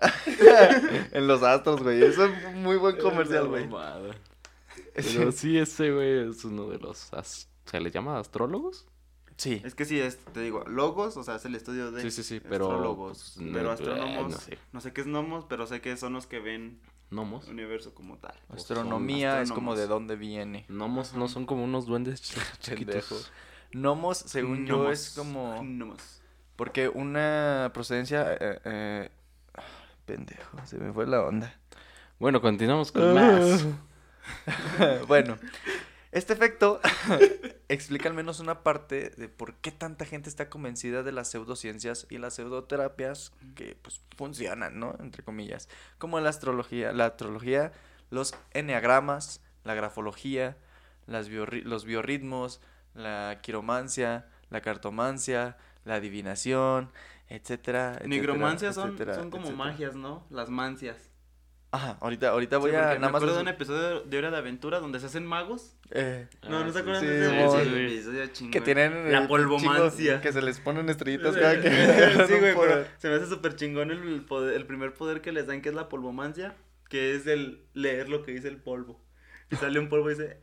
en 1.12 1.26
los 1.26 1.42
astros, 1.42 1.82
güey. 1.82 2.02
Eso 2.02 2.24
es 2.26 2.54
muy 2.56 2.76
buen 2.76 2.96
comercial, 2.96 3.48
güey. 3.48 3.68
Pero 4.94 5.32
sí, 5.32 5.58
ese 5.58 5.92
güey 5.92 6.28
es 6.30 6.44
uno 6.44 6.68
de 6.68 6.78
los... 6.78 7.12
as- 7.12 7.48
¿Se 7.66 7.80
le 7.80 7.90
llama 7.90 8.18
astrólogos? 8.18 8.86
Sí. 9.36 9.62
Es 9.64 9.74
que 9.74 9.84
sí, 9.84 9.98
es, 9.98 10.18
te 10.18 10.40
digo, 10.40 10.64
logos, 10.66 11.16
o 11.16 11.22
sea, 11.24 11.36
es 11.36 11.44
el 11.44 11.54
estudio 11.54 11.90
de 11.90 12.02
Sí, 12.02 12.10
sí, 12.10 12.22
sí, 12.22 12.40
pero, 12.40 12.66
astrólogos. 12.66 13.32
pues, 13.36 13.46
no, 13.46 13.52
pero 13.52 13.70
astrónomos, 13.70 14.32
no 14.32 14.38
sé. 14.38 14.58
no 14.72 14.80
sé 14.80 14.92
qué 14.92 15.00
es 15.00 15.06
nomos, 15.06 15.46
pero 15.48 15.66
sé 15.66 15.80
que 15.80 15.96
son 15.96 16.12
los 16.12 16.26
que 16.26 16.38
ven 16.40 16.80
¿Nomos? 17.10 17.46
el 17.46 17.52
universo 17.54 17.94
como 17.94 18.18
tal. 18.18 18.34
Astronomía 18.50 19.40
es 19.40 19.50
como 19.50 19.74
de 19.74 19.86
dónde 19.86 20.16
viene. 20.16 20.66
¿Nomos 20.68 21.14
no 21.14 21.28
son 21.28 21.46
como 21.46 21.64
unos 21.64 21.86
duendes 21.86 22.20
chiquitos? 22.60 23.32
Nomos, 23.72 24.18
según 24.18 24.66
yo, 24.66 24.90
es 24.90 25.10
como... 25.16 25.62
Nomos. 25.62 26.20
Porque 26.56 26.88
una 26.88 27.70
procedencia... 27.74 28.32
eh, 28.38 28.60
eh, 28.64 29.10
ah, 29.54 29.62
Pendejo, 30.04 30.58
se 30.66 30.78
me 30.78 30.92
fue 30.92 31.06
la 31.06 31.22
onda. 31.22 31.54
Bueno, 32.18 32.40
continuamos 32.40 32.92
con 32.92 33.14
más. 33.14 33.64
bueno, 35.08 35.36
este 36.12 36.32
efecto 36.34 36.80
explica 37.68 38.08
al 38.08 38.14
menos 38.14 38.38
una 38.40 38.62
parte 38.62 39.10
de 39.10 39.28
por 39.28 39.54
qué 39.54 39.72
tanta 39.72 40.04
gente 40.04 40.28
está 40.28 40.48
convencida 40.50 41.02
de 41.02 41.12
las 41.12 41.28
pseudociencias 41.28 42.06
y 42.10 42.18
las 42.18 42.34
pseudoterapias 42.34 43.32
que 43.54 43.76
pues 43.80 44.00
funcionan, 44.16 44.78
¿no? 44.78 44.94
Entre 45.00 45.22
comillas. 45.24 45.68
Como 45.98 46.20
la 46.20 46.28
astrología, 46.30 46.92
la 46.92 47.06
astrología, 47.06 47.72
los 48.10 48.34
enneagramas, 48.52 49.40
la 49.64 49.74
grafología, 49.74 50.56
las 51.06 51.28
biorri- 51.30 51.62
los 51.64 51.84
biorritmos, 51.84 52.60
la 52.94 53.40
quiromancia, 53.42 54.26
la 54.50 54.60
cartomancia, 54.60 55.56
la 55.84 55.94
adivinación, 55.96 56.90
etcétera, 57.28 57.98
etcétera, 58.00 58.08
Nigromancias 58.10 58.74
son, 58.74 58.90
etcétera, 58.90 59.14
son 59.14 59.30
como 59.30 59.46
etcétera. 59.46 59.56
magias, 59.58 59.94
¿no? 59.96 60.26
Las 60.30 60.50
mancias. 60.50 61.10
Ajá, 61.70 61.96
ahorita, 62.00 62.28
ahorita 62.28 62.58
voy 62.58 62.70
Sí, 62.70 62.76
a 62.76 62.80
porque 62.80 62.98
me 62.98 63.00
nada 63.00 63.08
más... 63.12 63.16
acuerdo 63.16 63.36
de 63.36 63.42
un 63.42 63.48
episodio 63.48 64.00
de 64.02 64.18
Hora 64.18 64.30
de 64.30 64.36
Aventura 64.36 64.78
donde 64.78 65.00
se 65.00 65.06
hacen 65.06 65.24
magos. 65.26 65.74
eh, 65.90 66.28
No, 66.48 66.58
Ah, 66.60 66.64
¿no 66.64 66.72
se 66.72 66.78
sí, 66.78 66.80
acuerdan 66.80 67.02
sí, 67.02 67.06
de 67.06 67.44
ese 67.46 67.62
sí, 67.62 67.84
episodio 67.84 68.26
chingón? 68.26 68.52
Que 68.52 68.60
tienen 68.60 69.10
La 69.12 69.22
el 69.22 69.28
polvomancia. 69.28 70.20
Que 70.20 70.32
se 70.32 70.42
les 70.42 70.60
ponen 70.60 70.88
estrellitas 70.90 71.34
cada 71.34 71.60
que 71.60 71.70
sí, 72.26 72.34
güey, 72.40 72.54
pero 72.54 72.84
se 72.98 73.08
me 73.08 73.14
hace 73.14 73.26
súper 73.26 73.56
chingón 73.56 73.90
el, 73.90 74.24
poder- 74.26 74.54
el 74.54 74.66
primer 74.66 74.92
poder 74.92 75.22
que 75.22 75.32
les 75.32 75.46
dan, 75.46 75.62
que 75.62 75.70
es 75.70 75.74
la 75.74 75.88
polvomancia, 75.88 76.54
que 76.90 77.14
es 77.14 77.26
el 77.26 77.64
leer 77.72 78.08
lo 78.10 78.22
que 78.22 78.32
dice 78.32 78.48
el 78.48 78.58
polvo. 78.58 79.00
Y 79.50 79.56
sale 79.56 79.78
un 79.78 79.88
polvo 79.88 80.10
y 80.10 80.14
dice, 80.14 80.40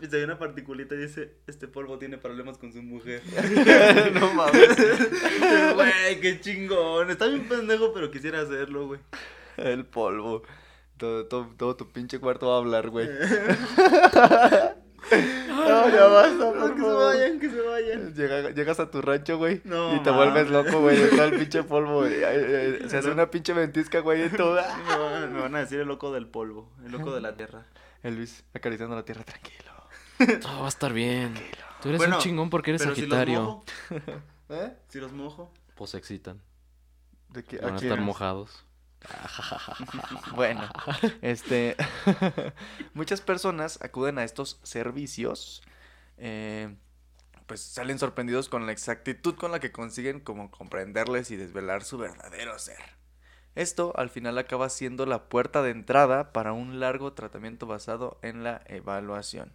se 0.00 0.16
ve 0.16 0.24
una 0.24 0.38
particulita 0.38 0.94
y 0.94 0.98
dice, 0.98 1.32
este 1.46 1.68
polvo 1.68 1.98
tiene 1.98 2.18
problemas 2.18 2.58
con 2.58 2.72
su 2.72 2.82
mujer. 2.82 3.22
no 4.14 4.32
mames. 4.32 4.76
Güey, 5.74 6.20
qué 6.20 6.40
chingón. 6.40 7.10
Está 7.10 7.26
bien 7.26 7.48
pendejo, 7.48 7.92
pero 7.92 8.10
quisiera 8.10 8.40
hacerlo, 8.40 8.86
güey. 8.86 9.00
El 9.56 9.84
polvo. 9.84 10.42
Todo, 10.96 11.26
todo, 11.26 11.50
todo 11.58 11.76
tu 11.76 11.88
pinche 11.92 12.18
cuarto 12.18 12.48
va 12.48 12.54
a 12.54 12.58
hablar, 12.58 12.88
güey. 12.88 13.06
no, 15.48 15.88
ya 15.88 16.06
basta, 16.06 16.52
por 16.52 16.74
que 16.74 16.80
se 16.80 16.86
vayan, 16.92 17.38
que 17.40 17.50
se 17.50 17.60
vayan. 17.60 18.14
Llega- 18.14 18.50
llegas 18.50 18.80
a 18.80 18.90
tu 18.90 19.02
rancho, 19.02 19.36
güey. 19.38 19.60
No, 19.64 19.94
y 19.94 20.00
te 20.02 20.10
vuelves 20.10 20.48
loco, 20.50 20.80
güey. 20.80 21.10
todo 21.10 21.24
el 21.24 21.38
pinche 21.38 21.62
polvo, 21.64 22.00
güey. 22.00 22.14
Se 22.88 22.96
hace 22.96 23.10
una 23.10 23.30
pinche 23.30 23.52
ventisca, 23.52 24.00
güey. 24.00 24.24
Y 24.26 24.28
todo. 24.30 24.54
Me 24.88 24.96
van, 24.98 25.32
me 25.34 25.40
van 25.42 25.54
a 25.54 25.60
decir 25.60 25.80
el 25.80 25.88
loco 25.88 26.12
del 26.12 26.26
polvo, 26.26 26.70
el 26.84 26.92
loco 26.92 27.14
de 27.14 27.20
la 27.20 27.36
tierra. 27.36 27.66
El 28.02 28.16
Luis 28.16 28.44
acariciando 28.54 28.94
la 28.96 29.04
tierra, 29.04 29.24
tranquilo. 29.24 29.72
Todo 30.40 30.60
va 30.60 30.66
a 30.66 30.68
estar 30.68 30.92
bien. 30.92 31.34
Tú 31.82 31.88
eres 31.90 31.98
Bueno, 31.98 32.16
un 32.16 32.22
chingón 32.22 32.50
porque 32.50 32.70
eres 32.70 32.82
Pero 32.82 32.94
si 32.94 33.02
los 33.02 33.10
Sagitario. 33.10 33.42
mojo, 33.42 33.64
¿Eh? 34.48 34.72
si 34.88 34.98
los 35.00 35.12
mojo, 35.12 35.52
Pues 35.74 35.90
se 35.90 35.98
excitan. 35.98 36.40
¿De 37.28 37.44
qué? 37.44 37.58
Van 37.58 37.74
¿A 37.74 37.76
estar 37.78 38.00
mojados. 38.00 38.64
Bueno, 40.34 40.68
este. 41.22 41.76
muchas 42.94 43.20
personas 43.20 43.78
acuden 43.82 44.18
a 44.18 44.24
estos 44.24 44.58
servicios. 44.62 45.62
eh, 46.16 46.74
pues 47.46 47.60
salen 47.60 47.98
sorprendidos 48.00 48.48
con 48.48 48.66
la 48.66 48.72
exactitud 48.72 49.36
con 49.36 49.52
la 49.52 49.60
que 49.60 49.70
consiguen 49.70 50.18
como 50.18 50.50
comprenderles 50.50 51.30
y 51.30 51.36
desvelar 51.36 51.84
su 51.84 51.96
verdadero 51.98 52.58
ser. 52.58 52.95
Esto 53.56 53.94
al 53.96 54.10
final 54.10 54.36
acaba 54.36 54.68
siendo 54.68 55.06
la 55.06 55.30
puerta 55.30 55.62
de 55.62 55.70
entrada 55.70 56.32
para 56.34 56.52
un 56.52 56.78
largo 56.78 57.14
tratamiento 57.14 57.66
basado 57.66 58.18
en 58.20 58.44
la 58.44 58.60
evaluación. 58.66 59.50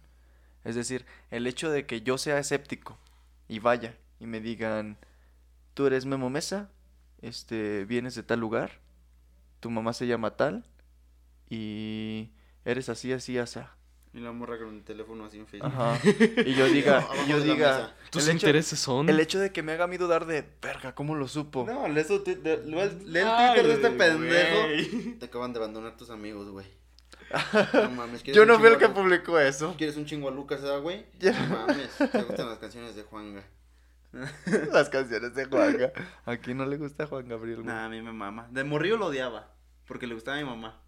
Es 0.64 0.74
decir, 0.74 1.06
el 1.30 1.46
hecho 1.46 1.70
de 1.70 1.86
que 1.86 2.02
yo 2.02 2.18
sea 2.18 2.38
escéptico 2.38 2.98
y 3.46 3.60
vaya 3.60 3.96
y 4.18 4.26
me 4.26 4.40
digan, 4.40 4.98
tú 5.74 5.86
eres 5.86 6.04
Memo 6.04 6.30
Mesa, 6.30 6.68
este, 7.20 7.84
vienes 7.84 8.16
de 8.16 8.24
tal 8.24 8.40
lugar, 8.40 8.80
tu 9.60 9.70
mamá 9.70 9.92
se 9.92 10.08
llama 10.08 10.36
tal 10.36 10.64
y 11.48 12.32
eres 12.64 12.88
así, 12.88 13.12
así, 13.12 13.38
asá. 13.38 13.76
Y 14.14 14.20
la 14.20 14.32
morra 14.32 14.58
con 14.58 14.74
el 14.74 14.84
teléfono 14.84 15.24
así 15.24 15.38
en 15.38 15.46
Facebook. 15.46 15.72
Ajá. 15.72 15.98
Y 16.44 16.54
yo 16.54 16.66
diga, 16.66 17.08
y 17.24 17.30
yo 17.30 17.40
diga. 17.40 17.94
Tus 18.10 18.24
hecho, 18.24 18.32
intereses 18.32 18.78
son. 18.78 19.08
el 19.08 19.18
hecho 19.20 19.38
de 19.38 19.52
que 19.52 19.62
me 19.62 19.72
haga 19.72 19.84
a 19.84 19.86
mí 19.86 19.96
dudar 19.96 20.26
de, 20.26 20.44
verga, 20.60 20.94
¿cómo 20.94 21.14
lo 21.14 21.28
supo? 21.28 21.64
No, 21.66 21.88
lee, 21.88 22.04
su 22.04 22.22
lee 22.24 22.38
el 22.44 22.70
lee 23.12 23.20
el 23.20 23.26
Ay, 23.26 23.54
Twitter 23.54 23.66
de 23.68 23.74
este 23.74 23.90
pendejo. 23.90 25.18
Te 25.18 25.26
acaban 25.26 25.52
de 25.52 25.58
abandonar 25.58 25.96
tus 25.96 26.10
amigos, 26.10 26.50
güey. 26.50 26.66
No 27.72 27.90
mames, 27.90 28.22
¿quieres 28.22 28.36
yo 28.36 28.44
no 28.44 28.58
fui 28.58 28.68
el 28.68 28.76
que 28.76 28.88
publicó 28.90 29.38
eso. 29.38 29.74
¿Quieres 29.78 29.96
un 29.96 30.04
chingo 30.04 30.28
a 30.28 30.30
Lucas, 30.30 30.60
eh, 30.62 30.78
güey? 30.78 31.06
Ya. 31.18 31.32
No 31.32 31.66
mames, 31.66 31.90
te 31.96 32.22
gustan 32.22 32.48
las 32.48 32.58
canciones 32.58 32.94
de 32.94 33.02
Juanga. 33.04 33.42
Las 34.72 34.90
canciones 34.90 35.34
de 35.34 35.46
Juanga. 35.46 35.90
¿A 36.26 36.36
quién 36.36 36.58
no 36.58 36.66
le 36.66 36.76
gusta 36.76 37.06
Juan 37.06 37.26
Gabriel? 37.26 37.62
güey? 37.62 37.66
Nah, 37.66 37.86
a 37.86 37.88
mí 37.88 38.02
me 38.02 38.12
mama. 38.12 38.46
De 38.50 38.62
morrillo 38.62 38.98
lo 38.98 39.06
odiaba, 39.06 39.54
porque 39.86 40.06
le 40.06 40.12
gustaba 40.12 40.36
a 40.36 40.40
mi 40.40 40.46
mamá. 40.46 40.82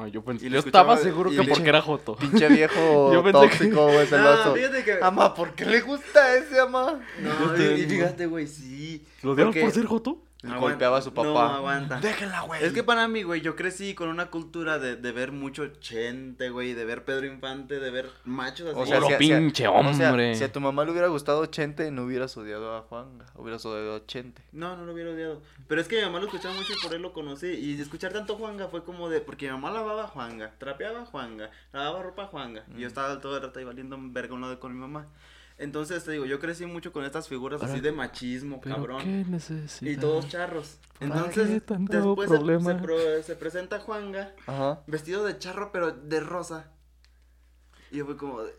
Ay, 0.00 0.10
yo 0.12 0.22
pensé- 0.22 0.48
yo 0.48 0.58
estaba 0.58 0.96
seguro 0.96 1.32
y 1.32 1.36
que 1.36 1.44
porque 1.44 1.68
era 1.68 1.80
Joto. 1.82 2.16
Pinche 2.16 2.48
viejo 2.48 3.10
Yo 3.12 3.22
pensé 3.22 3.40
que- 3.40 3.48
tóxico, 3.48 3.84
güey, 3.84 4.06
celoso. 4.06 4.50
Ah, 4.50 4.54
fíjate 4.54 4.84
que... 4.84 4.98
Ama, 5.02 5.34
¿por 5.34 5.52
qué 5.54 5.64
le 5.66 5.80
gusta 5.80 6.36
ese 6.36 6.60
ama? 6.60 7.00
No, 7.20 7.56
y, 7.76 7.84
fíjate, 7.86 8.26
güey, 8.26 8.46
sí. 8.46 9.04
¿Lo 9.22 9.34
Porque- 9.34 9.60
por 9.60 9.70
ser 9.72 9.86
Joto? 9.86 10.22
Aguanta. 10.44 10.60
Golpeaba 10.60 10.98
a 10.98 11.02
su 11.02 11.12
papá. 11.12 11.28
No, 11.28 11.38
aguanta. 11.40 11.98
Déjenla, 12.00 12.42
güey. 12.42 12.62
Es 12.64 12.72
que 12.72 12.84
para 12.84 13.08
mí, 13.08 13.24
güey, 13.24 13.40
yo 13.40 13.56
crecí 13.56 13.94
con 13.96 14.08
una 14.08 14.26
cultura 14.30 14.78
de, 14.78 14.94
de 14.94 15.10
ver 15.12 15.32
mucho 15.32 15.66
Chente, 15.80 16.50
güey, 16.50 16.74
de 16.74 16.84
ver 16.84 17.04
Pedro 17.04 17.26
Infante, 17.26 17.80
de 17.80 17.90
ver 17.90 18.08
machos 18.24 18.68
así. 18.68 18.78
O 18.78 18.86
sea, 18.86 19.00
si 19.02 19.12
a- 19.14 19.18
pinche 19.18 19.62
si 19.62 19.64
a- 19.64 19.70
o 19.72 19.92
sea, 19.94 20.10
hombre. 20.10 20.36
si 20.36 20.44
a 20.44 20.52
tu 20.52 20.60
mamá 20.60 20.84
le 20.84 20.92
hubiera 20.92 21.08
gustado 21.08 21.44
Chente, 21.46 21.90
no 21.90 22.04
hubieras 22.04 22.36
odiado 22.36 22.76
a 22.76 22.82
Juanga. 22.82 23.26
Hubieras 23.34 23.66
odiado 23.66 23.96
a 23.96 24.06
Chente. 24.06 24.42
No, 24.52 24.76
no 24.76 24.86
lo 24.86 24.92
hubiera 24.92 25.10
odiado. 25.10 25.42
Pero 25.66 25.80
es 25.80 25.88
que 25.88 25.96
mi 25.96 26.02
mamá 26.02 26.20
lo 26.20 26.26
escuchaba 26.26 26.54
mucho 26.54 26.72
y 26.72 26.80
por 26.86 26.94
él 26.94 27.02
lo 27.02 27.12
conocí. 27.12 27.48
Y 27.48 27.80
escuchar 27.80 28.12
tanto 28.12 28.36
Juanga 28.36 28.68
fue 28.68 28.84
como 28.84 29.08
de. 29.08 29.20
Porque 29.20 29.46
mi 29.46 29.52
mamá 29.52 29.72
lavaba 29.72 30.06
Juanga, 30.06 30.52
trapeaba 30.58 31.04
Juanga, 31.04 31.50
lavaba 31.72 32.00
ropa 32.04 32.26
Juanga. 32.26 32.62
Y 32.76 32.80
yo 32.80 32.84
Mm. 32.86 32.88
estaba 32.88 33.20
todo 33.20 33.36
el 33.38 33.42
rato 33.42 33.58
ahí 33.58 33.64
valiendo 33.64 33.98
verga 34.00 34.36
a 34.52 34.60
con 34.60 34.72
mi 34.72 34.78
mamá. 34.78 35.08
Entonces 35.58 36.04
te 36.04 36.12
digo, 36.12 36.24
yo 36.24 36.38
crecí 36.38 36.66
mucho 36.66 36.92
con 36.92 37.04
estas 37.04 37.26
figuras 37.28 37.60
así 37.62 37.80
de 37.80 37.90
machismo, 37.90 38.60
¿Pero 38.60 38.76
cabrón. 38.76 39.02
qué 39.02 39.24
necesitas? 39.28 39.82
Y 39.82 39.96
todos 39.96 40.28
charros. 40.28 40.78
¿Para 41.00 41.06
Entonces, 41.16 41.34
qué 41.48 41.52
después 41.96 42.30
se, 42.30 42.36
se 42.38 42.74
pro- 42.76 43.22
se 43.24 43.36
presenta 43.36 43.80
Juanga 43.80 44.34
Ajá. 44.46 44.82
vestido 44.86 45.24
de 45.24 45.36
charro, 45.38 45.70
pero 45.72 45.90
de 45.92 46.20
rosa. 46.20 46.70
Y 47.90 47.96
yo 47.98 48.06
fui 48.06 48.16
como 48.16 48.42
de, 48.42 48.52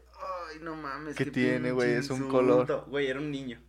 ay, 0.52 0.60
no 0.62 0.76
mames. 0.76 1.16
¿Qué 1.16 1.26
tiene, 1.28 1.56
pinche 1.58 1.72
güey? 1.72 1.92
Es 1.94 2.10
un 2.10 2.18
insulto". 2.18 2.32
color. 2.38 2.86
Güey, 2.90 3.08
era 3.08 3.20
un 3.20 3.32
niño. 3.32 3.62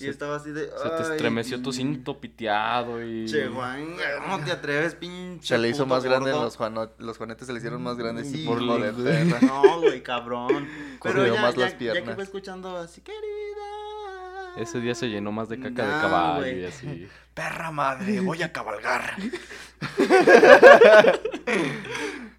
Y 0.00 0.04
Se- 0.04 0.10
estaba 0.10 0.36
así 0.36 0.50
de, 0.52 0.66
Se 0.66 0.88
te 0.88 0.94
"Ay, 0.96 1.02
estremeció 1.12 1.60
tu 1.60 1.70
mm, 1.70 1.72
cinto 1.72 2.20
piteado 2.20 3.02
y... 3.02 3.26
Che, 3.26 3.48
Juanga, 3.48 4.04
¿cómo 4.22 4.38
te 4.44 4.52
atreves, 4.52 4.94
pinche? 4.94 5.46
Se 5.48 5.58
le 5.58 5.68
hizo 5.68 5.84
puto 5.84 5.94
más 5.96 6.04
grande 6.04 6.30
los, 6.30 6.56
juano- 6.56 6.92
los 6.98 7.18
juanetes, 7.18 7.46
se 7.48 7.52
le 7.52 7.58
hicieron 7.58 7.82
más 7.82 7.96
grandes. 7.96 8.28
Mm, 8.28 8.32
Sí, 8.32 8.44
por 8.46 8.62
hijo 8.62 8.78
de 8.78 8.92
lindo. 8.92 9.04
perra. 9.04 9.40
No, 9.46 9.80
güey, 9.80 10.02
cabrón. 10.02 10.68
Pero 11.02 11.14
Corrió 11.16 11.34
ya, 11.34 11.42
más 11.42 11.54
ya, 11.56 11.60
las 11.62 11.72
ya 11.72 11.78
piernas. 11.78 12.04
que 12.04 12.14
fue 12.14 12.24
escuchando 12.24 12.76
así, 12.76 13.00
querida. 13.00 14.54
Ese 14.56 14.80
día 14.80 14.94
se 14.94 15.08
llenó 15.08 15.30
más 15.32 15.48
de 15.48 15.58
caca 15.60 15.84
de 15.84 16.00
caballo 16.00 16.46
y 16.46 16.64
así. 16.64 17.08
Perra 17.34 17.70
madre, 17.70 18.20
voy 18.20 18.42
a 18.42 18.52
cabalgar. 18.52 19.14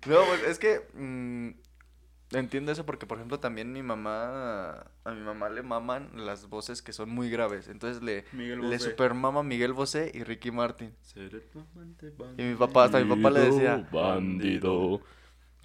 No, 0.06 0.24
pues 0.26 0.44
es 0.48 0.60
que 0.60 0.82
mm, 0.94 1.50
entiendo 2.32 2.72
eso 2.72 2.86
porque, 2.86 3.06
por 3.06 3.18
ejemplo, 3.18 3.40
también 3.40 3.72
mi 3.74 3.82
mamá, 3.82 4.86
a 5.04 5.12
mi 5.12 5.22
mamá 5.22 5.50
le 5.50 5.64
maman 5.64 6.10
las 6.14 6.48
voces 6.50 6.82
que 6.82 6.94
son 6.94 7.10
muy 7.10 7.30
graves. 7.30 7.68
Entonces 7.70 8.02
le, 8.04 8.26
Miguel 8.34 8.62
le 8.62 8.78
Bosé. 8.78 8.90
super 8.92 9.14
mama 9.14 9.44
Miguel 9.44 9.74
Bosé 9.74 10.12
y 10.14 10.24
Ricky 10.24 10.52
Martin. 10.52 10.94
Seré 11.02 11.40
tu 11.42 11.60
amante, 11.60 12.14
Y 12.38 12.44
mi 12.44 12.56
papá, 12.56 12.86
hasta 12.86 13.00
mi 13.04 13.16
papá 13.16 13.30
le 13.32 13.40
decía, 13.42 13.88
Bandido. 13.92 15.02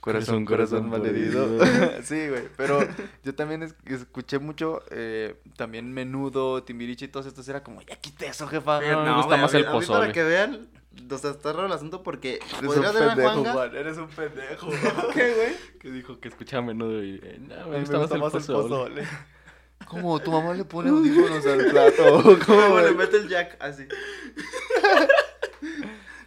corazón, 0.00 0.44
Corazón, 0.44 0.88
malherido. 0.90 1.46
sí, 2.02 2.28
güey. 2.28 2.44
Pero 2.56 2.78
yo 3.24 3.34
también 3.34 3.62
es- 3.62 3.74
escuché 3.86 4.38
mucho, 4.38 4.82
eh, 4.90 5.40
también 5.56 5.92
Menudo, 5.92 6.62
Timbiriche 6.62 7.06
y 7.06 7.08
todos 7.08 7.26
estos. 7.26 7.48
Era 7.48 7.62
como, 7.62 7.80
ya 7.82 7.96
quité 7.96 8.26
eso, 8.28 8.46
jefa. 8.46 8.80
No, 8.80 9.04
me 9.04 9.12
gusta 9.14 9.28
güey, 9.28 9.40
más 9.40 9.54
a 9.54 9.58
el 9.58 9.66
a 9.66 9.72
pozole. 9.72 10.00
para 10.00 10.12
que 10.12 10.22
vean, 10.22 10.68
o 11.10 11.18
sea, 11.18 11.30
está 11.30 11.52
raro 11.52 11.66
el 11.66 11.72
asunto 11.72 12.02
porque 12.02 12.34
Eres 12.58 12.60
podría 12.62 12.90
un 12.90 12.96
pendejo, 12.96 13.30
Juanga. 13.30 13.52
Juan. 13.52 13.76
Eres 13.76 13.96
un 13.98 14.08
pendejo. 14.08 14.68
¿Qué, 15.14 15.34
güey? 15.34 15.78
Que 15.78 15.90
dijo 15.90 16.18
que 16.20 16.28
escuchaba 16.28 16.62
a 16.62 16.66
menudo 16.66 17.02
y... 17.02 17.20
eh, 17.22 17.38
no, 17.40 17.68
me 17.68 17.80
gusta 17.80 18.16
más 18.18 18.34
el 18.34 18.44
pozole. 18.54 19.04
¿Cómo? 19.86 20.18
¿Tu 20.20 20.30
mamá 20.30 20.54
le 20.54 20.64
pone 20.64 20.88
audífonos 20.90 21.44
al 21.46 21.66
plato? 21.66 22.22
¿Cómo, 22.22 22.38
¿Cómo 22.46 22.80
le 22.80 22.92
mete 22.92 23.18
el 23.18 23.28
jack 23.28 23.56
así? 23.60 23.86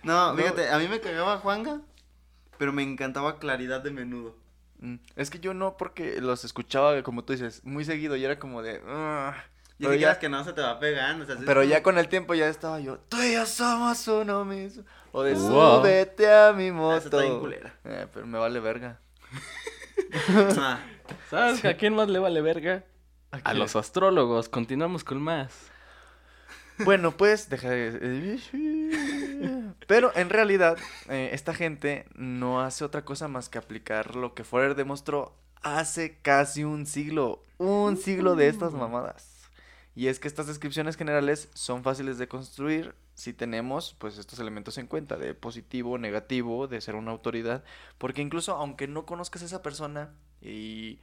no, 0.04 0.32
No. 0.32 0.38
fíjate, 0.38 0.70
a 0.70 0.78
mí 0.78 0.88
me 0.88 1.00
cagaba 1.00 1.38
Juanga, 1.40 1.82
pero 2.58 2.72
me 2.74 2.84
encantaba 2.84 3.40
Claridad 3.40 3.82
de 3.82 3.92
Menudo. 3.92 4.36
Mm, 4.80 4.96
Es 5.16 5.30
que 5.30 5.40
yo 5.40 5.54
no, 5.54 5.76
porque 5.78 6.22
los 6.22 6.46
escuchaba, 6.46 7.02
como 7.04 7.24
tú 7.24 7.34
dices, 7.34 7.64
muy 7.64 7.84
seguido 7.84 8.16
y 8.16 8.24
era 8.26 8.38
como 8.38 8.62
de... 8.62 8.80
Y 9.80 9.84
Pero 9.84 9.94
si 9.94 10.00
ya, 10.00 10.06
quieras 10.08 10.18
que 10.18 10.30
no 10.30 10.44
se 10.44 10.54
te 10.54 10.62
va 10.62 10.80
pegando, 10.80 11.24
o 11.24 11.28
sea, 11.28 11.36
pero 11.46 11.62
como- 11.62 11.72
ya 11.72 11.84
con 11.84 11.98
el 12.00 12.08
tiempo 12.08 12.34
ya 12.34 12.48
estaba 12.48 12.80
yo, 12.80 12.98
tú 13.10 13.22
y 13.22 13.34
yo 13.34 13.46
somos 13.46 14.08
uno 14.08 14.44
mismo. 14.44 14.84
O 15.12 15.22
de 15.24 15.34
Wow. 15.36 15.80
súbete 15.82 16.32
a 16.34 16.52
mi 16.54 16.70
Ah, 16.70 16.74
moto. 16.74 16.98
esa 16.98 17.06
está 17.08 17.22
bien 17.22 17.40
culera. 17.40 17.76
Eh, 17.86 18.08
pero 18.14 18.26
me 18.28 18.38
vale 18.40 18.60
verga. 18.60 19.00
Ah, 20.60 20.80
¿Sabes 21.30 21.64
a 21.66 21.76
quién 21.76 21.94
más 21.96 22.08
le 22.10 22.20
vale 22.20 22.42
verga? 22.42 22.84
A 23.44 23.54
los 23.54 23.76
astrólogos. 23.76 24.50
Continuamos 24.50 25.04
con 25.04 25.22
más. 25.22 25.54
Bueno, 26.80 27.12
pues, 27.18 27.50
deja 27.50 27.70
de... 27.70 28.40
Pero 29.88 30.12
en 30.16 30.30
realidad, 30.30 30.78
eh, 31.10 31.30
esta 31.34 31.54
gente 31.54 32.06
no 32.16 32.62
hace 32.62 32.84
otra 32.86 33.04
cosa 33.06 33.28
más 33.28 33.50
que 33.50 33.58
aplicar 33.58 34.16
lo 34.16 34.34
que 34.34 34.44
Forer 34.44 34.76
demostró 34.76 35.34
hace 35.62 36.18
casi 36.22 36.64
un 36.64 36.86
siglo. 36.86 37.42
Un 37.58 37.98
siglo 37.98 38.36
de 38.36 38.48
estas 38.50 38.74
mamadas. 38.74 39.37
Y 39.98 40.10
es 40.10 40.20
que 40.20 40.28
estas 40.28 40.46
descripciones 40.46 40.96
generales 40.96 41.50
son 41.56 41.82
fáciles 41.82 42.20
de 42.20 42.28
construir 42.28 42.94
si 43.16 43.34
tenemos 43.34 43.96
pues 43.98 44.20
estos 44.20 44.38
elementos 44.38 44.78
en 44.78 44.86
cuenta, 44.86 45.18
de 45.18 45.34
positivo, 45.34 45.98
negativo, 45.98 46.68
de 46.68 46.82
ser 46.82 46.94
una 46.94 47.10
autoridad. 47.10 47.64
Porque 47.98 48.22
incluso 48.22 48.52
aunque 48.54 48.88
no 48.88 49.08
conozcas 49.08 49.42
a 49.42 49.46
esa 49.46 49.64
persona 49.64 50.14
y 50.40 51.00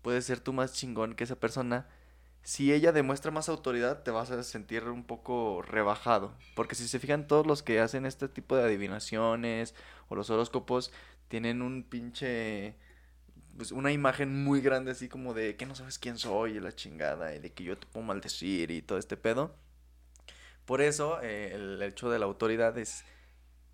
puedes 0.00 0.24
ser 0.24 0.40
tú 0.40 0.54
más 0.54 0.72
chingón 0.72 1.14
que 1.14 1.24
esa 1.24 1.38
persona, 1.38 1.88
si 2.42 2.72
ella 2.72 2.90
demuestra 2.90 3.30
más 3.30 3.50
autoridad, 3.50 4.02
te 4.02 4.12
vas 4.12 4.30
a 4.30 4.42
sentir 4.42 4.84
un 4.84 5.04
poco 5.04 5.60
rebajado. 5.60 6.32
Porque 6.56 6.74
si 6.74 6.88
se 6.88 6.98
fijan, 6.98 7.26
todos 7.26 7.46
los 7.46 7.62
que 7.62 7.80
hacen 7.80 8.06
este 8.06 8.28
tipo 8.28 8.56
de 8.56 8.64
adivinaciones 8.64 9.74
o 10.08 10.14
los 10.14 10.30
horóscopos 10.30 10.90
tienen 11.28 11.60
un 11.60 11.82
pinche. 11.82 12.76
Pues 13.58 13.72
una 13.72 13.90
imagen 13.90 14.44
muy 14.44 14.60
grande, 14.60 14.92
así 14.92 15.08
como 15.08 15.34
de 15.34 15.56
que 15.56 15.66
no 15.66 15.74
sabes 15.74 15.98
quién 15.98 16.16
soy 16.16 16.52
y 16.56 16.60
la 16.60 16.72
chingada, 16.72 17.34
y 17.34 17.40
de 17.40 17.52
que 17.52 17.64
yo 17.64 17.76
te 17.76 17.88
puedo 17.88 18.06
maldecir 18.06 18.70
y 18.70 18.82
todo 18.82 18.98
este 18.98 19.16
pedo. 19.16 19.52
Por 20.64 20.80
eso, 20.80 21.20
eh, 21.22 21.50
el 21.54 21.82
hecho 21.82 22.08
de 22.08 22.20
la 22.20 22.26
autoridad 22.26 22.78
es 22.78 23.04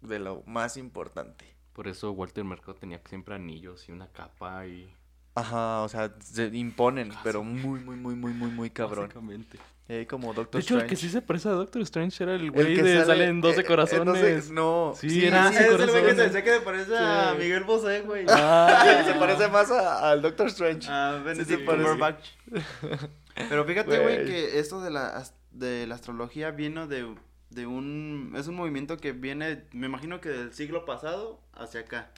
de 0.00 0.18
lo 0.18 0.42
más 0.46 0.78
importante. 0.78 1.54
Por 1.74 1.86
eso 1.86 2.12
Walter 2.12 2.44
Mercado 2.44 2.74
tenía 2.76 2.98
siempre 3.04 3.34
anillos 3.34 3.86
y 3.88 3.92
una 3.92 4.08
capa 4.08 4.66
y... 4.66 4.90
Ajá, 5.34 5.82
o 5.82 5.88
sea, 5.90 6.14
se 6.18 6.46
imponen, 6.46 7.12
pero 7.22 7.44
muy, 7.44 7.80
muy, 7.80 7.96
muy, 7.96 8.14
muy, 8.14 8.32
muy, 8.32 8.50
muy 8.50 8.70
cabrón. 8.70 9.08
Básicamente. 9.08 9.58
Ahí 9.86 10.06
como 10.06 10.28
De 10.30 10.36
Doctor 10.36 10.60
hecho, 10.62 10.74
el 10.78 10.86
que 10.86 10.94
Strange. 10.94 11.06
sí 11.08 11.12
se 11.12 11.20
parece 11.20 11.48
a 11.48 11.52
Doctor 11.52 11.82
Strange 11.82 12.24
era 12.24 12.34
el 12.36 12.42
El 12.44 12.50
güey 12.52 12.74
que 12.74 12.82
de 12.82 12.94
sale- 13.04 13.06
Salen 13.06 13.40
12 13.42 13.58
eh, 13.58 13.60
eh, 13.60 13.66
corazones. 13.66 14.50
no, 14.50 14.94
Sí, 14.98 15.26
era 15.26 15.50
ese 15.50 15.58
es 15.66 15.80
el 15.80 15.90
güey 15.90 16.04
que 16.06 16.14
se 16.14 16.22
decía 16.22 16.42
que 16.42 16.54
se 16.54 16.60
parece 16.60 16.96
a 16.96 17.32
Sí. 17.32 17.38
Miguel 17.38 17.64
Bosé, 17.64 18.00
güey. 18.00 18.24
Ah, 18.30 19.02
se 19.06 19.14
parece 19.14 19.48
más 19.48 19.70
a- 19.70 20.10
al 20.10 20.22
Doctor 20.22 20.46
Strange. 20.46 20.88
Ah, 20.90 21.16
Sí, 21.18 21.24
Benedict 21.24 21.48
se 21.50 21.58
parece. 21.58 21.82
Cumberbatch. 21.84 22.26
Pero 23.48 23.64
fíjate, 23.66 23.98
güey, 23.98 24.24
que 24.24 24.58
esto 24.58 24.80
de 24.80 24.90
la, 24.90 25.22
de 25.50 25.86
la 25.86 25.96
astrología 25.96 26.50
viene 26.52 26.86
de, 26.86 27.14
de 27.50 27.66
un... 27.66 28.32
Es 28.36 28.46
un 28.46 28.54
movimiento 28.54 28.96
que 28.96 29.12
viene, 29.12 29.64
me 29.72 29.86
imagino 29.86 30.20
que 30.20 30.30
del 30.30 30.54
siglo 30.54 30.84
pasado 30.86 31.40
hacia 31.52 31.80
acá. 31.80 32.10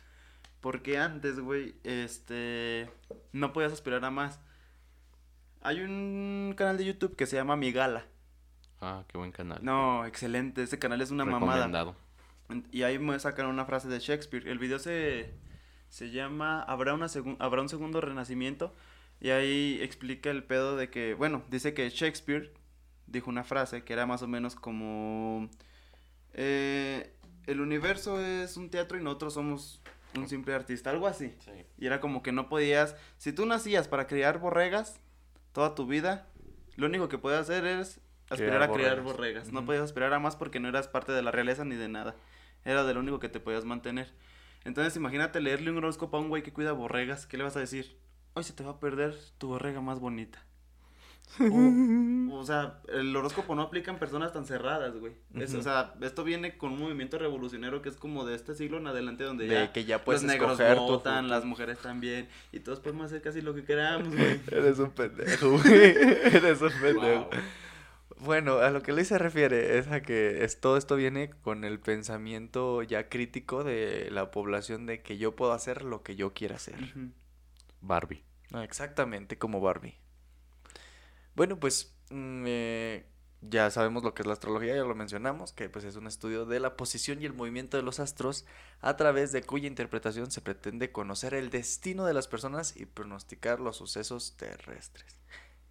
Porque 0.61 0.99
antes, 0.99 1.41
güey, 1.41 1.75
este... 1.85 2.89
No 3.33 3.53
podías 3.53 3.73
aspirar 3.73 4.05
a 4.05 4.11
más. 4.11 4.39
Hay 5.67 5.81
un 5.81 6.55
canal 6.57 6.79
de 6.79 6.85
YouTube 6.85 7.17
que 7.17 7.27
se 7.27 7.35
llama 7.35 7.57
Migala. 7.57 8.07
Ah, 8.81 9.03
qué 9.09 9.19
buen 9.19 9.33
canal. 9.33 9.59
No, 9.62 10.07
excelente. 10.07 10.62
Ese 10.62 10.79
canal 10.79 11.01
es 11.01 11.11
una 11.11 11.25
mamada. 11.25 11.67
Recomendado. 11.67 11.97
Y 12.71 12.85
ahí 12.85 13.01
me 13.01 13.19
sacan 13.19 13.47
una 13.47 13.64
frase 13.64 13.89
de 13.89 13.99
Shakespeare. 13.99 14.47
El 14.47 14.59
video 14.61 14.79
se, 14.79 15.35
se 15.89 16.12
llama 16.12 16.62
¿Habrá, 16.62 16.95
una 16.95 17.07
segun- 17.09 17.37
¿Habrá 17.41 17.62
un 17.62 17.69
segundo 17.69 18.01
renacimiento? 18.01 18.73
Y 19.21 19.31
ahí 19.31 19.81
explica 19.83 20.31
el 20.31 20.45
pedo 20.45 20.77
de 20.77 20.89
que, 20.89 21.14
bueno, 21.14 21.43
dice 21.51 21.75
que 21.75 21.91
Shakespeare 21.91 22.55
dijo 23.09 23.29
una 23.29 23.43
frase 23.43 23.83
que 23.83 23.93
era 23.93 24.07
más 24.07 24.23
o 24.23 24.29
menos 24.29 24.55
como... 24.55 25.51
eh, 26.35 27.12
el 27.47 27.61
universo 27.61 28.21
es 28.21 28.57
un 28.57 28.71
teatro 28.71 28.99
y 28.99 29.03
nosotros 29.03 29.35
somos 29.35 29.83
un 30.17 30.29
simple 30.29 30.55
artista, 30.55 30.91
algo 30.91 31.09
así. 31.09 31.35
Sí. 31.41 31.51
Y 31.77 31.87
era 31.87 32.01
como 32.01 32.23
que 32.23 32.31
no 32.31 32.49
podías, 32.49 32.95
si 33.19 33.33
tú 33.33 33.47
nacías 33.47 33.89
para 33.89 34.07
criar 34.07 34.39
borregas 34.39 35.01
toda 35.57 35.75
tu 35.75 35.87
vida, 35.87 36.27
lo 36.77 36.87
único 36.87 37.09
que 37.09 37.17
podías 37.17 37.41
hacer 37.41 37.65
es 37.65 37.99
aspirar 38.29 38.61
a 38.61 38.71
criar 38.71 39.01
borregas. 39.01 39.05
borregas. 39.05 39.53
No 39.53 39.65
podías 39.65 39.85
aspirar 39.85 40.13
a 40.13 40.19
más 40.19 40.37
porque 40.37 40.61
no 40.61 40.69
eras 40.69 40.87
parte 40.87 41.13
de 41.13 41.23
la 41.23 41.31
realeza 41.31 41.65
ni 41.65 41.77
de 41.77 41.89
nada. 41.89 42.15
Era 42.67 42.85
de 42.85 42.93
lo 42.93 43.01
único 43.01 43.21
que 43.21 43.31
te 43.31 43.41
podías 43.41 43.65
mantener. 43.65 44.13
Entonces 44.67 44.95
imagínate 44.97 45.41
leerle 45.41 45.71
un 45.71 45.79
horóscopo 45.79 46.19
a 46.19 46.21
un 46.21 46.29
güey 46.29 46.43
que 46.43 46.53
cuida 46.53 46.73
borregas. 46.73 47.27
¿Qué 47.27 47.39
le 47.39 47.45
vas 47.45 47.57
a 47.57 47.61
decir? 47.61 47.99
Hoy 48.35 48.45
se 48.45 48.53
te 48.53 48.65
va 48.65 48.73
a 48.73 48.81
perder 48.81 49.17
tu 49.39 49.49
borrega 49.49 49.81
más 49.81 49.99
bonita. 49.99 50.46
O, 51.41 52.35
o 52.39 52.45
sea, 52.45 52.81
el 52.89 53.14
horóscopo 53.14 53.55
no 53.55 53.62
aplica 53.62 53.91
en 53.91 53.99
personas 53.99 54.33
tan 54.33 54.47
cerradas, 54.47 54.97
güey. 54.97 55.12
Es-. 55.35 55.55
O 55.55 55.62
sea, 55.62 55.95
esto 56.01 56.24
viene 56.24 56.57
con 56.57 56.72
un 56.72 56.81
movimiento 56.81 57.18
revolucionario 57.18 57.83
que 57.83 57.89
es 57.89 57.97
como 57.97 58.24
de 58.24 58.35
este 58.35 58.55
siglo 58.55 58.79
en 58.79 58.87
adelante 58.87 59.24
donde 59.24 59.47
De 59.47 59.55
ya 59.55 59.72
que 59.72 59.85
ya 59.85 60.05
puedes 60.05 60.22
los 60.22 60.31
negros 60.31 60.59
votan, 60.79 61.29
las 61.29 61.45
mujeres 61.45 61.79
también, 61.79 62.29
y 62.53 62.61
todos 62.61 62.81
podemos 62.81 63.07
hacer 63.07 63.22
casi 63.22 63.41
lo 63.41 63.55
que 63.55 63.64
queramos, 63.64 64.14
güey. 64.14 64.41
Eres 64.51 64.79
un 64.79 64.91
pendejo, 64.91 65.51
güey. 65.51 65.64
Eres 66.33 66.61
un 66.62 66.72
pendejo. 66.81 67.31
Bueno, 68.18 68.59
a 68.59 68.70
lo 68.70 68.83
que 68.83 68.93
Luis 68.93 69.09
se 69.09 69.18
refiere 69.18 69.79
es 69.79 69.89
a 69.89 70.01
que 70.01 70.43
es, 70.43 70.61
todo 70.61 70.79
esto 70.79 70.97
viene 70.97 71.31
con 71.43 71.64
el 71.64 71.79
pensamiento 71.79 72.83
ya 72.83 73.09
crítico 73.11 73.62
de 73.62 74.09
la 74.11 74.31
población 74.31 74.87
de 74.87 75.03
que 75.03 75.18
yo 75.18 75.37
puedo 75.37 75.53
hacer 75.53 75.85
lo 75.85 76.03
que 76.03 76.16
yo 76.16 76.33
quiera 76.33 76.57
hacer. 76.57 76.77
Barbie. 77.83 78.24
Ah, 78.53 78.64
Exactamente 78.64 79.37
como 79.37 79.61
Barbie. 79.61 79.99
Bueno, 81.37 81.61
pues 81.61 81.95
mm, 82.11 82.45
eh, 82.47 83.07
ya 83.43 83.70
sabemos 83.70 84.03
lo 84.03 84.14
que 84.14 84.22
es 84.22 84.26
la 84.26 84.32
astrología, 84.32 84.74
ya 84.74 84.84
lo 84.84 84.95
mencionamos, 84.95 85.53
que 85.53 85.68
pues 85.68 85.84
es 85.84 85.97
un 85.97 86.07
estudio 86.07 86.47
de 86.47 86.61
la 86.61 86.76
posición 86.76 87.20
y 87.20 87.26
el 87.26 87.34
movimiento 87.34 87.76
de 87.76 87.82
los 87.82 88.01
astros 88.01 88.47
a 88.80 88.97
través 88.97 89.32
de 89.32 89.43
cuya 89.43 89.68
interpretación 89.68 90.30
se 90.30 90.41
pretende 90.41 90.93
conocer 90.93 91.34
el 91.34 91.51
destino 91.51 92.07
de 92.07 92.14
las 92.14 92.26
personas 92.26 92.74
y 92.76 92.87
pronosticar 92.87 93.61
los 93.61 93.76
sucesos 93.76 94.37
terrestres. 94.39 95.20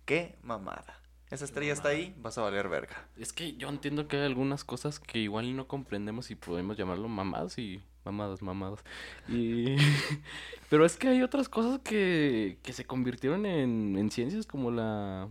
¡Qué 0.05 0.37
mamada! 0.43 1.01
Esa 1.31 1.45
estrella 1.45 1.73
está 1.73 1.89
ahí, 1.89 2.15
vas 2.19 2.37
a 2.37 2.43
valer 2.43 2.69
verga. 2.69 3.09
Es 3.17 3.33
que 3.33 3.57
yo 3.57 3.67
entiendo 3.67 4.07
que 4.07 4.17
hay 4.17 4.25
algunas 4.25 4.63
cosas 4.63 4.99
que 4.99 5.17
igual 5.17 5.55
no 5.55 5.67
comprendemos 5.67 6.29
y 6.29 6.35
podemos 6.35 6.77
llamarlo 6.77 7.07
mamadas 7.07 7.57
y 7.57 7.83
mamadas, 8.03 8.43
mamadas. 8.43 8.83
Y... 9.27 9.75
Pero 10.69 10.85
es 10.85 10.95
que 10.97 11.07
hay 11.07 11.23
otras 11.23 11.49
cosas 11.49 11.79
que, 11.79 12.59
que 12.61 12.73
se 12.73 12.85
convirtieron 12.85 13.47
en, 13.47 13.97
en 13.97 14.11
ciencias 14.11 14.45
como 14.45 14.69
la... 14.69 15.27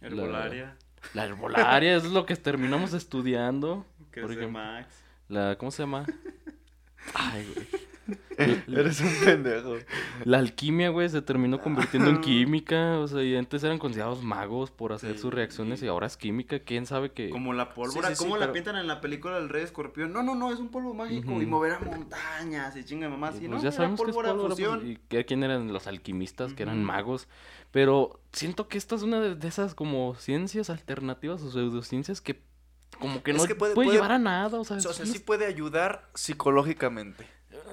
Herbolaria, 0.00 0.76
La 1.14 1.24
herbolaria, 1.24 1.96
eso 1.96 2.06
es 2.06 2.12
lo 2.12 2.26
que 2.26 2.36
terminamos 2.36 2.92
estudiando. 2.92 3.86
que 4.12 4.20
por 4.20 4.30
es 4.30 4.36
de 4.36 4.42
ejemplo. 4.44 4.62
Max. 4.62 5.02
La, 5.28 5.56
¿cómo 5.58 5.70
se 5.70 5.82
llama? 5.82 6.06
Ay, 7.14 7.52
güey. 7.54 7.66
Eres 8.38 9.00
un 9.00 9.12
pendejo. 9.24 9.76
La 10.24 10.38
alquimia, 10.38 10.90
güey, 10.90 11.08
se 11.08 11.22
terminó 11.22 11.60
convirtiendo 11.60 12.10
en 12.10 12.20
química. 12.20 12.98
O 13.00 13.08
sea, 13.08 13.22
y 13.22 13.34
antes 13.36 13.64
eran 13.64 13.78
considerados 13.78 14.22
magos 14.22 14.70
por 14.70 14.92
hacer 14.92 15.14
Sí. 15.14 15.20
sus 15.22 15.34
reacciones 15.34 15.82
y 15.82 15.88
ahora 15.88 16.06
es 16.06 16.16
química. 16.16 16.58
¿Quién 16.60 16.86
sabe 16.86 17.10
qué? 17.12 17.30
Como 17.30 17.52
la 17.52 17.74
pólvora, 17.74 18.08
sí, 18.10 18.16
sí, 18.16 18.24
¿cómo 18.24 18.36
la 18.36 18.42
pero- 18.46 18.52
pintan 18.52 18.76
en 18.76 18.86
la 18.86 19.00
película 19.00 19.38
del 19.40 19.48
Rey 19.48 19.64
Escorpión? 19.64 20.12
No, 20.12 20.22
no, 20.22 20.34
no, 20.34 20.52
es 20.52 20.58
un 20.60 20.68
polvo 20.68 20.94
mágico 20.94 21.32
y 21.32 21.36
Ujú. 21.36 21.46
moverá 21.46 21.80
montañas 21.80 22.76
y 22.76 22.84
chinga 22.84 23.08
mamá, 23.08 23.28
Y 23.34 23.38
pues 23.38 23.50
¿no? 23.50 23.62
ya 23.62 23.72
sabemos 23.72 24.00
que 24.00 24.10
es 24.10 24.14
pólvora 24.16 24.34
pues, 24.34 24.58
y 24.84 24.96
que 25.08 25.24
quién 25.24 25.42
eran 25.42 25.72
los 25.72 25.86
alquimistas, 25.86 26.52
que 26.54 26.62
eran 26.62 26.84
magos. 26.84 27.28
Pero 27.72 28.20
siento 28.32 28.68
que 28.68 28.78
esta 28.78 28.94
es 28.94 29.02
una 29.02 29.20
de, 29.20 29.34
de 29.34 29.48
esas 29.48 29.74
como 29.74 30.14
ciencias 30.14 30.70
alternativas 30.70 31.42
o 31.42 31.50
pseudociencias 31.50 32.20
que 32.20 32.40
como 33.00 33.22
que 33.22 33.32
Es 33.32 33.36
no 33.36 33.44
que 33.46 33.54
puede- 33.54 33.74
puede, 33.74 33.86
puede- 33.88 33.96
llevar 33.98 34.12
a 34.12 34.18
nada. 34.18 34.58
O 34.58 34.64
sea, 34.64 34.76
O 34.78 34.80
sea, 34.80 34.92
son 34.92 35.06
sí 35.06 35.18
puede 35.18 35.44
ayudar 35.46 36.08
psicológicamente. 36.14 37.26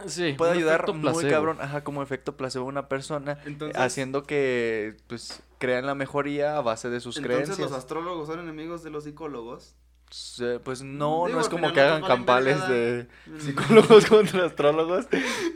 Sí, 0.08 0.34
puede 0.38 0.54
ayudar 0.54 0.86
muy 0.94 1.02
placebo. 1.02 1.30
cabrón, 1.30 1.58
ajá, 1.62 1.84
como 1.84 2.02
efecto 2.04 2.36
placebo 2.38 2.66
a 2.66 2.70
una 2.70 2.88
persona, 2.90 3.40
Entonces- 3.46 3.78
haciendo 3.80 4.24
que, 4.24 4.98
pues, 5.08 5.42
crean 5.60 5.86
la 5.86 5.96
mejoría 5.96 6.58
a 6.58 6.62
base 6.62 6.90
de 6.90 7.00
sus 7.00 7.18
Entonces 7.18 7.38
creencias. 7.46 7.60
los 7.60 7.78
astrólogos 7.78 8.28
son 8.28 8.40
enemigos 8.40 8.84
de 8.84 8.90
los 8.90 9.04
psicólogos. 9.06 9.76
Se- 10.16 10.60
Pues 10.60 10.84
no, 10.84 11.24
Digo, 11.26 11.38
no 11.38 11.42
es 11.42 11.50
como 11.50 11.74
que 11.74 11.82
hagan 11.82 12.04
campales 12.04 12.68
de 12.68 13.08
Mm. 13.26 13.40
psicólogos 13.40 14.06
contra 14.06 14.46
astrólogos, 14.46 15.08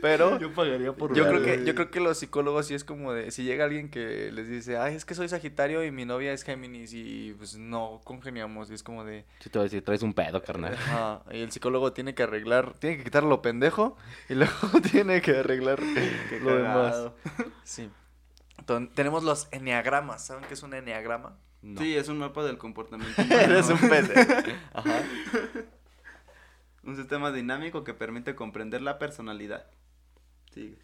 pero 0.02 0.36
Yo 0.40 0.52
pagaría 0.52 0.92
por 0.92 1.14
yo 1.14 1.28
creo 1.28 1.44
que 1.44 1.64
yo 1.64 1.76
creo 1.76 1.92
que 1.92 2.00
los 2.00 2.18
psicólogos 2.18 2.66
sí 2.66 2.74
es 2.74 2.82
como 2.82 3.12
de 3.12 3.30
si 3.30 3.44
llega 3.44 3.64
alguien 3.66 3.88
que 3.88 4.32
les 4.32 4.48
dice, 4.48 4.76
"Ay, 4.76 4.96
es 4.96 5.04
que 5.04 5.14
soy 5.14 5.28
Sagitario 5.28 5.84
y 5.84 5.92
mi 5.92 6.04
novia 6.04 6.32
es 6.32 6.42
Géminis 6.42 6.92
y 6.92 7.34
pues 7.38 7.56
no 7.56 8.00
congeniamos." 8.02 8.68
Y 8.72 8.74
es 8.74 8.82
como 8.82 9.04
de, 9.04 9.24
Sí 9.38 9.48
te 9.48 9.58
voy 9.60 9.66
a 9.66 9.68
decir, 9.68 9.84
traes 9.84 10.02
un 10.02 10.12
pedo, 10.12 10.42
carnal. 10.42 10.76
y 11.30 11.38
el 11.40 11.52
psicólogo 11.52 11.92
tiene 11.92 12.16
que 12.16 12.24
arreglar, 12.24 12.74
tiene 12.80 12.96
que 12.96 13.04
quitar 13.04 13.22
lo 13.22 13.40
pendejo 13.40 13.96
y 14.28 14.34
luego 14.34 14.52
tiene 14.90 15.22
que 15.22 15.36
arreglar 15.36 15.78
lo 16.42 16.56
demás. 16.56 17.10
Sí. 17.62 17.88
Entonces, 18.58 18.92
tenemos 18.96 19.22
los 19.22 19.46
enneagramas, 19.52 20.26
¿saben 20.26 20.42
qué 20.48 20.54
es 20.54 20.62
un 20.64 20.74
enneagrama? 20.74 21.36
No. 21.62 21.80
Sí, 21.80 21.96
es 21.96 22.08
un 22.08 22.18
mapa 22.18 22.44
del 22.44 22.58
comportamiento. 22.58 23.20
Eres 23.30 23.66
humano. 23.66 23.80
un 23.82 23.88
pendejo. 23.90 24.50
Ajá. 24.74 25.02
Un 26.84 26.96
sistema 26.96 27.32
dinámico 27.32 27.84
que 27.84 27.94
permite 27.94 28.34
comprender 28.34 28.80
la 28.80 28.98
personalidad. 28.98 29.66
Sigue. 30.52 30.78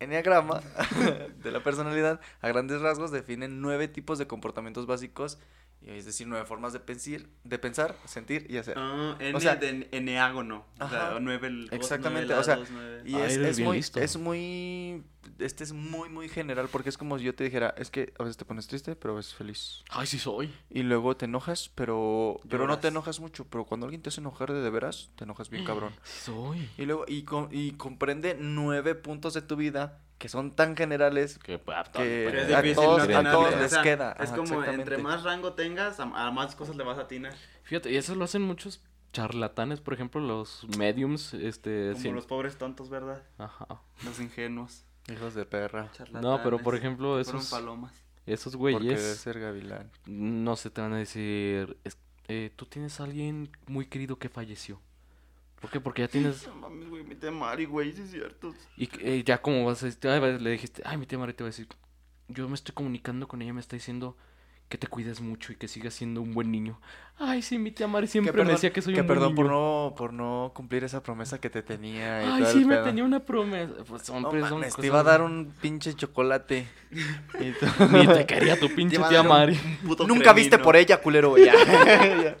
Enneagrama 0.00 0.60
de 1.42 1.50
la 1.50 1.62
personalidad, 1.62 2.20
a 2.40 2.48
grandes 2.48 2.80
rasgos, 2.80 3.10
define 3.10 3.48
nueve 3.48 3.88
tipos 3.88 4.18
de 4.18 4.26
comportamientos 4.26 4.86
básicos, 4.86 5.38
es 5.86 6.04
decir, 6.06 6.26
nueve 6.26 6.46
formas 6.46 6.72
de 6.72 6.80
pensar, 6.80 7.20
de 7.44 7.58
pensar, 7.58 7.96
sentir 8.06 8.46
y 8.50 8.56
hacer. 8.56 8.74
Ah, 8.78 9.16
N 9.20 9.34
O 9.36 9.40
sea- 9.40 9.56
de 9.56 9.88
eneágono. 9.92 10.64
O 10.80 10.88
sea, 10.88 11.18
nueve 11.20 11.48
el- 11.48 11.68
Exactamente, 11.72 12.26
nueve 12.28 12.40
o 12.40 12.44
sea, 12.44 12.58
nueve- 12.70 13.02
Y 13.04 13.14
Ah, 13.16 13.26
es, 13.26 13.58
muy, 13.60 13.76
listo. 13.76 14.00
es 14.00 14.16
muy, 14.16 15.02
este 15.38 15.62
es 15.64 15.72
muy, 15.72 16.08
muy 16.08 16.28
general, 16.28 16.68
porque 16.72 16.88
es 16.88 16.96
como 16.96 17.18
si 17.18 17.24
yo 17.24 17.34
te 17.34 17.44
dijera, 17.44 17.74
es 17.76 17.90
que 17.90 18.12
a 18.18 18.22
veces 18.22 18.36
te 18.38 18.44
pones 18.44 18.66
triste, 18.66 18.96
pero 18.96 19.12
a 19.14 19.16
veces 19.18 19.34
feliz. 19.34 19.82
Ay, 19.90 20.06
sí 20.06 20.18
soy. 20.18 20.52
Y 20.70 20.82
luego 20.84 21.16
te 21.16 21.26
enojas, 21.26 21.70
pero, 21.74 22.40
pero 22.48 22.66
no 22.66 22.78
te 22.78 22.88
enojas 22.88 23.20
mucho, 23.20 23.44
pero 23.46 23.64
cuando 23.64 23.86
alguien 23.86 24.00
te 24.02 24.08
hace 24.08 24.20
enojar 24.20 24.52
de, 24.52 24.60
de 24.62 24.70
veras, 24.70 25.10
te 25.16 25.24
enojas 25.24 25.50
bien 25.50 25.64
cabrón. 25.66 25.92
Sí 26.02 26.20
soy. 26.24 26.70
Y 26.78 26.86
luego, 26.86 27.04
y, 27.08 27.22
com- 27.24 27.48
y 27.50 27.72
comprende 27.72 28.36
nueve 28.40 28.94
puntos 28.94 29.34
de 29.34 29.42
tu 29.42 29.56
vida 29.56 30.00
que 30.18 30.28
son 30.28 30.52
tan 30.52 30.76
generales 30.76 31.38
Que, 31.38 31.58
pues, 31.58 31.76
a 31.76 31.82
Que- 31.84 32.26
Pero 32.30 32.40
es 32.42 32.52
a 32.54 32.62
difícil 32.62 32.84
todos- 32.84 32.96
no 32.96 33.02
a 33.02 33.04
atinarle, 33.04 33.30
todos 33.30 33.54
o 33.54 33.58
les 33.58 33.70
sea, 33.70 33.82
queda, 33.82 34.12
Es 34.12 34.28
ajá, 34.30 34.36
como 34.36 34.64
entre 34.64 34.98
más 34.98 35.22
rango 35.22 35.52
tengas, 35.54 36.00
a, 36.00 36.04
a 36.04 36.30
más 36.30 36.54
cosas 36.56 36.76
le 36.76 36.84
vas 36.84 36.98
a 36.98 37.02
atinar. 37.02 37.34
Fíjate, 37.64 37.90
y 37.92 37.96
eso 37.96 38.14
lo 38.14 38.24
hacen 38.24 38.42
muchos 38.42 38.80
charlatanes, 39.12 39.80
por 39.80 39.94
ejemplo, 39.94 40.20
los 40.20 40.66
mediums, 40.78 41.34
este... 41.34 41.92
Como 41.94 42.14
los 42.14 42.26
pobres 42.26 42.56
tontos, 42.58 42.90
¿verdad? 42.90 43.22
Ajá. 43.38 43.66
Los 44.04 44.18
ingenuos. 44.20 44.84
hijos 45.12 45.34
de 45.34 45.44
perra. 45.44 45.90
No, 46.12 46.40
pero 46.42 46.58
por 46.58 46.74
ejemplo, 46.74 47.20
esos, 47.20 47.50
palomas. 47.50 47.92
esos 48.26 48.56
güeyes, 48.56 49.00
ser 49.18 49.38
gavilán. 49.38 49.90
no 50.06 50.56
sé, 50.56 50.70
te 50.70 50.80
van 50.80 50.94
a 50.94 50.96
decir, 50.98 51.76
es- 51.84 51.98
eh, 52.28 52.50
tú 52.56 52.64
tienes 52.66 52.98
a 53.00 53.04
alguien 53.04 53.50
muy 53.66 53.86
querido 53.86 54.18
que 54.18 54.28
falleció. 54.30 54.80
¿Por 55.64 55.70
qué? 55.70 55.80
Porque 55.80 56.02
ya 56.02 56.08
tienes... 56.08 56.46
No 56.46 56.56
mames, 56.56 56.90
güey, 56.90 57.04
mi 57.04 57.14
tía 57.14 57.30
Mari, 57.30 57.64
güey, 57.64 57.90
sí 57.90 58.02
es 58.02 58.10
cierto. 58.10 58.54
Y 58.76 58.86
eh, 59.00 59.24
ya 59.24 59.40
como 59.40 59.64
vas 59.64 59.82
a 59.82 59.86
decir, 59.86 60.10
ay, 60.10 60.38
le 60.38 60.50
dijiste, 60.50 60.82
ay, 60.84 60.98
mi 60.98 61.06
tía 61.06 61.18
María 61.18 61.34
te 61.34 61.42
va 61.42 61.48
a 61.48 61.52
decir, 61.52 61.66
yo 62.28 62.46
me 62.50 62.54
estoy 62.54 62.74
comunicando 62.74 63.26
con 63.26 63.40
ella, 63.40 63.54
me 63.54 63.60
está 63.60 63.74
diciendo 63.74 64.14
que 64.68 64.78
te 64.78 64.86
cuides 64.86 65.20
mucho 65.20 65.52
y 65.52 65.56
que 65.56 65.68
sigas 65.68 65.94
siendo 65.94 66.20
un 66.22 66.34
buen 66.34 66.50
niño. 66.50 66.80
Ay, 67.16 67.42
sí, 67.42 67.58
mi 67.58 67.70
tía 67.70 67.86
María 67.86 68.08
siempre 68.08 68.44
me 68.44 68.50
decía 68.52 68.72
que 68.72 68.82
soy 68.82 68.92
que 68.92 69.00
un 69.02 69.06
buen 69.06 69.18
perdón 69.18 69.34
por 69.36 69.44
niño. 69.46 69.54
no, 69.56 69.94
por 69.96 70.12
no 70.12 70.50
cumplir 70.52 70.82
esa 70.82 71.00
promesa 71.00 71.40
que 71.40 71.48
te 71.48 71.62
tenía 71.62 72.24
y 72.24 72.26
Ay, 72.28 72.42
todo 72.42 72.52
sí, 72.52 72.58
el 72.58 72.66
me 72.66 72.74
pedo. 72.74 72.84
tenía 72.86 73.04
una 73.04 73.20
promesa. 73.20 73.72
Pues 73.86 74.08
No 74.10 74.20
son 74.30 74.40
mames, 74.40 74.74
te 74.74 74.86
iba 74.86 74.98
a 74.98 75.04
dar 75.04 75.22
un 75.22 75.52
pinche 75.60 75.94
chocolate. 75.94 76.66
Y 77.40 77.50
tú- 77.52 77.66
Ni 77.92 78.06
te 78.06 78.24
quería 78.26 78.58
tu 78.58 78.68
pinche 78.74 78.98
Te 78.98 79.04
tía 79.08 79.22
Mari. 79.22 79.58
Nunca 80.08 80.32
viste 80.32 80.58
por 80.58 80.74
ella, 80.76 81.00
culero. 81.00 81.36
Ya. 81.38 81.52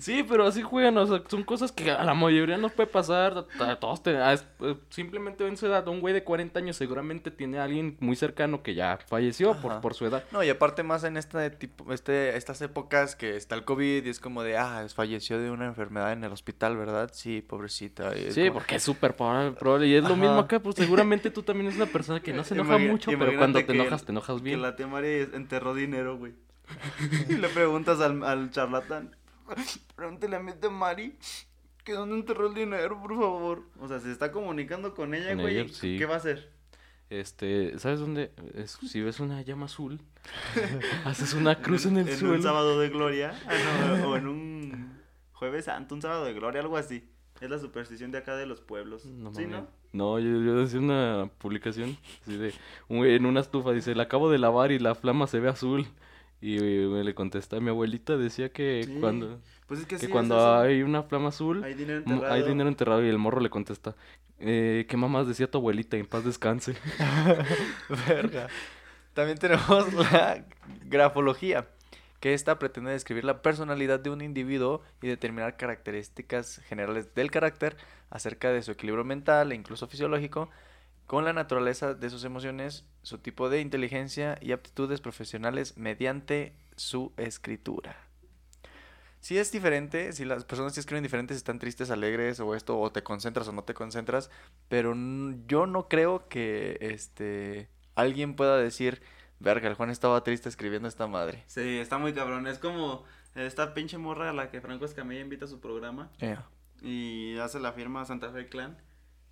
Sí, 0.00 0.22
pero 0.28 0.46
así 0.46 0.60
juegan, 0.60 0.98
o 0.98 1.06
sea, 1.06 1.22
son 1.28 1.44
cosas 1.44 1.72
que 1.72 1.90
a 1.90 2.04
la 2.04 2.12
mayoría 2.14 2.58
nos 2.58 2.72
puede 2.72 2.88
pasar. 2.88 3.46
a- 3.60 3.76
todos 3.76 4.02
te- 4.02 4.16
a- 4.18 4.34
eh, 4.34 4.76
simplemente 4.90 5.44
ven 5.44 5.56
su 5.56 5.66
edad. 5.66 5.86
Un 5.88 6.00
güey 6.00 6.12
de 6.12 6.24
40 6.24 6.58
años 6.58 6.76
seguramente 6.76 7.30
tiene 7.30 7.58
a 7.58 7.64
alguien 7.64 7.96
muy 8.00 8.14
cercano 8.16 8.62
que 8.62 8.74
ya 8.74 8.98
falleció 9.06 9.54
por, 9.62 9.72
Ajá. 9.72 9.80
por 9.80 9.94
su 9.94 10.04
edad. 10.06 10.24
No, 10.32 10.42
y 10.42 10.50
aparte 10.50 10.82
más 10.82 11.04
en 11.04 11.16
este 11.16 11.50
tipo, 11.68 11.92
este, 11.92 12.36
estas 12.36 12.60
épocas 12.62 13.16
que 13.16 13.36
está 13.36 13.54
el 13.54 13.64
COVID 13.64 14.04
y 14.04 14.08
es 14.08 14.20
como 14.20 14.42
de, 14.42 14.56
ah, 14.56 14.86
falleció 14.94 15.38
de 15.38 15.50
una 15.50 15.66
enfermedad 15.66 16.12
en 16.12 16.24
el 16.24 16.32
hospital, 16.32 16.76
¿verdad? 16.76 17.10
Sí, 17.12 17.40
pobrecita. 17.42 18.16
y 18.16 18.24
es 18.26 18.34
Sí, 18.34 18.42
como- 18.42 18.54
porque 18.54 18.76
es 18.76 18.82
súper 18.82 19.16
proba- 19.16 19.54
probable. 19.54 19.86
Y 19.88 19.94
es 19.94 20.02
lo 20.04 20.16
mismo 20.16 20.32
Ajá. 20.32 20.40
acá, 20.40 20.60
pues 20.60 20.76
seguramente 20.76 21.30
tú 21.30 21.42
también 21.42 21.66
eres 21.66 21.76
una 21.80 21.86
persona 21.90 22.20
que 22.20 22.32
no 22.32 22.44
se 22.44 22.54
enoja 22.54 22.76
Imagi- 22.78 22.90
mucho, 22.90 23.10
pero 23.18 23.36
cuando 23.38 23.58
te 23.60 23.66
que- 23.66 23.72
enojas, 23.72 24.04
te 24.04 24.12
enojas 24.12 24.36
Que 24.38 24.42
bien. 24.42 24.62
la 24.62 24.76
tía 24.76 24.86
Mari 24.86 25.28
enterró 25.32 25.74
dinero, 25.74 26.16
güey. 26.18 26.34
y 27.28 27.34
le 27.34 27.48
preguntas 27.48 28.00
al, 28.00 28.22
al 28.24 28.50
charlatán, 28.50 29.14
pregúntale 29.96 30.36
a 30.36 30.40
mi 30.40 30.52
tía 30.52 30.70
Mari 30.70 31.16
que 31.84 31.92
dónde 31.92 32.16
enterró 32.16 32.46
el 32.46 32.54
dinero, 32.54 32.98
por 33.00 33.14
favor. 33.16 33.62
O 33.78 33.88
sea, 33.88 34.00
se 34.00 34.10
está 34.10 34.32
comunicando 34.32 34.94
con 34.94 35.14
ella, 35.14 35.34
güey. 35.34 35.68
sí. 35.68 35.96
¿Qué 35.98 36.06
va 36.06 36.14
a 36.14 36.18
hacer? 36.18 36.53
Este, 37.20 37.78
¿sabes 37.78 38.00
dónde? 38.00 38.32
Es- 38.54 38.78
si 38.88 39.00
ves 39.00 39.20
una 39.20 39.42
llama 39.42 39.66
azul, 39.66 40.00
haces 41.04 41.34
una 41.34 41.56
cruz 41.60 41.86
en 41.86 41.98
el 41.98 42.08
en 42.08 42.18
suelo. 42.18 42.34
un 42.34 42.42
sábado 42.42 42.80
de 42.80 42.88
gloria. 42.88 43.34
ah, 43.46 43.98
no, 44.00 44.08
o 44.10 44.16
en 44.16 44.26
un 44.26 44.98
jueves 45.32 45.66
santo, 45.66 45.94
un 45.94 46.02
sábado 46.02 46.24
de 46.24 46.32
gloria, 46.32 46.60
algo 46.60 46.76
así. 46.76 47.08
Es 47.40 47.50
la 47.50 47.58
superstición 47.58 48.10
de 48.12 48.18
acá 48.18 48.36
de 48.36 48.46
los 48.46 48.60
pueblos. 48.60 49.04
No, 49.06 49.34
¿Sí, 49.34 49.46
no? 49.46 49.66
No, 49.92 50.18
yo, 50.18 50.40
yo 50.42 50.56
decía 50.56 50.78
una 50.80 51.28
publicación 51.38 51.96
así 52.22 52.36
de 52.36 52.52
en 52.88 53.26
una 53.26 53.40
estufa 53.40 53.72
dice, 53.72 53.94
la 53.94 54.04
acabo 54.04 54.30
de 54.30 54.38
lavar 54.38 54.72
y 54.72 54.78
la 54.78 54.94
flama 54.94 55.26
se 55.26 55.40
ve 55.40 55.48
azul. 55.48 55.86
Y 56.40 56.58
me 56.58 57.02
le 57.04 57.14
contesta, 57.14 57.58
mi 57.58 57.70
abuelita 57.70 58.16
decía 58.18 58.50
que 58.50 58.82
Sí, 58.84 58.96
cuando 59.00 59.40
Pues 59.66 59.80
es 59.80 59.86
que, 59.86 59.94
que 59.96 60.00
sí, 60.00 60.06
es 60.06 60.12
cuando 60.12 60.58
hay 60.60 60.82
una 60.82 61.02
flama 61.02 61.28
azul 61.28 61.64
Hay 61.64 61.72
dinero 61.74 62.02
mo- 62.04 62.14
enterrado. 62.14 62.34
hay 62.34 62.42
dinero 62.42 62.68
enterrado 62.68 63.04
y 63.04 63.08
el 63.08 63.18
morro 63.18 63.40
le 63.40 63.48
contesta, 63.50 63.96
eh, 64.46 64.86
¿qué 64.88 64.96
mamás 64.96 65.26
decía 65.26 65.50
tu 65.50 65.58
abuelita? 65.58 65.96
En 65.96 66.06
paz 66.06 66.24
descanse. 66.24 66.74
Verga. 68.06 68.48
También 69.14 69.38
tenemos 69.38 69.92
la 70.12 70.44
grafología, 70.84 71.68
que 72.20 72.34
esta 72.34 72.58
pretende 72.58 72.90
describir 72.90 73.24
la 73.24 73.42
personalidad 73.42 74.00
de 74.00 74.10
un 74.10 74.20
individuo 74.20 74.82
y 75.00 75.08
determinar 75.08 75.56
características 75.56 76.60
generales 76.68 77.14
del 77.14 77.30
carácter 77.30 77.76
acerca 78.10 78.52
de 78.52 78.62
su 78.62 78.72
equilibrio 78.72 79.04
mental 79.04 79.52
e 79.52 79.54
incluso 79.54 79.86
fisiológico, 79.86 80.50
con 81.06 81.24
la 81.24 81.32
naturaleza 81.32 81.94
de 81.94 82.10
sus 82.10 82.24
emociones, 82.24 82.84
su 83.02 83.18
tipo 83.18 83.48
de 83.48 83.60
inteligencia 83.60 84.38
y 84.40 84.52
aptitudes 84.52 85.00
profesionales 85.00 85.76
mediante 85.76 86.54
su 86.76 87.12
escritura. 87.16 87.96
Si 89.24 89.38
es 89.38 89.50
diferente, 89.50 90.12
si 90.12 90.26
las 90.26 90.44
personas 90.44 90.74
que 90.74 90.80
escriben 90.80 91.02
diferentes 91.02 91.38
están 91.38 91.58
tristes, 91.58 91.90
alegres 91.90 92.40
o 92.40 92.54
esto, 92.54 92.78
o 92.78 92.92
te 92.92 93.02
concentras 93.02 93.48
o 93.48 93.52
no 93.52 93.64
te 93.64 93.72
concentras, 93.72 94.30
pero 94.68 94.94
yo 95.46 95.64
no 95.64 95.88
creo 95.88 96.28
que 96.28 96.76
este 96.82 97.70
alguien 97.94 98.36
pueda 98.36 98.58
decir, 98.58 99.00
verga, 99.40 99.66
el 99.66 99.76
Juan 99.76 99.88
estaba 99.88 100.22
triste 100.24 100.50
escribiendo 100.50 100.88
esta 100.88 101.06
madre. 101.06 101.42
Sí, 101.46 101.78
está 101.78 101.96
muy 101.96 102.12
cabrón. 102.12 102.46
Es 102.46 102.58
como 102.58 103.04
esta 103.34 103.72
pinche 103.72 103.96
morra 103.96 104.28
a 104.28 104.34
la 104.34 104.50
que 104.50 104.60
Franco 104.60 104.84
Escamilla 104.84 105.22
invita 105.22 105.46
a 105.46 105.48
su 105.48 105.58
programa 105.58 106.10
y 106.82 107.38
hace 107.38 107.60
la 107.60 107.72
firma 107.72 108.04
Santa 108.04 108.30
Fe 108.30 108.46
Clan. 108.50 108.76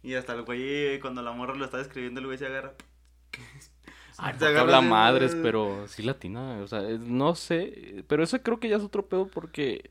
Y 0.03 0.14
hasta 0.14 0.32
el 0.32 0.45
güey, 0.45 1.01
cuando 1.01 1.20
la 1.20 1.32
morra 1.32 1.55
lo 1.55 1.66
está 1.66 1.82
escribiendo, 1.82 2.20
el 2.20 2.26
güey 2.28 2.38
se 2.38 2.47
agarra. 2.47 2.72
Ay, 4.19 4.35
agarra 4.35 4.61
habla 4.61 4.81
madres, 4.81 5.37
pero 5.43 5.87
sí 5.89 6.03
latina, 6.03 6.59
o 6.63 6.67
sea, 6.67 6.81
no 6.83 7.35
sé, 7.35 8.05
pero 8.09 8.23
eso 8.23 8.41
creo 8.43 8.61
que 8.61 8.69
ya 8.69 8.77
es 8.77 8.83
otro 8.83 9.07
pedo 9.07 9.27
porque 9.27 9.91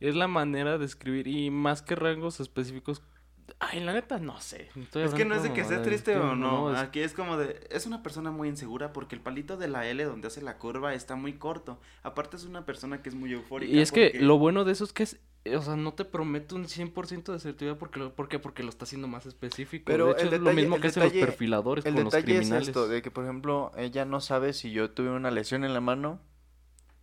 es 0.00 0.14
la 0.14 0.28
manera 0.28 0.78
de 0.78 0.84
escribir 0.84 1.26
y 1.26 1.50
más 1.50 1.82
que 1.82 1.94
rangos 1.94 2.40
específicos, 2.40 3.02
ay, 3.60 3.80
la 3.80 3.92
neta, 3.92 4.18
no 4.18 4.40
sé. 4.40 4.68
estoy 4.76 5.02
Es 5.04 5.14
que 5.14 5.24
no 5.24 5.34
es 5.34 5.42
de 5.42 5.52
que 5.52 5.64
sea 5.64 5.82
triste 5.82 6.16
o 6.16 6.34
no. 6.36 6.72
es- 6.72 6.78
Aquí 6.78 7.00
es 7.00 7.12
como 7.12 7.36
de. 7.36 7.66
Es 7.70 7.86
una 7.86 8.02
persona 8.02 8.30
muy 8.30 8.48
insegura 8.48 8.92
porque 8.92 9.14
el 9.14 9.20
palito 9.20 9.56
de 9.56 9.68
la 9.68 9.86
L 9.86 10.04
donde 10.04 10.28
hace 10.28 10.42
la 10.42 10.58
curva 10.58 10.94
está 10.94 11.16
muy 11.16 11.34
corto. 11.34 11.80
Aparte, 12.02 12.36
es 12.36 12.44
una 12.44 12.64
persona 12.66 13.02
que 13.02 13.08
es 13.08 13.14
muy 13.14 13.32
eufórica. 13.32 13.72
Y 13.72 13.80
es 13.80 13.92
que 13.92 14.08
porque- 14.10 14.20
lo 14.24 14.38
bueno 14.38 14.64
de 14.64 14.72
eso 14.72 14.84
es 14.84 14.92
que 14.92 15.02
es, 15.02 15.20
eh, 15.44 15.56
o 15.56 15.62
sea, 15.62 15.76
no 15.76 15.94
te 15.94 16.04
promete 16.04 16.54
un 16.54 16.66
100% 16.68 17.32
de 17.32 17.40
certidumbre 17.40 17.78
porque 17.78 17.98
lo, 18.00 18.14
¿por 18.14 18.28
qué? 18.28 18.38
Porque 18.38 18.62
lo 18.62 18.68
está 18.68 18.84
haciendo 18.84 19.08
más 19.08 19.26
específico. 19.26 19.84
Pero 19.86 20.06
de 20.06 20.12
hecho, 20.12 20.20
el 20.22 20.26
es 20.34 20.40
lo 20.40 20.50
detalle- 20.50 20.54
mismo 20.60 20.76
el 20.76 20.82
que 20.82 20.88
hacen 20.88 21.02
detalle- 21.04 21.20
los 21.20 21.28
perfiladores 21.28 21.86
El 21.86 21.94
con 21.94 22.04
los 22.04 22.12
detalle 22.12 22.32
es 22.34 22.38
criminales. 22.40 22.68
esto, 22.68 22.88
de 22.88 23.02
que 23.02 23.10
por 23.10 23.24
ejemplo 23.24 23.72
ella 23.76 24.04
no 24.04 24.20
sabe 24.20 24.52
si 24.52 24.70
yo 24.72 24.90
tuve 24.90 25.10
una 25.10 25.30
lesión 25.30 25.64
en 25.64 25.72
la 25.74 25.80
mano 25.80 26.20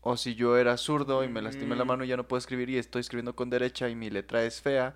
o 0.02 0.18
si 0.18 0.36
yo 0.36 0.58
era 0.58 0.78
zurdo 0.78 1.24
y 1.24 1.28
me 1.30 1.42
lastimé 1.42 1.76
la 1.76 1.84
Mm. 1.84 1.88
mano 1.88 2.04
y 2.04 2.08
ya 2.08 2.18
no 2.18 2.28
puedo 2.28 2.38
escribir 2.38 2.70
y 2.70 2.78
estoy 2.78 3.00
escribiendo 3.00 3.36
con 3.36 3.50
derecha 3.50 3.90
y 3.90 3.96
mi 3.96 4.10
letra 4.12 4.44
es 4.44 4.62
fea 4.62 4.96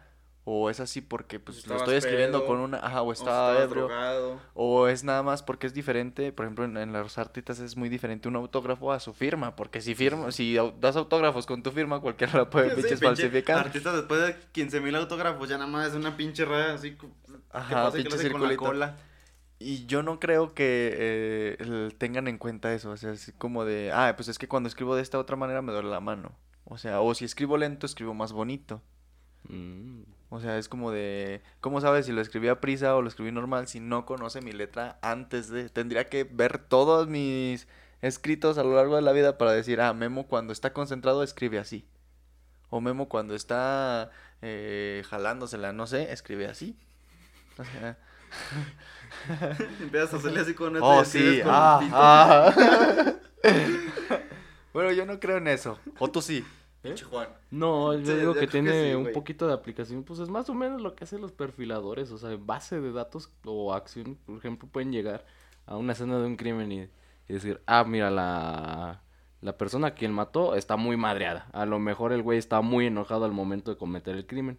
o 0.52 0.70
es 0.72 0.80
así 0.80 1.00
porque 1.00 1.40
pues 1.40 1.58
lo 1.68 1.76
Estabas 1.76 1.82
estoy 1.84 1.96
escribiendo 1.98 2.40
pedo, 2.40 2.48
con 2.48 2.60
una, 2.60 2.78
ajá, 2.80 3.04
o 3.04 3.10
O 3.10 3.12
estaba 3.14 3.52
estabas 3.52 3.64
ebrio, 3.64 3.84
drogado. 3.84 4.40
o 4.56 4.88
es 4.88 5.04
nada 5.04 5.22
más 5.22 5.44
porque 5.44 5.68
es 5.68 5.76
diferente, 5.76 6.32
por 6.32 6.46
ejemplo, 6.46 6.66
en, 6.66 6.76
en 6.76 6.92
las 6.92 7.20
artistas 7.20 7.60
es 7.60 7.78
muy 7.78 7.88
diferente 7.88 8.28
un 8.28 8.36
autógrafo 8.36 8.92
a 8.92 9.00
su 9.00 9.14
firma, 9.14 9.56
porque 9.56 9.80
si 9.80 9.94
firma, 9.94 10.32
si 10.32 10.58
das 10.80 10.96
autógrafos 10.96 11.46
con 11.46 11.62
tu 11.62 11.72
firma, 11.72 12.00
cualquiera 12.00 12.34
la 12.34 12.50
puede 12.50 12.70
Sí, 12.70 12.76
pinches 12.78 13.00
pinche 13.00 13.06
falsificar. 13.06 13.60
Artistas 13.60 13.96
después 13.96 14.22
de 14.22 14.36
15 14.52 14.82
mil 14.82 14.96
autógrafos, 14.96 15.48
ya 15.48 15.58
nada 15.60 15.70
más 15.70 15.90
es 15.90 15.94
una 15.94 16.18
pinche 16.18 16.46
raya 16.46 16.74
así. 16.74 16.96
que 16.96 17.08
Ajá, 17.52 17.92
que 17.92 17.98
pinche 17.98 18.10
lo 18.10 18.16
hace 18.16 18.32
con 18.32 18.42
la 18.42 18.58
cola. 18.58 18.98
Y 19.60 19.86
yo 19.86 20.02
no 20.04 20.20
creo 20.20 20.54
que 20.56 20.96
eh, 20.98 21.90
tengan 21.98 22.28
en 22.28 22.38
cuenta 22.40 22.74
eso, 22.74 22.92
o 22.92 22.98
sea, 22.98 23.12
así 23.12 23.34
como 23.34 23.66
de, 23.66 23.92
ah, 23.94 24.14
pues 24.16 24.30
es 24.30 24.40
que 24.40 24.48
cuando 24.48 24.68
escribo 24.68 24.96
de 24.96 25.02
esta 25.02 25.20
otra 25.20 25.36
manera 25.36 25.62
me 25.62 25.74
duele 25.74 25.90
la 25.90 26.00
mano. 26.00 26.32
O 26.64 26.78
sea, 26.78 27.02
o 27.02 27.14
si 27.14 27.26
escribo 27.26 27.58
lento, 27.58 27.86
escribo 27.86 28.14
más 28.14 28.32
bonito. 28.32 28.82
Mm. 29.50 30.02
O 30.30 30.40
sea, 30.40 30.58
es 30.58 30.70
como 30.70 30.92
de, 30.92 31.42
¿cómo 31.60 31.82
sabes 31.82 32.06
si 32.06 32.12
lo 32.12 32.22
escribí 32.22 32.48
a 32.50 32.62
prisa 32.62 32.96
o 32.96 33.02
lo 33.02 33.08
escribí 33.08 33.32
normal 33.32 33.68
si 33.68 33.80
no 33.80 34.06
conoce 34.06 34.42
mi 34.42 34.52
letra 34.52 35.00
antes 35.02 35.50
de? 35.50 35.70
Tendría 35.70 36.08
que 36.08 36.24
ver 36.24 36.60
todos 36.60 37.08
mis 37.08 37.68
escritos 38.02 38.58
a 38.58 38.64
lo 38.64 38.76
largo 38.76 38.96
de 38.96 39.02
la 39.02 39.12
vida 39.12 39.38
para 39.38 39.52
decir, 39.54 39.82
ah, 39.82 39.94
Memo 39.94 40.28
cuando 40.28 40.54
está 40.54 40.72
concentrado 40.72 41.24
escribe 41.24 41.58
así. 41.58 41.88
O 42.70 42.80
Memo 42.80 43.10
cuando 43.10 43.34
está 43.34 44.12
eh, 44.44 45.04
jalándosela, 45.10 45.74
no 45.74 45.88
sé, 45.88 46.12
escribe 46.12 46.48
así. 46.48 46.78
O 47.58 47.64
sea, 47.64 47.98
Empiezas 49.82 50.14
a 50.14 50.18
hacerle 50.18 50.42
así 50.42 50.54
con 50.54 50.78
oh, 50.82 51.04
sí, 51.04 51.42
con 51.44 51.52
ah, 51.54 51.80
ah. 51.92 53.14
bueno, 54.74 54.92
yo 54.92 55.06
no 55.06 55.20
creo 55.20 55.38
en 55.38 55.48
eso. 55.48 55.80
O 55.98 56.10
tú 56.10 56.22
sí. 56.22 56.46
Pinche 56.82 57.04
Juan. 57.06 57.30
No, 57.52 57.94
yo 57.98 58.18
digo 58.18 58.34
que 58.34 58.42
que 58.42 58.48
tiene 58.48 58.90
sí, 58.92 58.96
un 58.96 59.12
poquito 59.12 59.48
de 59.48 59.54
aplicación, 59.54 60.04
pues 60.04 60.20
es 60.20 60.30
más 60.30 60.50
o 60.50 60.54
menos 60.54 60.82
lo 60.82 60.96
que 60.96 61.04
hacen 61.04 61.20
los 61.22 61.32
perfiladores, 61.34 62.12
o 62.12 62.18
sea, 62.18 62.32
en 62.32 62.46
base 62.46 62.80
de 62.80 62.92
datos 62.92 63.32
o 63.44 63.74
acción, 63.74 64.18
por 64.26 64.38
ejemplo, 64.38 64.70
pueden 64.70 64.92
llegar 64.92 65.26
a 65.66 65.76
una 65.76 65.94
escena 65.94 66.18
de 66.20 66.26
un 66.26 66.38
crimen 66.38 66.72
y, 66.72 66.82
y 67.28 67.34
decir, 67.34 67.62
ah, 67.66 67.84
mira, 67.84 68.10
la, 68.10 69.04
la 69.42 69.58
persona 69.58 69.88
a 69.88 69.94
quien 69.94 70.14
mató 70.14 70.56
está 70.56 70.78
muy 70.78 70.96
madreada, 70.96 71.50
a 71.52 71.66
lo 71.66 71.80
mejor 71.80 72.14
el 72.14 72.22
güey 72.22 72.38
está 72.38 72.62
muy 72.62 72.86
enojado 72.86 73.26
al 73.26 73.34
momento 73.34 73.72
de 73.72 73.78
cometer 73.78 74.16
el 74.16 74.26
crimen. 74.26 74.58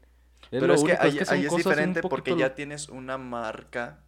Pero 0.50 0.74
es 0.74 0.84
que 0.84 0.92
ahí, 0.92 1.24
son 1.24 1.34
ahí 1.34 1.46
es 1.46 1.56
diferente 1.56 2.02
porque 2.02 2.36
ya 2.36 2.54
tienes 2.54 2.88
una 2.88 3.18
marca. 3.18 4.04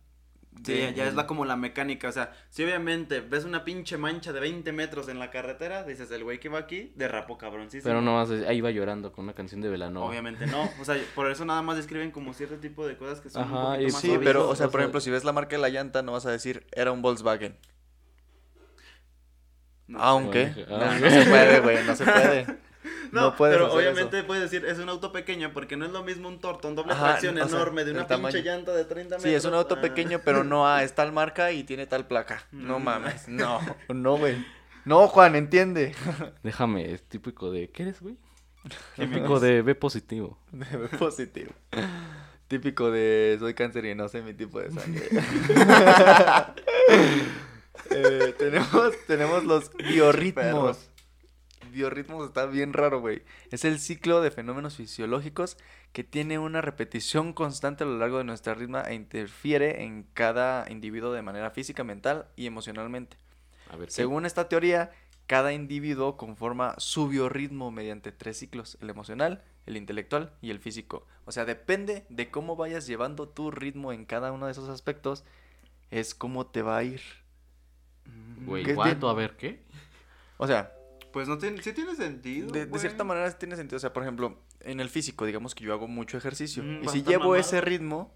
Sí, 0.64 0.74
de- 0.74 0.94
ya 0.94 1.08
es 1.08 1.14
la, 1.14 1.26
como 1.26 1.44
la 1.44 1.56
mecánica, 1.56 2.08
o 2.08 2.12
sea, 2.12 2.32
si 2.50 2.62
obviamente 2.62 3.20
ves 3.20 3.44
una 3.44 3.64
pinche 3.64 3.96
mancha 3.96 4.32
de 4.32 4.38
20 4.40 4.70
metros 4.72 5.08
en 5.08 5.18
la 5.18 5.30
carretera, 5.30 5.82
dices, 5.82 6.10
el 6.12 6.22
güey 6.24 6.38
que 6.40 6.48
va 6.48 6.58
aquí 6.60 6.92
derrapó 6.94 7.36
cabroncísimo. 7.38 7.88
Pero 7.88 8.00
no 8.00 8.14
más, 8.14 8.30
ahí 8.30 8.60
va 8.60 8.70
llorando 8.70 9.10
con 9.12 9.24
una 9.24 9.32
canción 9.32 9.60
de 9.60 9.68
Velanova. 9.70 10.06
Obviamente 10.06 10.46
no, 10.46 10.70
o 10.80 10.84
sea, 10.84 10.96
por 11.14 11.30
eso 11.30 11.44
nada 11.44 11.62
más 11.62 11.76
describen 11.76 12.10
como 12.12 12.32
cierto 12.34 12.56
tipo 12.58 12.86
de 12.86 12.96
cosas 12.96 13.20
que 13.20 13.30
son 13.30 13.42
Ajá, 13.42 13.56
un 13.56 13.62
poquito 13.72 13.88
y 13.88 13.92
más 13.92 14.00
Sí, 14.02 14.18
pero, 14.22 14.48
o 14.48 14.54
sea, 14.54 14.66
o 14.66 14.70
por 14.70 14.78
sea- 14.78 14.84
ejemplo, 14.84 15.00
si 15.00 15.10
ves 15.10 15.24
la 15.24 15.32
marca 15.32 15.56
de 15.56 15.62
la 15.62 15.68
llanta, 15.70 16.02
no 16.02 16.12
vas 16.12 16.26
a 16.26 16.30
decir, 16.30 16.66
era 16.72 16.92
un 16.92 17.02
Volkswagen. 17.02 17.56
No. 19.88 19.98
Aunque, 20.00 20.46
no, 20.68 21.10
se 21.10 21.24
puede, 21.26 21.60
güey, 21.60 21.84
no 21.84 21.94
se 21.96 22.04
puede. 22.04 22.46
No, 23.12 23.20
No 23.20 23.36
puedes 23.36 23.54
pero 23.54 23.66
hacer 23.66 23.78
obviamente 23.78 24.22
puedes 24.24 24.50
decir, 24.50 24.66
es 24.66 24.78
un 24.78 24.88
auto 24.88 25.12
pequeño, 25.12 25.52
porque 25.52 25.76
no 25.76 25.84
es 25.84 25.92
lo 25.92 26.02
mismo 26.02 26.28
un 26.28 26.40
tortón 26.40 26.74
doble 26.74 26.94
Ajá, 26.94 27.08
tracción 27.10 27.38
o 27.38 27.46
sea, 27.46 27.56
enorme 27.56 27.84
de 27.84 27.92
una 27.92 28.06
tamaño. 28.06 28.32
pinche 28.32 28.48
llanta 28.50 28.72
de 28.72 28.84
30 28.84 29.16
metros. 29.16 29.22
Sí, 29.22 29.34
es 29.34 29.44
un 29.44 29.54
auto 29.54 29.76
ah. 29.78 29.80
pequeño, 29.82 30.20
pero 30.24 30.42
no 30.44 30.66
ah, 30.66 30.82
es 30.82 30.94
tal 30.94 31.12
marca 31.12 31.52
y 31.52 31.62
tiene 31.62 31.86
tal 31.86 32.06
placa. 32.06 32.44
No 32.50 32.78
Mm. 32.80 32.84
mames, 32.84 33.28
no, 33.28 33.60
no, 33.88 34.16
güey. 34.16 34.44
No, 34.84 35.06
Juan, 35.08 35.36
entiende. 35.36 35.94
Déjame, 36.42 36.90
es 36.92 37.02
típico 37.04 37.50
de, 37.52 37.70
¿qué 37.70 37.82
eres, 37.84 38.00
güey? 38.00 38.16
Típico 38.96 39.38
de 39.40 39.60
B 39.62 39.74
positivo. 39.74 40.38
De 40.50 40.76
B 40.76 40.88
positivo. 40.96 41.52
Típico 42.48 42.90
de 42.90 43.36
soy 43.40 43.54
cáncer 43.54 43.84
y 43.86 43.94
no 43.94 44.08
sé 44.08 44.22
mi 44.22 44.34
tipo 44.34 44.58
de 44.60 44.70
sangre. 44.70 45.08
Eh, 47.90 48.34
tenemos, 48.38 48.92
tenemos 49.06 49.44
los 49.44 49.70
biorritmos. 49.76 50.88
Biorritmos 51.70 52.26
está 52.26 52.46
bien 52.46 52.72
raro, 52.72 53.00
güey. 53.00 53.22
Es 53.50 53.64
el 53.64 53.78
ciclo 53.78 54.20
de 54.20 54.30
fenómenos 54.30 54.76
fisiológicos 54.76 55.56
que 55.92 56.04
tiene 56.04 56.38
una 56.38 56.60
repetición 56.60 57.32
constante 57.32 57.84
a 57.84 57.86
lo 57.86 57.98
largo 57.98 58.18
de 58.18 58.24
nuestra 58.24 58.54
ritma 58.54 58.82
e 58.82 58.94
interfiere 58.94 59.84
en 59.84 60.04
cada 60.14 60.70
individuo 60.70 61.12
de 61.12 61.22
manera 61.22 61.50
física, 61.50 61.84
mental 61.84 62.26
y 62.36 62.46
emocionalmente. 62.46 63.16
A 63.70 63.76
ver, 63.76 63.92
¿qué? 63.94 63.94
Según 63.94 64.26
esta 64.26 64.48
teoría, 64.48 64.90
cada 65.26 65.52
individuo 65.52 66.16
conforma 66.16 66.74
su 66.78 67.08
biorritmo 67.08 67.70
mediante 67.70 68.12
tres 68.12 68.38
ciclos, 68.38 68.76
el 68.80 68.90
emocional, 68.90 69.42
el 69.66 69.76
intelectual 69.76 70.32
y 70.40 70.50
el 70.50 70.58
físico. 70.58 71.06
O 71.24 71.32
sea, 71.32 71.44
depende 71.44 72.04
de 72.08 72.30
cómo 72.30 72.56
vayas 72.56 72.86
llevando 72.86 73.28
tu 73.28 73.50
ritmo 73.50 73.92
en 73.92 74.04
cada 74.04 74.32
uno 74.32 74.46
de 74.46 74.52
esos 74.52 74.68
aspectos, 74.68 75.24
es 75.90 76.14
cómo 76.14 76.46
te 76.46 76.62
va 76.62 76.78
a 76.78 76.84
ir. 76.84 77.00
Güey, 78.44 78.64
¿Qué 78.64 78.74
¿what? 78.74 78.86
tiene? 78.86 79.08
A 79.08 79.12
ver, 79.12 79.36
¿qué? 79.36 79.62
O 80.36 80.46
sea, 80.46 80.74
Pues 81.12 81.28
no 81.28 81.38
tiene, 81.38 81.62
sí 81.62 81.72
tiene 81.72 81.94
sentido. 81.94 82.50
de, 82.50 82.66
cierta 82.78 83.04
manera 83.04 83.30
sí 83.30 83.36
tiene 83.38 83.56
sentido. 83.56 83.76
O 83.76 83.80
sea, 83.80 83.92
por 83.92 84.02
ejemplo, 84.02 84.38
en 84.60 84.80
el 84.80 84.88
físico, 84.88 85.26
digamos 85.26 85.54
que 85.54 85.64
yo 85.64 85.72
hago 85.72 85.86
mucho 85.88 86.16
ejercicio. 86.16 86.62
Mm, 86.62 86.84
y 86.84 86.88
si 86.88 87.02
llevo 87.02 87.24
mamado. 87.24 87.36
ese 87.36 87.60
ritmo, 87.60 88.14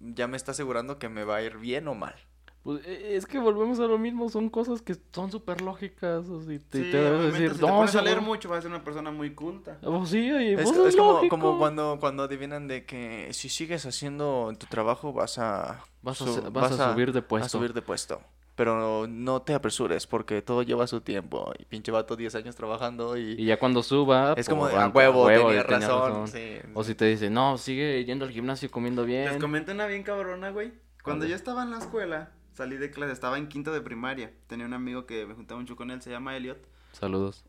ya 0.00 0.26
me 0.28 0.36
está 0.36 0.52
asegurando 0.52 0.98
que 0.98 1.08
me 1.08 1.24
va 1.24 1.36
a 1.36 1.42
ir 1.42 1.56
bien 1.58 1.88
o 1.88 1.94
mal. 1.94 2.14
Pues 2.62 2.84
eh, 2.84 3.16
es 3.16 3.24
que 3.24 3.38
volvemos 3.38 3.80
a 3.80 3.84
lo 3.86 3.96
mismo, 3.96 4.28
son 4.28 4.50
cosas 4.50 4.82
que 4.82 4.94
son 5.14 5.30
súper 5.32 5.62
lógicas, 5.62 6.28
o 6.28 6.42
sea, 6.42 6.58
te, 6.58 6.84
Sí, 6.84 6.90
te 6.90 6.98
debes 6.98 7.32
decir, 7.32 7.52
si 7.54 7.60
te 7.60 7.66
no, 7.66 7.76
pones 7.78 7.96
a 7.96 8.02
leer 8.02 8.20
mucho, 8.20 8.50
vas 8.50 8.58
a 8.58 8.62
ser 8.62 8.70
una 8.70 8.84
persona 8.84 9.10
muy 9.10 9.34
culta. 9.34 9.78
Oh, 9.82 10.04
sí, 10.04 10.30
oye, 10.30 10.52
Es, 10.52 10.70
pues 10.70 10.76
es 10.76 10.96
como, 10.96 11.56
cuando, 11.58 11.96
cuando 11.98 12.24
adivinan 12.24 12.68
de 12.68 12.84
que 12.84 13.30
si 13.32 13.48
sigues 13.48 13.86
haciendo 13.86 14.52
tu 14.58 14.66
trabajo 14.66 15.14
vas 15.14 15.38
a, 15.38 15.82
Vas 16.02 16.20
a, 16.20 16.24
su- 16.26 16.34
se- 16.34 16.40
vas 16.50 16.78
a 16.78 16.92
subir 16.92 17.12
de 17.14 17.22
puesto. 17.22 17.46
a 17.46 17.48
subir 17.48 17.72
de 17.72 17.80
puesto. 17.80 18.20
Pero 18.60 19.06
no 19.08 19.40
te 19.40 19.54
apresures 19.54 20.06
porque 20.06 20.42
todo 20.42 20.62
lleva 20.62 20.86
su 20.86 21.00
tiempo. 21.00 21.50
Y 21.58 21.64
pinche 21.64 21.90
vato 21.90 22.14
10 22.14 22.34
años 22.34 22.54
trabajando 22.56 23.16
y... 23.16 23.32
Y 23.40 23.46
ya 23.46 23.58
cuando 23.58 23.82
suba, 23.82 24.34
es 24.36 24.50
como 24.50 24.64
pues, 24.64 24.74
de, 24.74 24.78
a 24.80 24.84
a 24.84 24.88
huevo, 24.90 25.28
tenía 25.28 25.64
tenía 25.64 25.78
razón. 25.88 26.28
sí. 26.28 26.58
O 26.74 26.84
si 26.84 26.94
te 26.94 27.06
dice, 27.06 27.30
no, 27.30 27.56
sigue 27.56 28.04
yendo 28.04 28.26
al 28.26 28.30
gimnasio 28.32 28.70
comiendo 28.70 29.06
Les 29.06 29.28
bien. 29.30 29.40
comento 29.40 29.72
una 29.72 29.86
bien 29.86 30.02
cabrona, 30.02 30.50
güey. 30.50 30.74
Cuando 31.02 31.24
yo 31.24 31.34
estaba 31.36 31.62
en 31.62 31.70
la 31.70 31.78
escuela, 31.78 32.32
salí 32.52 32.76
de 32.76 32.90
clase, 32.90 33.14
estaba 33.14 33.38
en 33.38 33.48
quinto 33.48 33.72
de 33.72 33.80
primaria. 33.80 34.30
Tenía 34.46 34.66
un 34.66 34.74
amigo 34.74 35.06
que 35.06 35.24
me 35.24 35.32
juntaba 35.32 35.58
mucho 35.58 35.74
con 35.74 35.90
él, 35.90 36.02
se 36.02 36.10
llama 36.10 36.36
Elliot. 36.36 36.58
Saludos. 36.92 37.46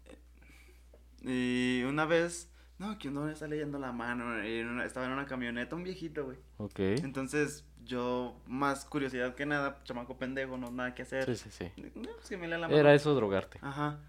Y 1.24 1.84
una 1.86 2.06
vez, 2.06 2.50
no, 2.80 2.98
que 2.98 3.10
uno 3.10 3.28
está 3.30 3.48
leyendo 3.48 3.80
la 3.80 3.92
mano. 3.92 4.42
y 4.48 4.60
en 4.60 4.70
una- 4.70 4.86
estaba 4.86 5.06
en 5.08 5.12
una 5.12 5.26
camioneta, 5.26 5.76
un 5.76 5.84
viejito, 5.84 6.24
güey. 6.24 6.38
Ok. 6.58 6.80
Entonces, 6.80 7.66
yo, 7.86 8.36
más 8.48 8.86
curiosidad 8.86 9.36
que 9.36 9.46
nada, 9.46 9.82
chamaco 9.84 10.18
pendejo, 10.18 10.58
no 10.58 10.72
nada 10.72 10.94
que 10.94 11.02
hacer. 11.02 11.26
Sí, 11.26 11.36
sí, 11.36 11.50
sí. 11.52 11.92
No, 11.96 12.10
pues 12.16 12.30
que 12.30 12.38
me 12.38 12.48
lea 12.48 12.58
la 12.58 12.68
mano. 12.68 12.80
Era 12.80 12.94
eso 12.94 13.14
drogarte. 13.16 13.60
Ajá. 13.62 14.00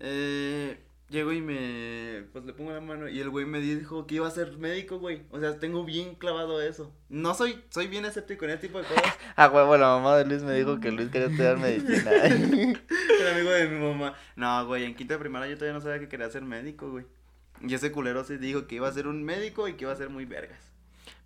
Eh, 0.00 0.78
llego 1.08 1.32
y 1.32 1.40
me. 1.40 2.24
Pues 2.32 2.44
le 2.44 2.52
pongo 2.52 2.72
la 2.72 2.80
mano. 2.80 3.08
Y 3.08 3.20
el 3.20 3.30
güey 3.30 3.46
me 3.46 3.60
dijo 3.60 4.06
que 4.06 4.16
iba 4.16 4.26
a 4.26 4.30
ser 4.30 4.56
médico, 4.58 4.98
güey. 4.98 5.22
O 5.30 5.38
sea, 5.38 5.58
tengo 5.58 5.84
bien 5.84 6.14
clavado 6.16 6.60
eso. 6.60 6.92
No 7.08 7.34
soy. 7.34 7.62
Soy 7.70 7.86
bien 7.86 8.04
escéptico 8.04 8.44
en 8.44 8.52
este 8.52 8.66
tipo 8.66 8.78
de 8.78 8.84
cosas. 8.84 9.02
Ah, 9.36 9.48
huevo, 9.48 9.76
la 9.78 9.86
mamá 9.86 10.16
de 10.18 10.26
Luis 10.26 10.42
me 10.42 10.52
dijo 10.52 10.78
que 10.78 10.90
Luis 10.90 11.10
quería 11.10 11.28
estudiar 11.28 11.56
medicina. 11.56 12.10
el 12.24 13.28
amigo 13.32 13.50
de 13.50 13.68
mi 13.68 13.80
mamá. 13.80 14.14
No, 14.36 14.66
güey, 14.66 14.84
en 14.84 14.94
quinta 14.94 15.14
de 15.14 15.20
primaria 15.20 15.48
yo 15.48 15.54
todavía 15.54 15.72
no 15.72 15.80
sabía 15.80 16.00
que 16.00 16.08
quería 16.08 16.28
ser 16.28 16.42
médico, 16.42 16.90
güey. 16.90 17.06
Y 17.62 17.72
ese 17.74 17.92
culero 17.92 18.24
se 18.24 18.38
dijo 18.38 18.66
que 18.66 18.74
iba 18.74 18.88
a 18.88 18.92
ser 18.92 19.06
un 19.06 19.22
médico 19.22 19.68
y 19.68 19.74
que 19.74 19.84
iba 19.84 19.92
a 19.92 19.96
ser 19.96 20.10
muy 20.10 20.26
vergas. 20.26 20.71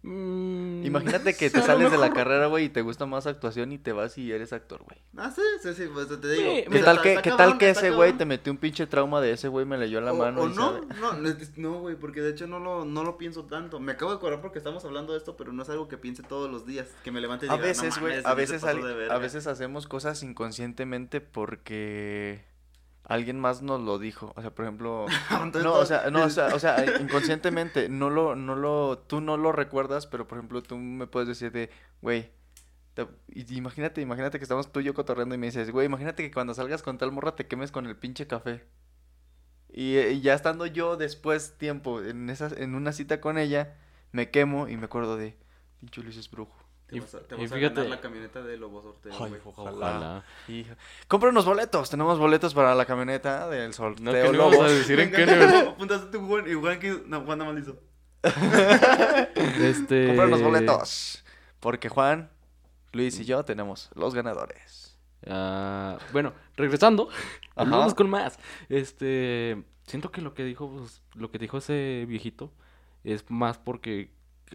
Mm, 0.03 0.85
Imagínate 0.87 1.35
que 1.37 1.47
a 1.47 1.51
te 1.51 1.63
sales 1.63 1.91
de 1.91 1.99
la 1.99 2.13
carrera, 2.13 2.47
güey, 2.47 2.67
y 2.67 2.69
te 2.69 2.81
gusta 2.83 3.07
más 3.07 3.27
actuación 3.27 3.73
y 3.73 3.79
te 3.79 3.93
vas 3.93 4.17
y 4.19 4.31
eres 4.31 4.53
actor, 4.53 4.83
güey. 4.85 5.01
Ah, 5.17 5.31
sí, 5.35 5.43
sí, 5.63 5.75
sí, 5.75 5.85
pues 5.93 6.09
te 6.09 6.17
digo. 6.31 6.51
Sí, 6.57 6.65
¿Qué 6.71 6.79
tal 6.81 6.97
está- 6.97 7.03
que, 7.03 7.09
está 7.11 7.23
qué 7.23 7.31
cabrón, 7.31 7.49
tal 7.51 7.59
que 7.59 7.71
ese 7.71 7.91
güey 7.91 8.13
te 8.13 8.25
metió 8.25 8.53
un 8.53 8.59
pinche 8.59 8.87
trauma 8.87 9.21
de 9.21 9.33
ese 9.33 9.49
güey 9.49 9.67
me 9.67 9.79
leyó 9.79 10.01
la 10.01 10.13
O- 10.13 10.17
mano 10.17 10.43
o 10.43 10.47
y 10.47 10.51
no, 10.51 10.55
sabe? 10.55 10.81
no, 11.01 11.13
no, 11.57 11.79
güey, 11.81 11.97
porque 11.97 12.21
de 12.21 12.31
hecho 12.31 12.47
no 12.47 12.59
lo, 12.61 12.85
no 12.85 13.03
lo 13.05 13.19
pienso 13.19 13.45
tanto. 13.47 13.81
Me 13.81 13.93
acabo 13.93 14.13
de 14.13 14.19
acordar 14.19 14.41
porque 14.41 14.59
estamos 14.59 14.85
hablando 14.85 15.13
de 15.13 15.19
esto, 15.19 15.37
pero 15.37 15.53
no 15.53 15.63
es 15.63 15.69
algo 15.71 15.89
que 15.89 15.99
piense 15.99 16.23
todos 16.23 16.51
los 16.51 16.67
días. 16.67 16.89
Que 17.03 17.11
me 17.11 17.21
levante 17.21 17.47
y 17.47 17.49
A 17.49 17.53
diga, 17.55 17.63
"No 17.63 17.69
veces, 17.69 17.99
güey, 17.99 18.21
a 18.25 18.35
veces, 18.35 18.63
al- 18.65 18.79
a 18.79 18.95
verga". 18.95 19.19
veces 19.19 19.47
hacemos 19.47 19.87
cosas 19.89 20.23
inconscientemente 20.23 21.21
porque 21.21 22.45
alguien 23.07 23.41
más 23.41 23.63
nos 23.63 23.81
lo 23.81 23.99
dijo. 23.99 24.33
O 24.37 24.41
sea, 24.43 24.55
por 24.55 24.65
ejemplo, 24.67 25.07
Entonces, 25.31 25.65
no, 25.65 25.75
o 25.75 25.87
sea, 25.87 26.11
no, 26.11 26.25
o 26.25 26.31
sea, 26.31 26.55
o 26.55 26.59
sea, 26.59 26.85
inconscientemente, 27.01 27.89
no 27.89 28.11
lo, 28.11 28.37
no 28.37 28.55
lo, 28.57 28.99
tú 28.99 29.21
no 29.21 29.37
lo 29.37 29.53
recuerdas, 29.53 30.07
pero 30.07 30.27
por 30.29 30.39
ejemplo, 30.39 30.63
tú 30.63 30.77
me 30.77 31.07
puedes 31.07 31.29
decir 31.29 31.53
de, 31.53 31.71
güey, 32.03 32.31
te- 32.95 33.09
imagínate, 33.51 34.01
imagínate 34.01 34.39
que 34.39 34.45
estamos 34.45 34.73
tú 34.73 34.81
y 34.81 34.85
yo 34.85 34.95
cotorreando 34.95 35.35
y 35.35 35.39
me 35.39 35.47
dices, 35.47 35.71
güey, 35.71 35.87
imagínate 35.87 36.23
que 36.23 36.33
cuando 36.33 36.55
salgas 36.55 36.83
con 36.83 36.99
tal 36.99 37.13
morra 37.13 37.37
te 37.37 37.47
quemes 37.47 37.73
con 37.73 37.87
el 37.87 37.97
pinche 37.97 38.27
café. 38.27 38.65
Y, 39.73 39.97
eh, 39.97 40.13
y 40.13 40.21
ya 40.23 40.35
estando 40.35 40.67
yo 40.67 40.97
después 40.97 41.59
tiempo 41.59 42.03
en 42.03 42.31
esa, 42.31 42.49
en 42.57 42.75
una 42.75 42.93
cita 42.93 43.21
con 43.21 43.39
ella, 43.39 43.77
me 44.13 44.31
quemo 44.31 44.69
y 44.69 44.77
me 44.77 44.87
acuerdo 44.87 45.17
de, 45.17 45.37
pinche 45.81 46.03
Luis 46.03 46.17
es 46.17 46.31
brujo. 46.31 46.57
Te 46.87 46.97
Y- 46.97 47.01
vas 47.01 47.15
a, 47.17 47.21
te 47.21 47.35
y 47.35 47.39
vas 47.43 47.53
a 47.53 47.55
fíjate- 47.57 47.75
ganar 47.75 47.91
la 47.91 48.01
camioneta 48.01 48.43
de 48.43 48.57
Lobos 48.57 48.85
Ortega, 48.85 49.17
Ay, 49.21 49.35
ojalá. 49.45 49.71
Ojalá. 49.73 50.25
Compra 51.09 51.31
unos 51.31 51.45
boletos, 51.45 51.91
tenemos 51.91 52.19
boletos 52.19 52.55
para 52.55 52.75
la 52.77 52.85
camioneta 52.87 53.49
del 53.49 53.75
sorteo 53.75 54.05
No, 54.05 54.13
que 54.13 54.23
no 54.25 54.33
Lobos. 54.33 54.57
vamos 54.57 54.71
a 54.71 54.75
decir 54.75 55.01
en 55.01 55.11
qué 55.11 55.27
nivel. 55.27 55.69
apuntaste 55.69 56.07
tú, 56.13 56.25
Juan, 56.27 56.49
y 56.49 56.55
Juan 56.55 56.79
que... 56.79 57.03
No, 57.07 57.23
Juan 57.23 57.39
nada 57.39 57.53
más 57.53 57.61
hizo. 57.63 57.77
Este... 59.61 60.07
Comprar 60.09 60.29
los 60.29 60.43
boletos. 60.43 61.25
Porque 61.61 61.89
Juan, 61.89 62.31
Luis 62.93 63.19
y 63.19 63.25
yo 63.25 63.45
tenemos 63.45 63.91
los 63.95 64.15
ganadores. 64.15 64.97
Ah, 65.27 65.99
bueno, 66.13 66.33
regresando, 66.57 67.09
vamos 67.57 67.95
con 67.95 68.09
más. 68.09 68.39
Este, 68.69 69.65
siento 69.87 70.13
que 70.13 70.21
lo 70.21 70.35
que 70.35 70.45
dijo, 70.45 70.71
pues, 70.71 71.03
lo 71.15 71.31
que 71.31 71.39
dijo 71.39 71.59
ese 71.59 72.05
viejito 72.07 72.53
es 73.03 73.25
más 73.29 73.59
porque 73.59 74.11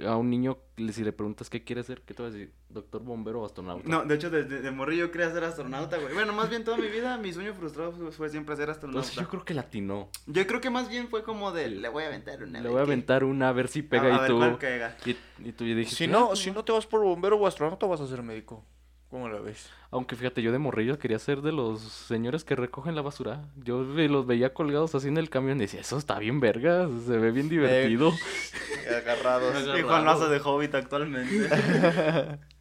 a 0.05 0.15
un 0.15 0.29
niño 0.29 0.57
si 0.91 1.03
le 1.03 1.11
preguntas 1.11 1.49
qué 1.49 1.63
quiere 1.63 1.83
ser, 1.83 2.01
¿qué 2.01 2.13
te 2.13 2.23
va 2.23 2.29
a 2.29 2.31
decir? 2.31 2.53
¿Doctor, 2.69 3.03
bombero 3.03 3.41
o 3.41 3.45
astronauta? 3.45 3.87
No, 3.87 4.03
de 4.03 4.15
hecho, 4.15 4.29
desde 4.29 4.61
de, 4.61 4.71
morrillo 4.71 5.05
yo 5.05 5.11
quería 5.11 5.29
ser 5.31 5.43
astronauta, 5.43 5.97
güey. 5.97 6.13
Bueno, 6.13 6.33
más 6.33 6.49
bien 6.49 6.63
toda 6.63 6.77
mi 6.77 6.87
vida, 6.87 7.17
mi 7.17 7.31
sueño 7.33 7.53
frustrado 7.53 7.91
fue, 7.91 8.11
fue 8.11 8.29
siempre 8.29 8.55
ser 8.55 8.69
astronauta. 8.69 8.99
Entonces 8.99 9.21
yo 9.23 9.29
creo 9.29 9.45
que 9.45 9.53
latinó. 9.53 10.09
Yo 10.25 10.47
creo 10.47 10.61
que 10.61 10.69
más 10.69 10.89
bien 10.89 11.07
fue 11.09 11.23
como 11.23 11.51
de, 11.51 11.67
le 11.69 11.89
voy 11.89 12.03
a 12.03 12.07
aventar 12.07 12.41
una. 12.41 12.61
Le 12.61 12.69
voy 12.69 12.79
a 12.79 12.83
aventar 12.83 13.23
una 13.23 13.49
a 13.49 13.51
ver 13.51 13.67
si 13.67 13.81
pega 13.81 14.03
a, 14.03 14.13
a 14.13 14.15
y 14.15 14.19
ver 14.21 14.27
tú. 14.29 14.37
cuál 14.37 14.57
pega. 14.57 14.97
Y, 15.05 15.15
y 15.47 15.51
tú 15.51 15.65
ya 15.65 15.75
dijiste. 15.75 15.95
Si 15.97 16.03
"Ah, 16.05 16.07
no, 16.13 16.27
pues 16.29 16.39
si 16.39 16.49
va". 16.49 16.55
no 16.55 16.65
te 16.65 16.71
vas 16.71 16.85
por 16.87 17.01
bombero 17.03 17.37
o 17.37 17.45
astronauta, 17.45 17.85
vas 17.85 18.01
a 18.01 18.07
ser 18.07 18.23
médico. 18.23 18.65
¿Cómo 19.11 19.27
la 19.27 19.41
ves? 19.41 19.69
Aunque 19.91 20.15
fíjate, 20.15 20.41
yo 20.41 20.53
de 20.53 20.57
morrillo 20.57 20.97
quería 20.97 21.19
ser 21.19 21.41
de 21.41 21.51
los 21.51 21.81
señores 21.81 22.45
que 22.45 22.55
recogen 22.55 22.95
la 22.95 23.01
basura. 23.01 23.43
Yo 23.57 23.83
los 23.83 24.25
veía 24.25 24.53
colgados 24.53 24.95
así 24.95 25.09
en 25.09 25.17
el 25.17 25.29
camión 25.29 25.57
y 25.57 25.61
decía, 25.61 25.81
eso 25.81 25.97
está 25.97 26.17
bien 26.17 26.39
verga, 26.39 26.87
se 27.05 27.17
ve 27.17 27.31
bien 27.31 27.49
divertido. 27.49 28.13
Agarrados. 28.97 29.53
Y 29.77 29.81
Juan 29.81 30.05
de 30.05 30.39
Hobbit 30.39 30.75
actualmente. 30.75 31.49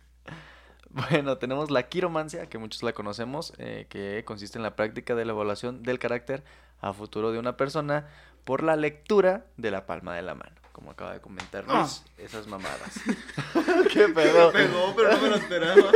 Bueno, 0.92 1.38
tenemos 1.38 1.70
la 1.70 1.84
quiromancia, 1.84 2.46
que 2.46 2.58
muchos 2.58 2.82
la 2.82 2.92
conocemos, 2.92 3.52
eh, 3.58 3.86
que 3.88 4.24
consiste 4.24 4.58
en 4.58 4.64
la 4.64 4.74
práctica 4.74 5.14
de 5.14 5.24
la 5.24 5.30
evaluación 5.30 5.84
del 5.84 6.00
carácter 6.00 6.42
a 6.80 6.92
futuro 6.92 7.30
de 7.30 7.38
una 7.38 7.56
persona 7.56 8.08
por 8.42 8.64
la 8.64 8.74
lectura 8.74 9.46
de 9.56 9.70
la 9.70 9.86
palma 9.86 10.16
de 10.16 10.22
la 10.22 10.34
mano. 10.34 10.56
Como 10.72 10.90
acaba 10.90 11.12
de 11.12 11.20
comentar 11.20 11.64
Luis, 11.64 12.02
esas 12.18 12.48
mamadas. 12.48 13.00
¿Qué 13.92 14.08
pedo? 14.08 14.50
Pegó, 14.50 14.92
pero 14.96 15.12
no 15.12 15.20
me 15.22 15.28
lo 15.28 15.36
esperaba. 15.36 15.92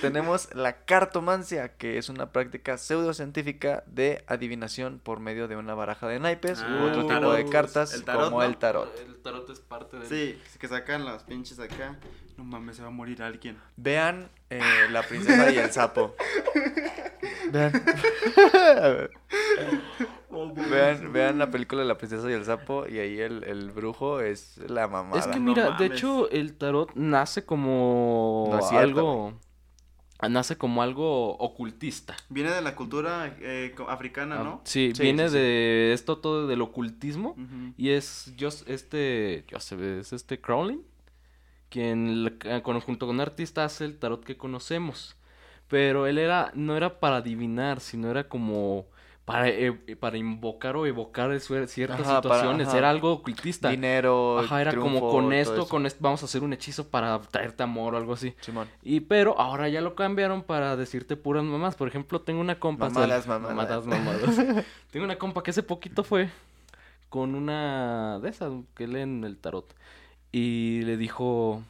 Tenemos 0.00 0.54
la 0.54 0.84
cartomancia, 0.84 1.76
que 1.76 1.98
es 1.98 2.08
una 2.08 2.32
práctica 2.32 2.78
pseudocientífica 2.78 3.84
de 3.86 4.24
adivinación 4.26 4.98
por 5.02 5.20
medio 5.20 5.46
de 5.48 5.56
una 5.56 5.74
baraja 5.74 6.08
de 6.08 6.18
naipes 6.20 6.60
u 6.60 6.64
Ah, 6.64 6.84
otro 6.84 7.02
tipo 7.02 7.08
tarot. 7.14 7.36
de 7.36 7.44
cartas 7.50 7.92
El 7.94 8.04
tarot, 8.04 8.24
como 8.26 8.38
¿no? 8.38 8.44
el 8.44 8.56
tarot. 8.56 8.98
El 8.98 9.16
tarot 9.22 9.48
es 9.50 9.60
parte 9.60 9.98
del... 9.98 10.06
Sí, 10.08 10.38
que 10.58 10.68
sacan 10.68 11.04
las 11.04 11.24
pinches 11.24 11.58
acá. 11.60 11.98
No 12.36 12.44
mames, 12.44 12.76
se 12.76 12.82
va 12.82 12.88
a 12.88 12.90
morir 12.92 13.22
alguien. 13.22 13.58
Vean 13.76 14.30
eh, 14.48 14.60
La 14.90 15.02
princesa 15.02 15.50
y 15.50 15.58
el 15.58 15.70
sapo. 15.70 16.14
Vean. 17.52 17.72
vean, 20.70 21.12
vean 21.12 21.38
la 21.38 21.50
película 21.50 21.82
de 21.82 21.88
La 21.88 21.98
princesa 21.98 22.30
y 22.30 22.32
el 22.32 22.44
sapo 22.44 22.86
y 22.88 22.98
ahí 22.98 23.20
el, 23.20 23.44
el 23.44 23.70
brujo 23.70 24.20
es 24.20 24.56
la 24.68 24.88
mamada. 24.88 25.20
Es 25.20 25.26
que 25.26 25.38
no 25.40 25.52
mira, 25.52 25.72
de 25.72 25.86
hecho 25.86 26.30
el 26.30 26.54
tarot 26.56 26.94
nace 26.94 27.44
como 27.44 28.48
No 28.50 28.58
es 28.58 28.68
cierto, 28.68 28.86
algo... 28.88 29.32
Nace 30.28 30.56
como 30.58 30.82
algo 30.82 31.36
ocultista. 31.38 32.14
Viene 32.28 32.50
de 32.50 32.60
la 32.60 32.76
cultura 32.76 33.34
eh, 33.40 33.74
africana, 33.88 34.40
Ah, 34.40 34.44
¿no? 34.44 34.60
Sí, 34.64 34.92
Sí, 34.94 35.02
viene 35.02 35.28
sí, 35.28 35.34
sí. 35.34 35.38
de 35.38 35.92
esto 35.94 36.18
todo 36.18 36.46
del 36.46 36.60
ocultismo. 36.60 37.36
Y 37.78 37.90
es 37.90 38.32
Jos- 38.38 38.64
este, 38.66 39.44
Joseph, 39.50 39.80
es 39.80 40.12
este 40.12 40.40
Crowley, 40.40 40.80
quien 41.68 42.38
eh, 42.44 42.62
con- 42.62 42.80
junto 42.80 43.06
con 43.06 43.16
un 43.16 43.20
artista 43.20 43.64
hace 43.64 43.84
el 43.84 43.98
tarot 43.98 44.24
que 44.24 44.36
conocemos. 44.36 45.16
Pero 45.68 46.06
él 46.06 46.18
era, 46.18 46.50
no 46.54 46.76
era 46.76 46.98
para 47.00 47.16
adivinar, 47.18 47.80
sino 47.80 48.10
era 48.10 48.28
como 48.28 48.86
para, 49.32 49.48
e- 49.48 49.72
para 49.96 50.16
invocar 50.18 50.76
o 50.76 50.86
evocar 50.86 51.38
ciertas 51.40 52.00
Ajá, 52.00 52.04
para- 52.04 52.16
situaciones. 52.16 52.68
ajá. 52.68 52.78
Era 52.78 52.90
algo 52.90 53.12
ocultista. 53.12 53.70
Dinero, 53.70 54.38
Ajá, 54.40 54.60
era 54.60 54.74
como 54.74 55.00
con 55.10 55.32
esto, 55.32 55.68
con 55.68 55.86
esto, 55.86 55.98
vamos 56.02 56.22
a 56.22 56.26
hacer 56.26 56.42
un 56.42 56.52
hechizo 56.52 56.88
para 56.88 57.20
traerte 57.20 57.62
amor 57.62 57.94
o 57.94 57.96
algo 57.96 58.12
así. 58.14 58.34
Simón. 58.40 58.68
Y 58.82 59.00
pero 59.00 59.38
ahora 59.38 59.68
ya 59.68 59.80
lo 59.80 59.94
cambiaron 59.94 60.42
para 60.42 60.76
decirte 60.76 61.16
puras 61.16 61.44
mamás. 61.44 61.74
Por 61.74 61.88
ejemplo, 61.88 62.20
tengo 62.20 62.40
una 62.40 62.58
compa. 62.58 62.88
Mamadas, 62.88 63.26
mamadas. 63.26 63.56
mamadas, 63.86 63.86
mamadas. 63.86 64.64
tengo 64.90 65.04
una 65.04 65.16
compa 65.16 65.42
que 65.42 65.50
hace 65.50 65.62
poquito 65.62 66.04
fue 66.04 66.28
con 67.08 67.34
una 67.34 68.18
de 68.20 68.28
esas 68.28 68.52
que 68.74 68.86
leen 68.86 69.24
el 69.24 69.36
tarot. 69.36 69.74
Y 70.32 70.82
le 70.82 70.96
dijo, 70.96 71.62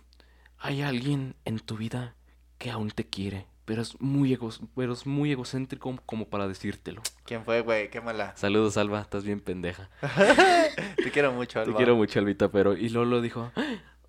hay 0.59 0.83
alguien 0.83 1.35
en 1.47 1.59
tu 1.61 1.77
vida 1.77 2.15
que 2.59 2.71
aún 2.71 2.91
te 2.91 3.07
quiere, 3.07 3.47
pero 3.71 3.83
es 3.83 4.01
muy, 4.01 4.33
ego 4.33 4.51
pero 4.75 4.95
es 4.95 5.07
muy 5.07 5.31
egocéntrico 5.31 5.97
como 6.05 6.29
para 6.29 6.49
decírtelo. 6.49 7.03
¿Quién 7.25 7.45
fue, 7.45 7.61
güey? 7.61 7.89
Qué 7.89 8.01
mala. 8.01 8.37
Saludos, 8.37 8.77
Alba, 8.77 9.01
estás 9.01 9.23
bien 9.23 9.39
pendeja. 9.39 9.89
Te 10.97 11.13
quiero 11.13 11.31
mucho, 11.31 11.61
Te 11.63 11.67
Alba. 11.67 11.77
quiero 11.77 11.95
mucho, 11.95 12.19
Albita, 12.19 12.51
pero... 12.51 12.77
Y 12.77 12.89
Lolo 12.89 13.21
dijo, 13.21 13.53
"Ah, 13.55 13.63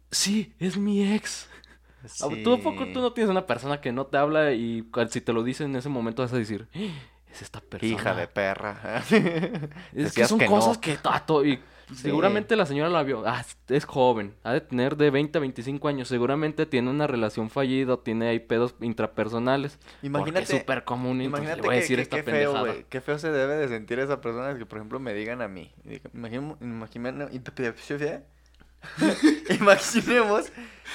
sí, 0.10 0.56
es 0.58 0.78
mi 0.78 1.14
ex. 1.14 1.48
Ah, 2.24 2.28
¿Tú 2.44 2.60
poco 2.64 2.88
tú 2.92 3.02
no 3.02 3.14
tienes 3.14 3.30
una 3.30 3.46
persona 3.46 3.82
que 3.82 3.92
no 3.92 4.08
te 4.08 4.18
habla 4.18 4.52
y 4.54 4.84
si 5.12 5.22
te 5.22 5.32
lo 5.32 5.44
dice 5.44 5.66
en 5.66 5.76
ese 5.76 5.90
momento 5.90 6.24
vas 6.24 6.34
a 6.34 6.38
decir, 6.38 6.68
"Ah, 6.74 6.80
es 7.32 7.44
esta 7.44 7.62
persona? 7.62 7.94
Hija 7.94 8.16
de 8.16 8.28
perra. 8.28 9.04
Es 9.94 10.12
que 10.14 10.26
son 10.26 10.40
que 10.40 10.48
cosas 10.48 10.78
no. 10.78 10.82
que 10.82 10.98
tato 10.98 11.46
y 11.46 11.60
seguramente 11.96 12.56
la 12.56 12.66
señora 12.66 12.90
la 12.90 13.04
vio. 13.04 13.24
Ah, 13.26 13.44
es- 13.70 13.86
joven, 13.86 14.36
ha 14.44 14.54
de 14.54 14.62
tener 14.62 14.98
de 14.98 15.10
20 15.10 15.38
a 15.38 15.42
25 15.42 15.88
años. 15.88 16.08
Seguramente 16.08 16.66
tiene 16.66 16.90
una 16.90 17.08
relación 17.08 17.50
fallida, 17.50 17.98
tiene 17.98 18.28
ahí 18.30 18.40
pedos 18.40 18.76
intrapersonales. 18.82 19.80
Imagínate. 20.02 20.42
Porque 20.42 20.54
es 20.56 20.60
súper 20.62 20.84
común. 20.84 21.22
Imagínate 21.22 21.58
le 21.58 21.62
voy 21.62 21.70
a 21.70 21.78
que- 21.78 21.82
decir 21.82 21.98
que- 21.98 22.02
esta 22.04 22.18
qué 22.18 22.24
feo, 22.24 22.34
pendejada. 22.54 22.72
güey. 22.74 22.86
Qué 22.90 23.02
feo 23.02 23.20
se 23.20 23.32
debe 23.32 23.56
de 23.56 23.68
sentir 23.68 24.00
esa 24.00 24.22
persona 24.22 24.58
que, 24.58 24.66
por 24.66 24.78
ejemplo, 24.80 25.00
me 25.00 25.14
digan 25.14 25.42
a 25.42 25.48
mí. 25.48 25.72
Imagino, 26.14 26.58
imagina- 26.62 27.30
Imaginemos 29.50 30.52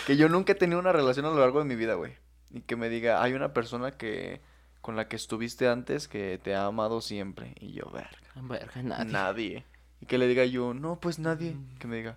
que 0.06 0.16
yo 0.16 0.28
nunca 0.28 0.52
he 0.52 0.56
tenido 0.56 0.80
una 0.80 0.92
relación 0.92 1.26
a 1.26 1.30
lo 1.30 1.38
largo 1.38 1.58
de 1.60 1.64
mi 1.66 1.76
vida, 1.76 1.94
güey. 1.94 2.14
Y 2.50 2.60
que 2.60 2.76
me 2.76 2.88
diga, 2.88 3.22
hay 3.22 3.32
una 3.34 3.52
persona 3.52 3.92
que 3.92 4.40
con 4.80 4.96
la 4.96 5.08
que 5.08 5.16
estuviste 5.16 5.68
antes 5.68 6.06
que 6.08 6.38
te 6.42 6.54
ha 6.54 6.66
amado 6.66 7.00
siempre. 7.00 7.54
Y 7.60 7.72
yo, 7.72 7.90
verga. 7.92 8.10
Verga, 8.36 8.82
nadie. 8.82 9.12
Nadie. 9.12 9.64
Y 10.00 10.06
que 10.06 10.18
le 10.18 10.26
diga 10.28 10.44
yo, 10.44 10.74
no, 10.74 10.98
pues 11.00 11.18
nadie. 11.18 11.56
Que 11.78 11.86
me 11.86 11.96
diga, 11.96 12.16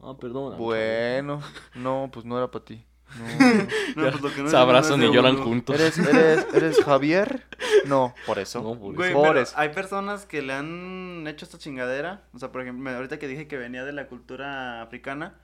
Ah, 0.00 0.14
perdón. 0.18 0.56
bueno, 0.58 1.40
no, 1.74 2.10
pues 2.12 2.24
no 2.24 2.36
era 2.36 2.50
para 2.50 2.64
ti. 2.64 2.84
No. 3.18 3.24
No, 3.96 4.10
pues 4.10 4.22
lo 4.22 4.32
que 4.34 4.42
no 4.42 4.96
de 4.96 5.12
lloran 5.12 5.36
juntos. 5.36 5.74
¿Eres, 5.78 5.98
eres, 5.98 6.46
¿Eres 6.54 6.82
Javier? 6.84 7.46
No, 7.84 8.14
por 8.26 8.38
eso. 8.38 8.62
No, 8.62 8.74
por 8.78 8.94
Güey, 8.94 9.10
eso. 9.10 9.18
Por 9.18 9.28
pero 9.28 9.40
eso. 9.40 9.54
hay 9.58 9.68
personas 9.68 10.24
que 10.24 10.40
le 10.40 10.54
han 10.54 11.24
hecho 11.28 11.44
esta 11.44 11.58
chingadera. 11.58 12.24
O 12.32 12.38
sea, 12.38 12.50
por 12.52 12.62
ejemplo, 12.62 12.90
ahorita 12.90 13.18
que 13.18 13.28
dije 13.28 13.46
que 13.46 13.58
venía 13.58 13.84
de 13.84 13.92
la 13.92 14.06
cultura 14.08 14.80
africana, 14.80 15.34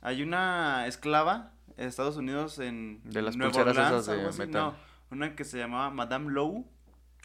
hay 0.00 0.22
una 0.22 0.86
esclava 0.86 1.50
en 1.76 1.88
Estados 1.88 2.16
Unidos 2.16 2.60
en 2.60 3.00
De 3.04 3.20
las 3.20 3.36
Nueva 3.36 3.52
pulseras 3.52 3.76
Orleans, 3.76 4.08
esas 4.08 4.36
de 4.38 4.46
metal. 4.46 4.62
No, 4.62 4.74
una 5.10 5.34
que 5.34 5.44
se 5.44 5.58
llamaba 5.58 5.90
Madame 5.90 6.30
Lowe. 6.30 6.64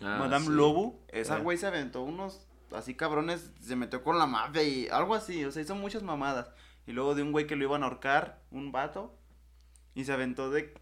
Ah, 0.01 0.17
Madame 0.19 0.45
sí. 0.47 0.51
Lobo. 0.51 0.99
Esa 1.09 1.37
Eh. 1.37 1.41
güey 1.41 1.57
se 1.59 1.67
aventó 1.67 2.01
unos 2.01 2.47
así 2.75 2.95
cabrones, 2.95 3.51
se 3.61 3.75
metió 3.75 4.03
con 4.03 4.17
la 4.17 4.25
mafia 4.25 4.63
y 4.63 4.87
algo 4.87 5.15
así. 5.15 5.43
O 5.45 5.51
sea, 5.51 5.61
hizo 5.61 5.75
muchas 5.75 6.03
mamadas. 6.03 6.51
Y 6.85 6.91
luego 6.91 7.15
de 7.15 7.23
un 7.23 7.31
güey 7.31 7.47
que 7.47 7.55
lo 7.55 7.63
iban 7.63 7.83
a 7.83 7.87
ahorcar, 7.87 8.43
un 8.51 8.71
vato. 8.71 9.17
Y 9.95 10.05
se 10.05 10.13
aventó 10.13 10.49
de. 10.49 10.73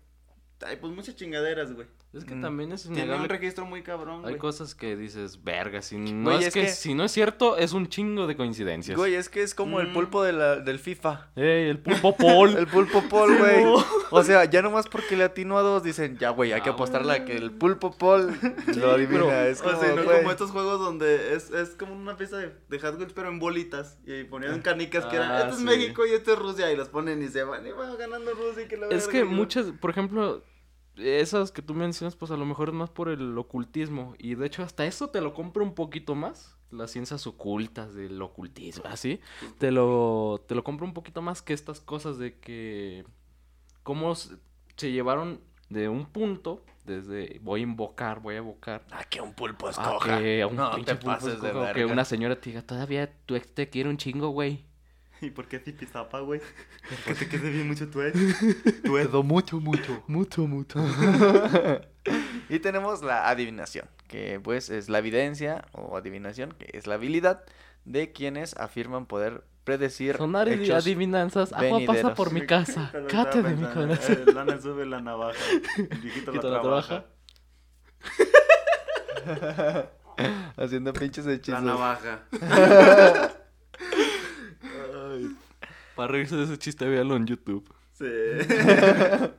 Ay, 0.65 0.77
pues 0.77 0.93
muchas 0.93 1.15
chingaderas, 1.15 1.73
güey. 1.73 1.87
Es 2.13 2.25
que 2.25 2.35
Mm. 2.35 2.41
también 2.41 2.71
es 2.73 2.83
Tiene 2.89 3.15
un 3.15 3.29
registro 3.29 3.65
muy 3.65 3.83
cabrón, 3.83 4.17
Hay 4.25 4.31
güey. 4.31 4.37
cosas 4.37 4.75
que 4.75 4.97
dices, 4.97 5.41
verga, 5.45 5.81
si 5.81 5.97
no 5.97 6.29
Güey, 6.31 6.39
es, 6.41 6.47
es 6.47 6.53
que, 6.53 6.61
que- 6.63 6.67
si 6.69 6.93
no 6.93 7.05
es 7.05 7.11
cierto, 7.13 7.55
es 7.55 7.71
un 7.71 7.87
chingo 7.87 8.27
de 8.27 8.35
coincidencias. 8.35 8.97
Güey, 8.97 9.15
es 9.15 9.29
que 9.29 9.41
es 9.43 9.55
como 9.55 9.79
el 9.79 9.87
Mm. 9.87 9.93
pulpo 9.93 10.21
de 10.21 10.33
la, 10.33 10.57
del 10.57 10.79
FIFA. 10.79 11.29
Ey, 11.37 11.69
el 11.69 11.79
pulpo 11.79 12.17
Paul. 12.17 12.55
El 12.57 12.67
pulpo 12.67 13.01
Paul, 13.09 13.37
güey. 13.37 13.63
O 14.09 14.23
sea, 14.23 14.43
ya 14.43 14.61
nomás 14.61 14.89
porque 14.89 15.15
le 15.15 15.23
atino 15.23 15.57
a 15.57 15.61
dos 15.61 15.83
dicen, 15.83 16.17
ya, 16.17 16.31
güey, 16.31 16.51
hay 16.51 16.59
que 16.59 16.69
Ah, 16.69 16.73
apostarle 16.73 17.13
a 17.13 17.23
que 17.23 17.37
el 17.37 17.51
pulpo 17.51 17.91
Paul 17.97 18.27
lo 18.77 18.91
adivina. 18.91 19.21
pero- 19.21 19.31
es 19.45 19.61
O 19.61 19.63
como, 19.63 19.79
sea, 19.79 19.95
no 19.95 20.03
güey. 20.03 20.17
como 20.17 20.31
estos 20.31 20.51
juegos 20.51 20.81
donde 20.81 21.33
es, 21.33 21.49
es 21.51 21.69
como 21.77 21.93
una 21.95 22.17
pieza 22.17 22.37
de, 22.39 22.53
de 22.67 22.79
Hot 22.79 22.97
Wheels, 22.99 23.13
pero 23.13 23.29
en 23.29 23.39
bolitas. 23.39 23.97
Y 24.05 24.25
ponían 24.25 24.61
canicas 24.63 25.05
que 25.05 25.15
eran, 25.15 25.47
este 25.47 25.51
es. 25.51 25.61
México 25.61 26.05
y 26.05 26.11
este 26.11 26.33
es 26.33 26.39
Rusia. 26.39 26.69
Y 26.73 26.75
las 26.75 26.89
ponen 26.89 27.23
y 27.23 27.29
se 27.29 27.43
van 27.43 27.65
y 27.65 27.71
va 27.71 27.95
ganando 27.95 28.31
Rusia. 28.33 28.63
Y 28.63 28.67
que 28.67 28.75
la 28.75 28.87
Es 28.87 29.07
verga, 29.07 29.11
que 29.11 29.23
muchas, 29.23 29.67
por 29.79 29.91
ejemplo, 29.91 30.43
esas 31.03 31.51
que 31.51 31.61
tú 31.61 31.73
mencionas, 31.73 32.15
pues 32.15 32.31
a 32.31 32.37
lo 32.37 32.45
mejor 32.45 32.69
es 32.69 32.75
más 32.75 32.89
por 32.89 33.09
el 33.09 33.37
ocultismo. 33.37 34.13
Y 34.17 34.35
de 34.35 34.47
hecho, 34.47 34.63
hasta 34.63 34.85
eso 34.85 35.09
te 35.09 35.21
lo 35.21 35.33
compro 35.33 35.63
un 35.63 35.73
poquito 35.73 36.15
más. 36.15 36.57
Las 36.71 36.91
ciencias 36.91 37.27
ocultas 37.27 37.93
del 37.93 38.21
ocultismo, 38.21 38.85
así. 38.85 39.19
Te 39.57 39.71
lo, 39.71 40.43
te 40.47 40.55
lo 40.55 40.63
compro 40.63 40.85
un 40.85 40.93
poquito 40.93 41.21
más 41.21 41.41
que 41.41 41.53
estas 41.53 41.81
cosas 41.81 42.17
de 42.17 42.39
que. 42.39 43.03
cómo 43.83 44.15
se 44.15 44.91
llevaron 44.91 45.41
de 45.69 45.89
un 45.89 46.05
punto, 46.05 46.65
desde 46.85 47.39
voy 47.41 47.61
a 47.61 47.63
invocar, 47.63 48.21
voy 48.21 48.35
a 48.35 48.39
evocar. 48.39 48.85
Ah, 48.91 49.03
que 49.05 49.21
un 49.21 49.33
pulpo 49.33 49.67
a 49.67 49.71
escoja. 49.71 50.19
que 50.19 50.41
a 50.41 50.47
un 50.47 50.55
no 50.55 50.83
te 50.83 50.95
pases 50.95 51.41
de 51.41 51.51
verga. 51.51 51.73
que 51.73 51.85
una 51.85 52.05
señora 52.05 52.39
te 52.39 52.49
diga, 52.49 52.61
todavía 52.61 53.11
tu 53.25 53.35
ex 53.35 53.53
te 53.53 53.69
quiere 53.69 53.89
un 53.89 53.97
chingo, 53.97 54.29
güey. 54.29 54.65
¿Y 55.21 55.29
por 55.29 55.47
qué 55.47 55.59
Zipizapa, 55.59 56.19
güey? 56.19 56.41
Que 57.05 57.13
te 57.13 57.27
quede 57.29 57.49
bien 57.51 57.67
mucho 57.67 57.87
tu 57.89 58.01
ex. 58.01 58.17
Tu 58.83 58.97
ex. 58.97 59.11
mucho, 59.13 59.59
mucho. 59.59 60.03
Mucho, 60.07 60.47
mucho. 60.47 60.79
Y 62.49 62.59
tenemos 62.59 63.03
la 63.03 63.29
adivinación, 63.29 63.87
que 64.07 64.39
pues 64.43 64.69
es 64.69 64.89
la 64.89 64.97
evidencia 64.97 65.65
o 65.71 65.95
adivinación, 65.95 66.51
que 66.51 66.75
es 66.77 66.87
la 66.87 66.95
habilidad 66.95 67.43
de 67.85 68.11
quienes 68.11 68.57
afirman 68.57 69.05
poder 69.05 69.43
predecir 69.63 70.17
Sonar 70.17 70.49
y 70.49 70.71
adivinanzas. 70.71 71.53
Agua 71.53 71.79
pasa 71.85 72.15
por 72.15 72.33
mi 72.33 72.45
casa. 72.45 72.91
Cate 73.07 73.43
de 73.43 73.55
mi 73.55 73.67
corazón. 73.67 74.23
eh, 74.27 74.31
Lana 74.33 74.59
sube 74.59 74.85
la 74.85 74.99
navaja. 74.99 75.37
El 75.77 75.99
viejito 75.99 76.31
la 76.33 76.41
la 76.41 76.41
trabaja. 76.61 77.05
haciendo 80.57 80.91
pinches 80.93 81.25
hechizos. 81.27 81.61
La 81.63 81.71
navaja. 81.73 83.37
Para 86.01 86.13
reírse 86.13 86.35
de 86.35 86.43
ese 86.45 86.57
chiste, 86.57 86.87
véanlo 86.87 87.15
en 87.15 87.27
YouTube. 87.27 87.71
Sí. 87.93 88.05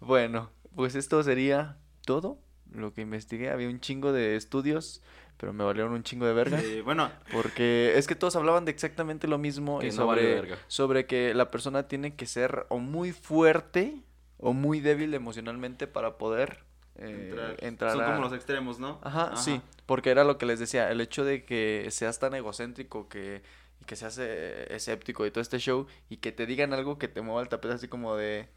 Bueno, 0.00 0.50
pues 0.74 0.94
esto 0.94 1.22
sería 1.22 1.78
todo 2.04 2.38
lo 2.72 2.92
que 2.92 3.00
investigué. 3.00 3.50
Había 3.50 3.68
un 3.68 3.80
chingo 3.80 4.12
de 4.12 4.36
estudios, 4.36 5.02
pero 5.38 5.52
me 5.54 5.64
valieron 5.64 5.92
un 5.92 6.02
chingo 6.02 6.26
de 6.26 6.34
verga. 6.34 6.60
Sí, 6.60 6.80
Bueno, 6.82 7.10
Porque 7.32 7.94
es 7.96 8.06
que 8.06 8.14
todos 8.14 8.36
hablaban 8.36 8.64
de 8.66 8.70
exactamente 8.72 9.26
lo 9.28 9.38
mismo 9.38 9.78
Que 9.78 9.88
y 9.88 9.90
no 9.92 10.06
vale 10.06 10.20
sobre, 10.22 10.34
verga. 10.34 10.58
sobre 10.66 11.06
que 11.06 11.32
la 11.34 11.50
persona 11.50 11.88
tiene 11.88 12.14
que 12.16 12.26
ser 12.26 12.66
o 12.68 12.78
muy 12.78 13.12
fuerte 13.12 14.02
o 14.36 14.52
muy 14.52 14.80
débil 14.80 15.14
emocionalmente 15.14 15.86
para 15.86 16.18
poder 16.18 16.64
eh, 16.96 17.28
entrar. 17.30 17.56
entrar 17.60 17.92
Son 17.92 18.02
a- 18.02 18.06
como 18.06 18.20
los 18.20 18.32
extremos, 18.34 18.78
¿no? 18.78 19.00
Ajá, 19.02 19.36
sí, 19.36 19.62
porque 19.86 20.10
era 20.10 20.24
lo 20.24 20.36
que 20.36 20.44
les 20.46 20.58
decía, 20.60 20.90
el 20.90 21.00
hecho 21.00 21.24
de 21.24 21.44
que 21.46 21.86
seas 21.90 22.18
tan 22.18 22.34
egocéntrico 22.34 23.08
que, 23.08 23.42
y 23.84 23.86
que 23.86 23.96
seas 23.96 24.18
eh, 24.18 24.66
escéptico 24.74 25.26
y 25.26 25.30
todo 25.30 25.42
este 25.42 25.58
show 25.58 25.86
y 26.08 26.16
que 26.16 26.32
te 26.32 26.46
digan 26.46 26.72
algo 26.72 26.98
que 26.98 27.08
te 27.08 27.20
mueva 27.20 27.42
el 27.42 27.48
tapete 27.48 27.74
así 27.74 27.88
como 27.88 28.16
de, 28.16 28.48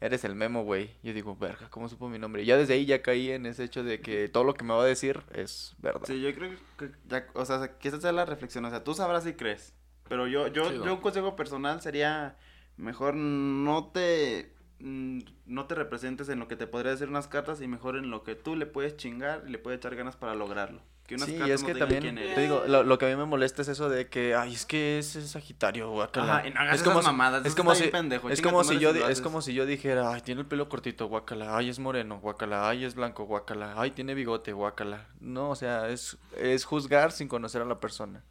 eres 0.00 0.24
el 0.24 0.34
memo, 0.34 0.64
güey. 0.64 0.90
Yo 1.02 1.12
digo, 1.12 1.36
verga, 1.36 1.68
¿cómo 1.70 1.88
supo 1.88 2.08
mi 2.08 2.18
nombre? 2.18 2.42
Y 2.42 2.46
ya 2.46 2.56
desde 2.56 2.74
ahí 2.74 2.86
ya 2.86 3.02
caí 3.02 3.30
en 3.30 3.46
ese 3.46 3.64
hecho 3.64 3.82
de 3.82 4.00
que 4.00 4.28
todo 4.28 4.44
lo 4.44 4.54
que 4.54 4.64
me 4.64 4.74
va 4.74 4.82
a 4.82 4.86
decir 4.86 5.22
es 5.34 5.74
verdad. 5.78 6.06
Sí, 6.06 6.20
yo 6.20 6.34
creo 6.34 6.52
que 6.78 6.90
ya, 7.06 7.26
o 7.34 7.44
sea, 7.44 7.78
que 7.78 7.88
esa 7.88 8.00
sea 8.00 8.12
la 8.12 8.24
reflexión, 8.24 8.64
o 8.64 8.70
sea, 8.70 8.84
tú 8.84 8.94
sabrás 8.94 9.24
si 9.24 9.34
crees, 9.34 9.74
pero 10.08 10.26
yo, 10.26 10.48
yo, 10.48 10.70
Sí, 10.70 10.76
yo 10.76 10.94
un 10.94 11.00
consejo 11.00 11.36
personal 11.36 11.80
sería, 11.80 12.36
mejor 12.76 13.14
no 13.14 13.90
te, 13.92 14.54
mm, 14.78 15.20
no 15.46 15.66
te 15.66 15.74
representes 15.74 16.28
en 16.28 16.38
lo 16.38 16.48
que 16.48 16.56
te 16.56 16.66
podría 16.66 16.92
decir 16.92 17.08
unas 17.08 17.28
cartas 17.28 17.60
y 17.60 17.68
mejor 17.68 17.96
en 17.96 18.10
lo 18.10 18.22
que 18.22 18.34
tú 18.34 18.56
le 18.56 18.66
puedes 18.66 18.96
chingar 18.96 19.44
y 19.46 19.50
le 19.50 19.58
puedes 19.58 19.78
echar 19.78 19.96
ganas 19.96 20.16
para 20.16 20.34
lograrlo. 20.34 20.80
Que 21.08 21.14
unas 21.14 21.26
Sí, 21.26 21.38
cartas 21.38 21.62
es 21.62 21.64
que 21.64 21.74
también, 21.74 22.16
te 22.16 22.38
digo, 22.38 22.64
lo, 22.66 22.82
lo 22.82 22.98
que 22.98 23.06
a 23.06 23.08
mí 23.08 23.16
me 23.16 23.24
molesta 23.24 23.62
es 23.62 23.68
eso 23.68 23.88
de 23.88 24.08
que, 24.08 24.34
ay, 24.34 24.52
es 24.52 24.66
que 24.66 24.98
es, 24.98 25.16
es 25.16 25.30
Sagitario, 25.30 25.90
guacala. 25.90 26.36
Ajá, 26.36 26.46
y 26.48 26.50
no 26.50 26.60
hagas 26.60 26.76
es 26.76 26.82
como 26.82 27.00
esas 27.00 27.12
mamadas, 27.12 27.46
es 27.46 27.54
como 27.54 27.74
si, 27.74 27.88
pendejo, 27.88 28.28
es 28.28 28.42
como 28.42 28.62
si 28.62 28.78
yo, 28.78 28.90
es 28.90 29.22
como 29.22 29.40
si 29.40 29.54
yo 29.54 29.64
dijera, 29.64 30.12
ay, 30.12 30.20
tiene 30.20 30.42
el 30.42 30.46
pelo 30.46 30.68
cortito, 30.68 31.06
guacala, 31.08 31.56
ay, 31.56 31.70
es 31.70 31.78
moreno, 31.78 32.20
guacala, 32.20 32.68
ay, 32.68 32.84
es 32.84 32.94
blanco, 32.94 33.24
guacala, 33.24 33.72
ay, 33.78 33.92
tiene 33.92 34.12
bigote, 34.12 34.52
guacala. 34.52 35.06
No, 35.18 35.48
o 35.48 35.56
sea, 35.56 35.88
es, 35.88 36.18
es 36.36 36.66
juzgar 36.66 37.10
sin 37.10 37.26
conocer 37.26 37.62
a 37.62 37.64
la 37.64 37.80
persona. 37.80 38.22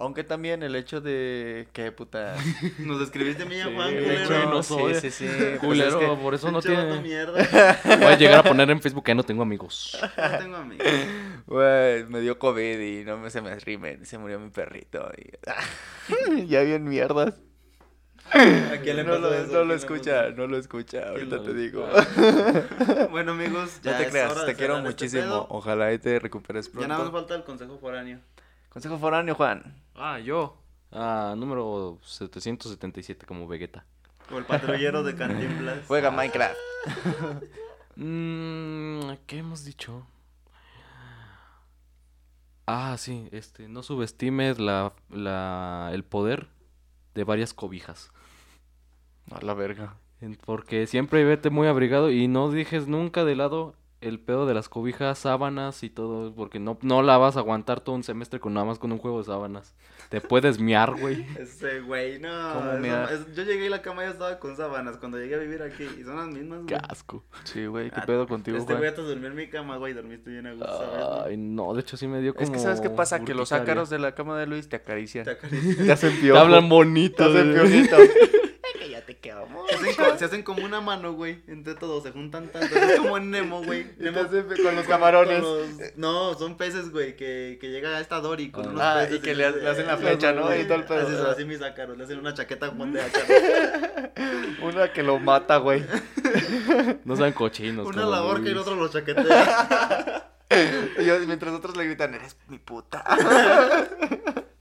Aunque 0.00 0.22
también 0.22 0.62
el 0.62 0.76
hecho 0.76 1.00
de 1.00 1.66
que, 1.72 1.90
puta... 1.90 2.36
Nos 2.78 3.00
describiste 3.00 3.42
a 3.42 3.46
mí 3.46 3.60
a 3.60 3.64
Sí, 3.66 3.74
Juan, 3.74 3.90
culero. 3.94 4.50
no 4.50 4.62
sí, 4.62 4.74
sí, 5.00 5.10
sí, 5.10 5.26
pues 5.28 5.52
es 5.52 5.58
Culero, 5.58 5.98
que- 5.98 6.06
por 6.22 6.34
eso 6.34 6.52
no 6.52 6.62
tiene. 6.62 7.00
mierda. 7.00 7.78
Voy 7.84 8.04
a 8.04 8.16
llegar 8.16 8.38
a 8.38 8.42
poner 8.44 8.70
en 8.70 8.80
Facebook 8.80 9.02
que 9.04 9.14
no 9.16 9.24
tengo 9.24 9.42
amigos. 9.42 9.98
No 10.16 10.38
tengo 10.38 10.56
amigos. 10.56 10.86
Güey, 11.46 12.04
me 12.06 12.20
dio 12.20 12.38
COVID 12.38 12.78
y 12.78 13.04
no 13.04 13.18
me 13.18 13.28
se 13.30 13.40
me 13.42 13.54
rimen, 13.58 14.06
se 14.06 14.18
murió 14.18 14.38
mi 14.38 14.50
perrito. 14.50 15.10
Y... 15.16 16.46
ya 16.46 16.62
bien 16.62 16.84
mierdas. 16.84 17.34
¿A 18.30 18.76
quién 18.82 18.96
le 18.96 19.04
no 19.04 19.18
lo, 19.18 19.32
eso? 19.34 19.52
no 19.52 19.58
¿A 19.58 19.62
lo 19.62 19.64
le 19.64 19.74
escucha, 19.74 20.24
pasó? 20.26 20.36
no 20.36 20.46
lo 20.46 20.58
escucha, 20.58 21.08
ahorita 21.08 21.36
lo 21.36 21.42
te 21.42 21.54
digo. 21.54 21.88
Bueno, 23.10 23.32
amigos, 23.32 23.80
No 23.82 23.90
ya 23.90 23.96
te 23.96 24.04
es 24.04 24.10
creas, 24.10 24.44
te 24.46 24.54
quiero 24.54 24.76
este 24.76 24.86
muchísimo. 24.88 25.46
Ojalá 25.50 25.92
y 25.92 25.98
te 25.98 26.18
recuperes 26.18 26.70
Ya 26.72 26.86
nada 26.86 26.88
más 26.88 27.10
pronto. 27.10 27.12
falta 27.18 27.34
el 27.36 27.42
consejo 27.44 27.78
foráneo. 27.78 28.20
Consejo 28.68 28.98
foráneo, 28.98 29.34
Juan. 29.34 29.74
Ah, 30.00 30.20
yo. 30.20 30.56
Ah, 30.92 31.34
número 31.36 31.98
777 32.02 33.26
como 33.26 33.48
Vegeta. 33.48 33.84
O 34.32 34.38
el 34.38 34.44
patrullero 34.44 35.02
de 35.02 35.16
Cantinflas. 35.16 35.84
Juega 35.88 36.10
Minecraft. 36.10 36.56
Mm, 38.00 39.10
¿Qué 39.26 39.38
hemos 39.38 39.64
dicho? 39.64 40.06
Ah, 42.64 42.94
sí, 42.96 43.28
este, 43.32 43.68
no 43.68 43.82
subestimes 43.82 44.60
la, 44.60 44.92
la, 45.10 45.90
el 45.92 46.04
poder 46.04 46.46
de 47.16 47.24
varias 47.24 47.52
cobijas. 47.52 48.12
A 49.32 49.40
la 49.40 49.52
verga. 49.54 49.96
Porque 50.46 50.86
siempre 50.86 51.24
vete 51.24 51.50
muy 51.50 51.66
abrigado 51.66 52.12
y 52.12 52.28
no 52.28 52.52
dejes 52.52 52.86
nunca 52.86 53.24
de 53.24 53.34
lado 53.34 53.74
el 54.00 54.20
pedo 54.20 54.46
de 54.46 54.54
las 54.54 54.68
cobijas, 54.68 55.18
sábanas 55.18 55.82
y 55.82 55.90
todo, 55.90 56.32
porque 56.34 56.60
no, 56.60 56.78
no 56.82 57.02
la 57.02 57.18
vas 57.18 57.36
a 57.36 57.40
aguantar 57.40 57.80
todo 57.80 57.96
un 57.96 58.04
semestre 58.04 58.38
con 58.38 58.54
nada 58.54 58.64
más 58.64 58.78
con 58.78 58.92
un 58.92 58.98
juego 58.98 59.18
de 59.18 59.24
sábanas. 59.24 59.74
Te 60.08 60.20
puedes 60.20 60.58
miar, 60.60 60.94
güey. 60.98 61.26
Ese 61.38 61.80
güey, 61.80 62.18
no. 62.20 62.28
¿Cómo 62.54 62.70
eso- 62.70 62.80
me 62.80 62.88
da? 62.88 63.12
es- 63.12 63.34
yo 63.34 63.42
llegué 63.42 63.66
y 63.66 63.68
la 63.68 63.82
cama 63.82 64.04
ya 64.04 64.10
estaba 64.10 64.38
con 64.38 64.56
sábanas 64.56 64.96
cuando 64.98 65.18
llegué 65.18 65.34
a 65.34 65.38
vivir 65.38 65.62
aquí. 65.62 65.84
Y 66.00 66.04
son 66.04 66.16
las 66.16 66.28
mismas, 66.28 66.60
Qué 66.66 66.74
güey. 66.76 66.86
asco. 66.88 67.24
Sí, 67.44 67.66
güey, 67.66 67.90
¿qué 67.90 68.00
Ah, 68.00 68.06
pedo 68.06 68.26
contigo, 68.28 68.56
Este 68.56 68.66
Juan? 68.72 68.78
güey 68.78 68.88
hasta 68.90 69.02
durmió 69.02 69.28
en 69.28 69.34
mi 69.34 69.48
cama, 69.48 69.76
güey. 69.78 69.92
Dormiste 69.94 70.30
bien 70.30 70.46
a 70.46 70.52
gusto, 70.52 70.66
¿sabes? 70.78 70.98
no? 70.98 71.22
Ay, 71.24 71.36
no, 71.36 71.74
de 71.74 71.80
hecho 71.80 71.96
sí 71.96 72.06
me 72.06 72.20
dio 72.20 72.34
como 72.34 72.44
Es 72.44 72.50
que, 72.50 72.58
¿sabes 72.58 72.80
qué 72.80 72.90
pasa? 72.90 73.24
Que 73.24 73.34
los 73.34 73.52
ácaros 73.52 73.90
de 73.90 73.98
la 73.98 74.14
cama 74.14 74.38
de 74.38 74.46
Luis 74.46 74.68
te 74.68 74.76
acarician. 74.76 75.24
Te 75.24 75.32
acarician. 75.32 75.86
Te 75.86 75.92
hacen 75.92 76.14
Te 76.14 76.20
piojo. 76.20 76.40
hablan 76.40 76.62
Te 76.62 76.68
bonito. 76.68 77.24
hacen 77.24 77.52
güey. 77.52 77.68
piojito. 77.68 77.96
Te 79.08 79.16
quedó. 79.16 79.46
Se 79.70 79.74
hacen, 79.76 79.94
co- 79.96 80.18
se 80.18 80.24
hacen 80.26 80.42
como 80.42 80.64
una 80.66 80.82
mano, 80.82 81.14
güey. 81.14 81.42
Entre 81.48 81.74
todos, 81.74 82.02
se 82.02 82.10
juntan 82.12 82.48
tanto. 82.48 82.76
Es 82.76 82.98
como 83.00 83.16
en 83.16 83.30
Nemo, 83.30 83.62
güey. 83.64 83.86
Nemo 83.96 84.20
hacen 84.20 84.42
con 84.46 84.56
los 84.58 84.74
con 84.74 84.84
camarones. 84.84 85.40
los- 85.40 85.96
No, 85.96 86.34
son 86.34 86.58
peces, 86.58 86.90
güey. 86.90 87.16
Que, 87.16 87.56
que 87.58 87.70
llega 87.70 87.96
a 87.96 88.00
esta 88.00 88.20
Dory 88.20 88.50
con 88.50 88.66
Ah. 88.66 88.68
unos 88.68 88.82
Ah, 88.82 88.96
peces. 89.00 89.16
y 89.16 89.20
que 89.22 89.34
le, 89.34 89.46
hacen 89.46 89.86
la 89.86 89.94
"Eh, 89.94 89.96
flecha, 89.96 90.32
¿no? 90.34 90.42
güey". 90.44 90.60
Y 90.60 90.64
todo 90.64 90.74
el 90.74 90.82
Así, 90.82 90.88
pedo. 90.92 91.30
así 91.30 91.44
mis 91.46 91.62
ácaros. 91.62 91.96
Le 91.96 92.04
hacen 92.04 92.18
una 92.18 92.34
chaqueta 92.34 92.66
a 92.66 92.68
Juan 92.68 92.92
de 92.92 93.00
ácaros. 93.02 93.28
Una 94.62 94.92
que 94.92 95.02
lo 95.02 95.18
mata, 95.18 95.56
güey. 95.56 95.82
No 97.06 97.16
sean 97.16 97.32
cochinos. 97.32 97.86
Una 97.86 98.04
la 98.04 98.22
horca 98.22 98.46
y 98.46 98.52
el 98.52 98.58
otro 98.58 98.74
lo 98.74 98.88
chaquetea. 98.88 100.32
Y 100.98 101.04
yo- 101.06 101.18
mientras 101.26 101.54
otros 101.54 101.74
le 101.78 101.84
gritan, 101.86 102.12
eres 102.14 102.36
mi 102.48 102.58
puta. 102.58 103.02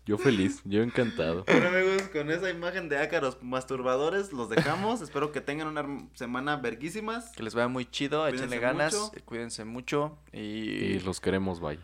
Yo 0.07 0.17
feliz, 0.17 0.61
yo 0.63 0.83
encantado. 0.83 1.43
Bueno, 1.45 1.67
amigos, 1.67 2.03
con 2.03 2.31
esa 2.31 2.49
imagen 2.49 2.87
de 2.87 2.97
ácaros 2.97 3.39
masturbadores 3.41 4.31
los 4.31 4.47
dejamos. 4.49 5.01
Espero 5.01 5.33
que 5.33 5.41
tengan 5.41 5.67
una 5.67 6.07
semana 6.13 6.55
verguísimas. 6.55 7.33
Que 7.35 7.43
les 7.43 7.53
vaya 7.53 7.67
muy 7.67 7.85
chido, 7.85 8.25
échenle 8.25 8.59
ganas, 8.59 8.93
mucho. 8.93 9.25
cuídense 9.25 9.65
mucho 9.65 10.17
y, 10.31 10.39
Y 10.39 10.99
los 11.01 11.19
queremos, 11.19 11.59
bye. 11.59 11.77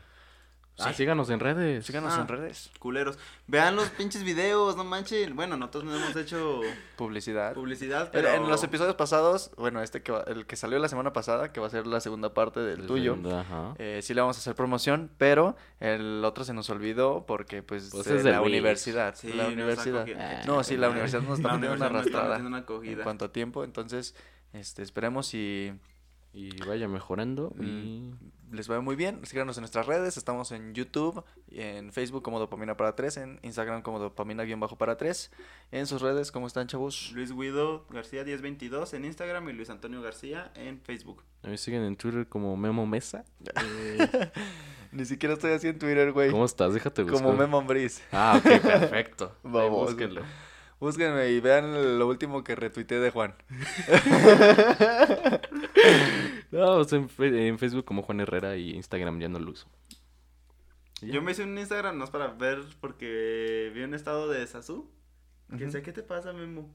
Ah, 0.79 0.89
Sí. 0.89 0.95
síganos 0.95 1.29
en 1.29 1.39
redes. 1.39 1.85
síganos 1.85 2.13
Ah. 2.17 2.21
en 2.21 2.27
redes. 2.27 2.71
Culeros. 2.79 3.19
Vean 3.45 3.75
los 3.75 3.89
pinches 3.89 4.23
videos, 4.23 4.75
no 4.75 4.83
manchen. 4.83 5.35
Bueno, 5.35 5.55
nosotros 5.55 5.83
no 5.83 5.95
hemos 5.95 6.15
hecho 6.15 6.61
Publicidad. 6.95 7.53
publicidad, 7.53 8.05
En- 8.05 8.11
pero... 8.11 8.29
En 8.29 8.49
los 8.49 8.63
episodios 8.63 8.95
pasados, 8.95 9.51
bueno, 9.57 9.83
este 9.83 10.01
que 10.01 10.11
va- 10.11 10.23
el 10.25 10.47
que 10.47 10.55
salió 10.55 10.79
la 10.79 10.87
semana 10.87 11.13
pasada, 11.13 11.51
que 11.53 11.59
va 11.59 11.67
a 11.67 11.69
ser 11.69 11.85
la 11.85 11.99
segunda 11.99 12.33
parte 12.33 12.59
del 12.59 12.87
tuyo, 12.87 13.15
Ajá. 13.31 13.75
eh, 13.77 13.99
sí 14.01 14.15
le 14.15 14.21
vamos 14.21 14.37
a 14.37 14.39
hacer 14.39 14.55
promoción, 14.55 15.11
pero 15.19 15.55
el 15.79 16.25
otro 16.25 16.43
se 16.43 16.53
nos 16.55 16.69
olvidó 16.71 17.25
porque 17.27 17.61
pues, 17.61 17.89
Pues 17.91 18.07
eh, 18.07 18.15
es 18.17 18.23
de 18.23 18.31
la 18.31 18.37
Luis. 18.39 18.49
universidad, 18.49 19.13
Sí, 19.15 19.31
la 19.31 19.47
universidad. 19.47 20.07
No, 20.45 20.63
sí, 20.63 20.75
la 20.75 20.89
universidad 20.89 21.21
nos 21.21 21.37
está 21.37 21.49
La 21.49 21.53
metiendo 21.55 21.77
una 21.77 21.85
arrastrada 21.85 22.37
una 22.37 22.65
en 22.67 22.99
cuanto 23.03 23.25
a 23.25 23.31
tiempo, 23.31 23.63
entonces 23.63 24.15
este 24.53 24.81
esperemos 24.81 25.33
y 25.35 25.71
Y 26.33 26.49
vaya 26.65 26.87
mejorando. 26.87 27.53
Mm. 27.55 27.61
Y 27.63 28.11
les 28.51 28.67
vaya 28.67 28.81
muy 28.81 28.95
bien. 28.95 29.23
Síganos 29.25 29.57
en 29.57 29.61
nuestras 29.61 29.85
redes. 29.85 30.17
Estamos 30.17 30.51
en 30.51 30.73
YouTube, 30.73 31.23
en 31.51 31.91
Facebook 31.91 32.23
como 32.23 32.39
Dopamina 32.39 32.75
para 32.75 32.95
3, 32.95 33.17
en 33.17 33.39
Instagram 33.43 33.81
como 33.83 33.99
Dopamina-para 33.99 34.97
3. 34.97 35.31
En 35.71 35.85
sus 35.87 36.01
redes, 36.01 36.31
¿cómo 36.31 36.47
están, 36.47 36.67
chavos? 36.67 37.11
Luis 37.13 37.31
Guido 37.35 37.85
García 37.89 38.23
1022 38.23 38.93
en 38.93 39.05
Instagram 39.05 39.47
y 39.49 39.53
Luis 39.53 39.69
Antonio 39.69 40.01
García 40.01 40.51
en 40.55 40.79
Facebook. 40.81 41.23
a 41.43 41.47
mí 41.47 41.57
siguen 41.57 41.83
en 41.83 41.95
Twitter 41.95 42.27
como 42.27 42.55
Memo 42.57 42.85
Mesa. 42.85 43.25
Eh, 43.63 44.31
Ni 44.91 45.05
siquiera 45.05 45.33
estoy 45.33 45.51
así 45.53 45.67
en 45.67 45.79
Twitter, 45.79 46.11
güey. 46.11 46.29
¿Cómo 46.29 46.45
estás? 46.45 46.73
Déjate 46.73 47.01
buscar. 47.03 47.21
Como 47.23 47.35
Memo 47.35 47.57
Ambris. 47.57 48.03
Ah, 48.11 48.35
ok, 48.37 48.61
perfecto. 48.61 49.35
Ahí 49.43 49.51
Vamos. 49.51 49.89
búsquenlo. 49.89 50.21
Búsquenme 50.79 51.29
y 51.31 51.39
vean 51.39 51.97
lo 51.99 52.07
último 52.07 52.43
que 52.43 52.55
retuiteé 52.55 52.99
de 52.99 53.09
Juan. 53.11 53.35
No, 56.51 56.75
pues 56.77 56.93
en, 56.93 57.09
fe- 57.09 57.47
en 57.47 57.57
Facebook 57.57 57.85
como 57.85 58.03
Juan 58.03 58.19
Herrera 58.19 58.55
y 58.57 58.71
Instagram 58.71 59.19
ya 59.19 59.27
no 59.29 59.39
lo 59.39 59.51
uso. 59.51 59.67
Yo 61.01 61.21
me 61.21 61.31
hice 61.31 61.43
un 61.43 61.57
Instagram 61.57 61.97
no 61.97 62.05
es 62.05 62.11
para 62.11 62.27
ver 62.27 62.59
porque 62.79 63.71
vi 63.73 63.81
un 63.83 63.93
estado 63.93 64.29
de 64.29 64.45
Sasu. 64.47 64.89
Que 65.57 65.65
decía, 65.65 65.81
¿qué 65.83 65.91
te 65.91 66.03
pasa, 66.03 66.31
Memo? 66.33 66.73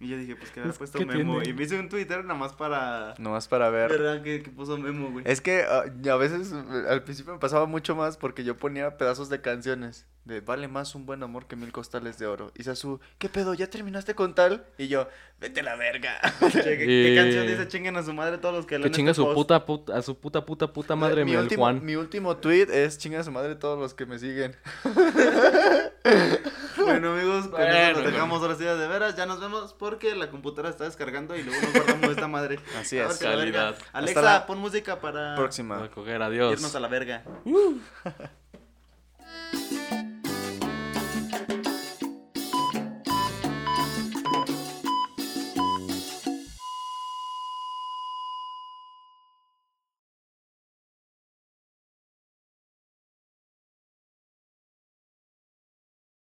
Y 0.00 0.08
yo 0.08 0.16
dije, 0.16 0.34
pues 0.34 0.50
que 0.50 0.58
habrá 0.58 0.70
Pues, 0.72 0.78
puesto 0.90 0.98
¿qué 0.98 1.06
Memo. 1.06 1.34
tiene? 1.36 1.50
Y 1.50 1.52
me 1.54 1.62
hice 1.62 1.78
un 1.78 1.88
Twitter 1.88 2.24
nada 2.24 2.34
más 2.38 2.54
para 2.54 3.14
Nomás 3.18 3.46
para 3.46 3.70
ver. 3.70 3.96
ver 4.00 4.22
que, 4.22 4.42
que 4.42 4.50
puso 4.50 4.76
Memo, 4.76 5.12
güey. 5.12 5.24
Es 5.28 5.40
que 5.40 5.62
ah, 5.68 5.84
a 6.12 6.16
veces 6.16 6.52
eh, 6.52 6.84
al 6.88 7.04
principio 7.04 7.32
me 7.34 7.38
pasaba 7.38 7.66
mucho 7.66 7.94
más 7.94 8.16
porque 8.16 8.42
yo 8.42 8.56
ponía 8.56 8.96
pedazos 8.96 9.28
de 9.28 9.40
canciones 9.40 10.06
de 10.24 10.40
vale 10.40 10.66
más 10.68 10.94
un 10.96 11.04
buen 11.06 11.22
amor 11.22 11.46
que 11.46 11.54
mil 11.54 11.70
costales 11.70 12.18
de 12.18 12.26
oro. 12.26 12.50
Y 12.56 12.64
Sasu, 12.64 12.98
¿qué 13.18 13.28
pedo? 13.28 13.54
¿Ya 13.54 13.68
terminaste 13.70 14.14
con 14.16 14.34
tal? 14.34 14.64
Y 14.76 14.88
yo, 14.88 15.08
vete 15.40 15.60
a 15.60 15.62
la 15.64 15.76
verga. 15.76 16.18
¿Qué, 16.40 16.50
qué 16.76 17.14
canción 17.16 17.46
dice 17.46 17.68
chinguen 17.68 17.96
a 17.96 18.02
su 18.02 18.12
madre 18.12 18.38
todos 18.38 18.54
los 18.56 18.66
que 18.66 18.74
Que 18.76 18.80
leen 18.80 18.92
chinga 18.92 19.10
este 19.12 19.20
su 19.22 19.26
post"? 19.26 19.36
puta, 19.36 19.64
puta, 19.66 19.96
a 19.96 20.02
su 20.02 20.18
puta, 20.18 20.44
puta, 20.44 20.72
puta 20.72 20.96
madre, 20.96 21.24
mi, 21.24 21.30
mi 21.32 21.36
último, 21.36 21.62
Juan. 21.62 21.84
mi 21.84 21.94
último 21.94 22.36
tweet 22.38 22.66
es 22.72 22.98
chinga 22.98 23.20
a 23.20 23.24
su 23.24 23.30
madre 23.30 23.54
todos 23.54 23.78
los 23.78 23.94
que 23.94 24.04
me 24.06 24.18
siguen. 24.18 24.56
Bueno, 26.92 27.12
amigos, 27.14 27.48
con 27.48 27.52
bueno, 27.52 27.74
eso 27.74 28.02
nos 28.02 28.12
dejamos 28.12 28.42
ahora 28.42 28.54
sí 28.54 28.64
de 28.64 28.88
veras. 28.88 29.16
Ya 29.16 29.26
nos 29.26 29.40
vemos 29.40 29.72
porque 29.74 30.14
la 30.14 30.30
computadora 30.30 30.70
está 30.70 30.84
descargando 30.84 31.36
y 31.36 31.42
luego 31.42 31.60
nos 31.62 31.72
guardamos 31.72 32.10
esta 32.10 32.28
madre. 32.28 32.58
Así 32.78 32.98
es, 32.98 33.18
calidad. 33.18 33.76
Alexa, 33.92 34.46
pon 34.46 34.58
música 34.58 35.00
para. 35.00 35.34
Próxima. 35.34 35.76
Adiós. 35.76 36.52
Irnos 36.52 36.74
a 36.74 36.80
la 36.80 36.88
verga. 36.88 37.24
Uh. 37.44 37.78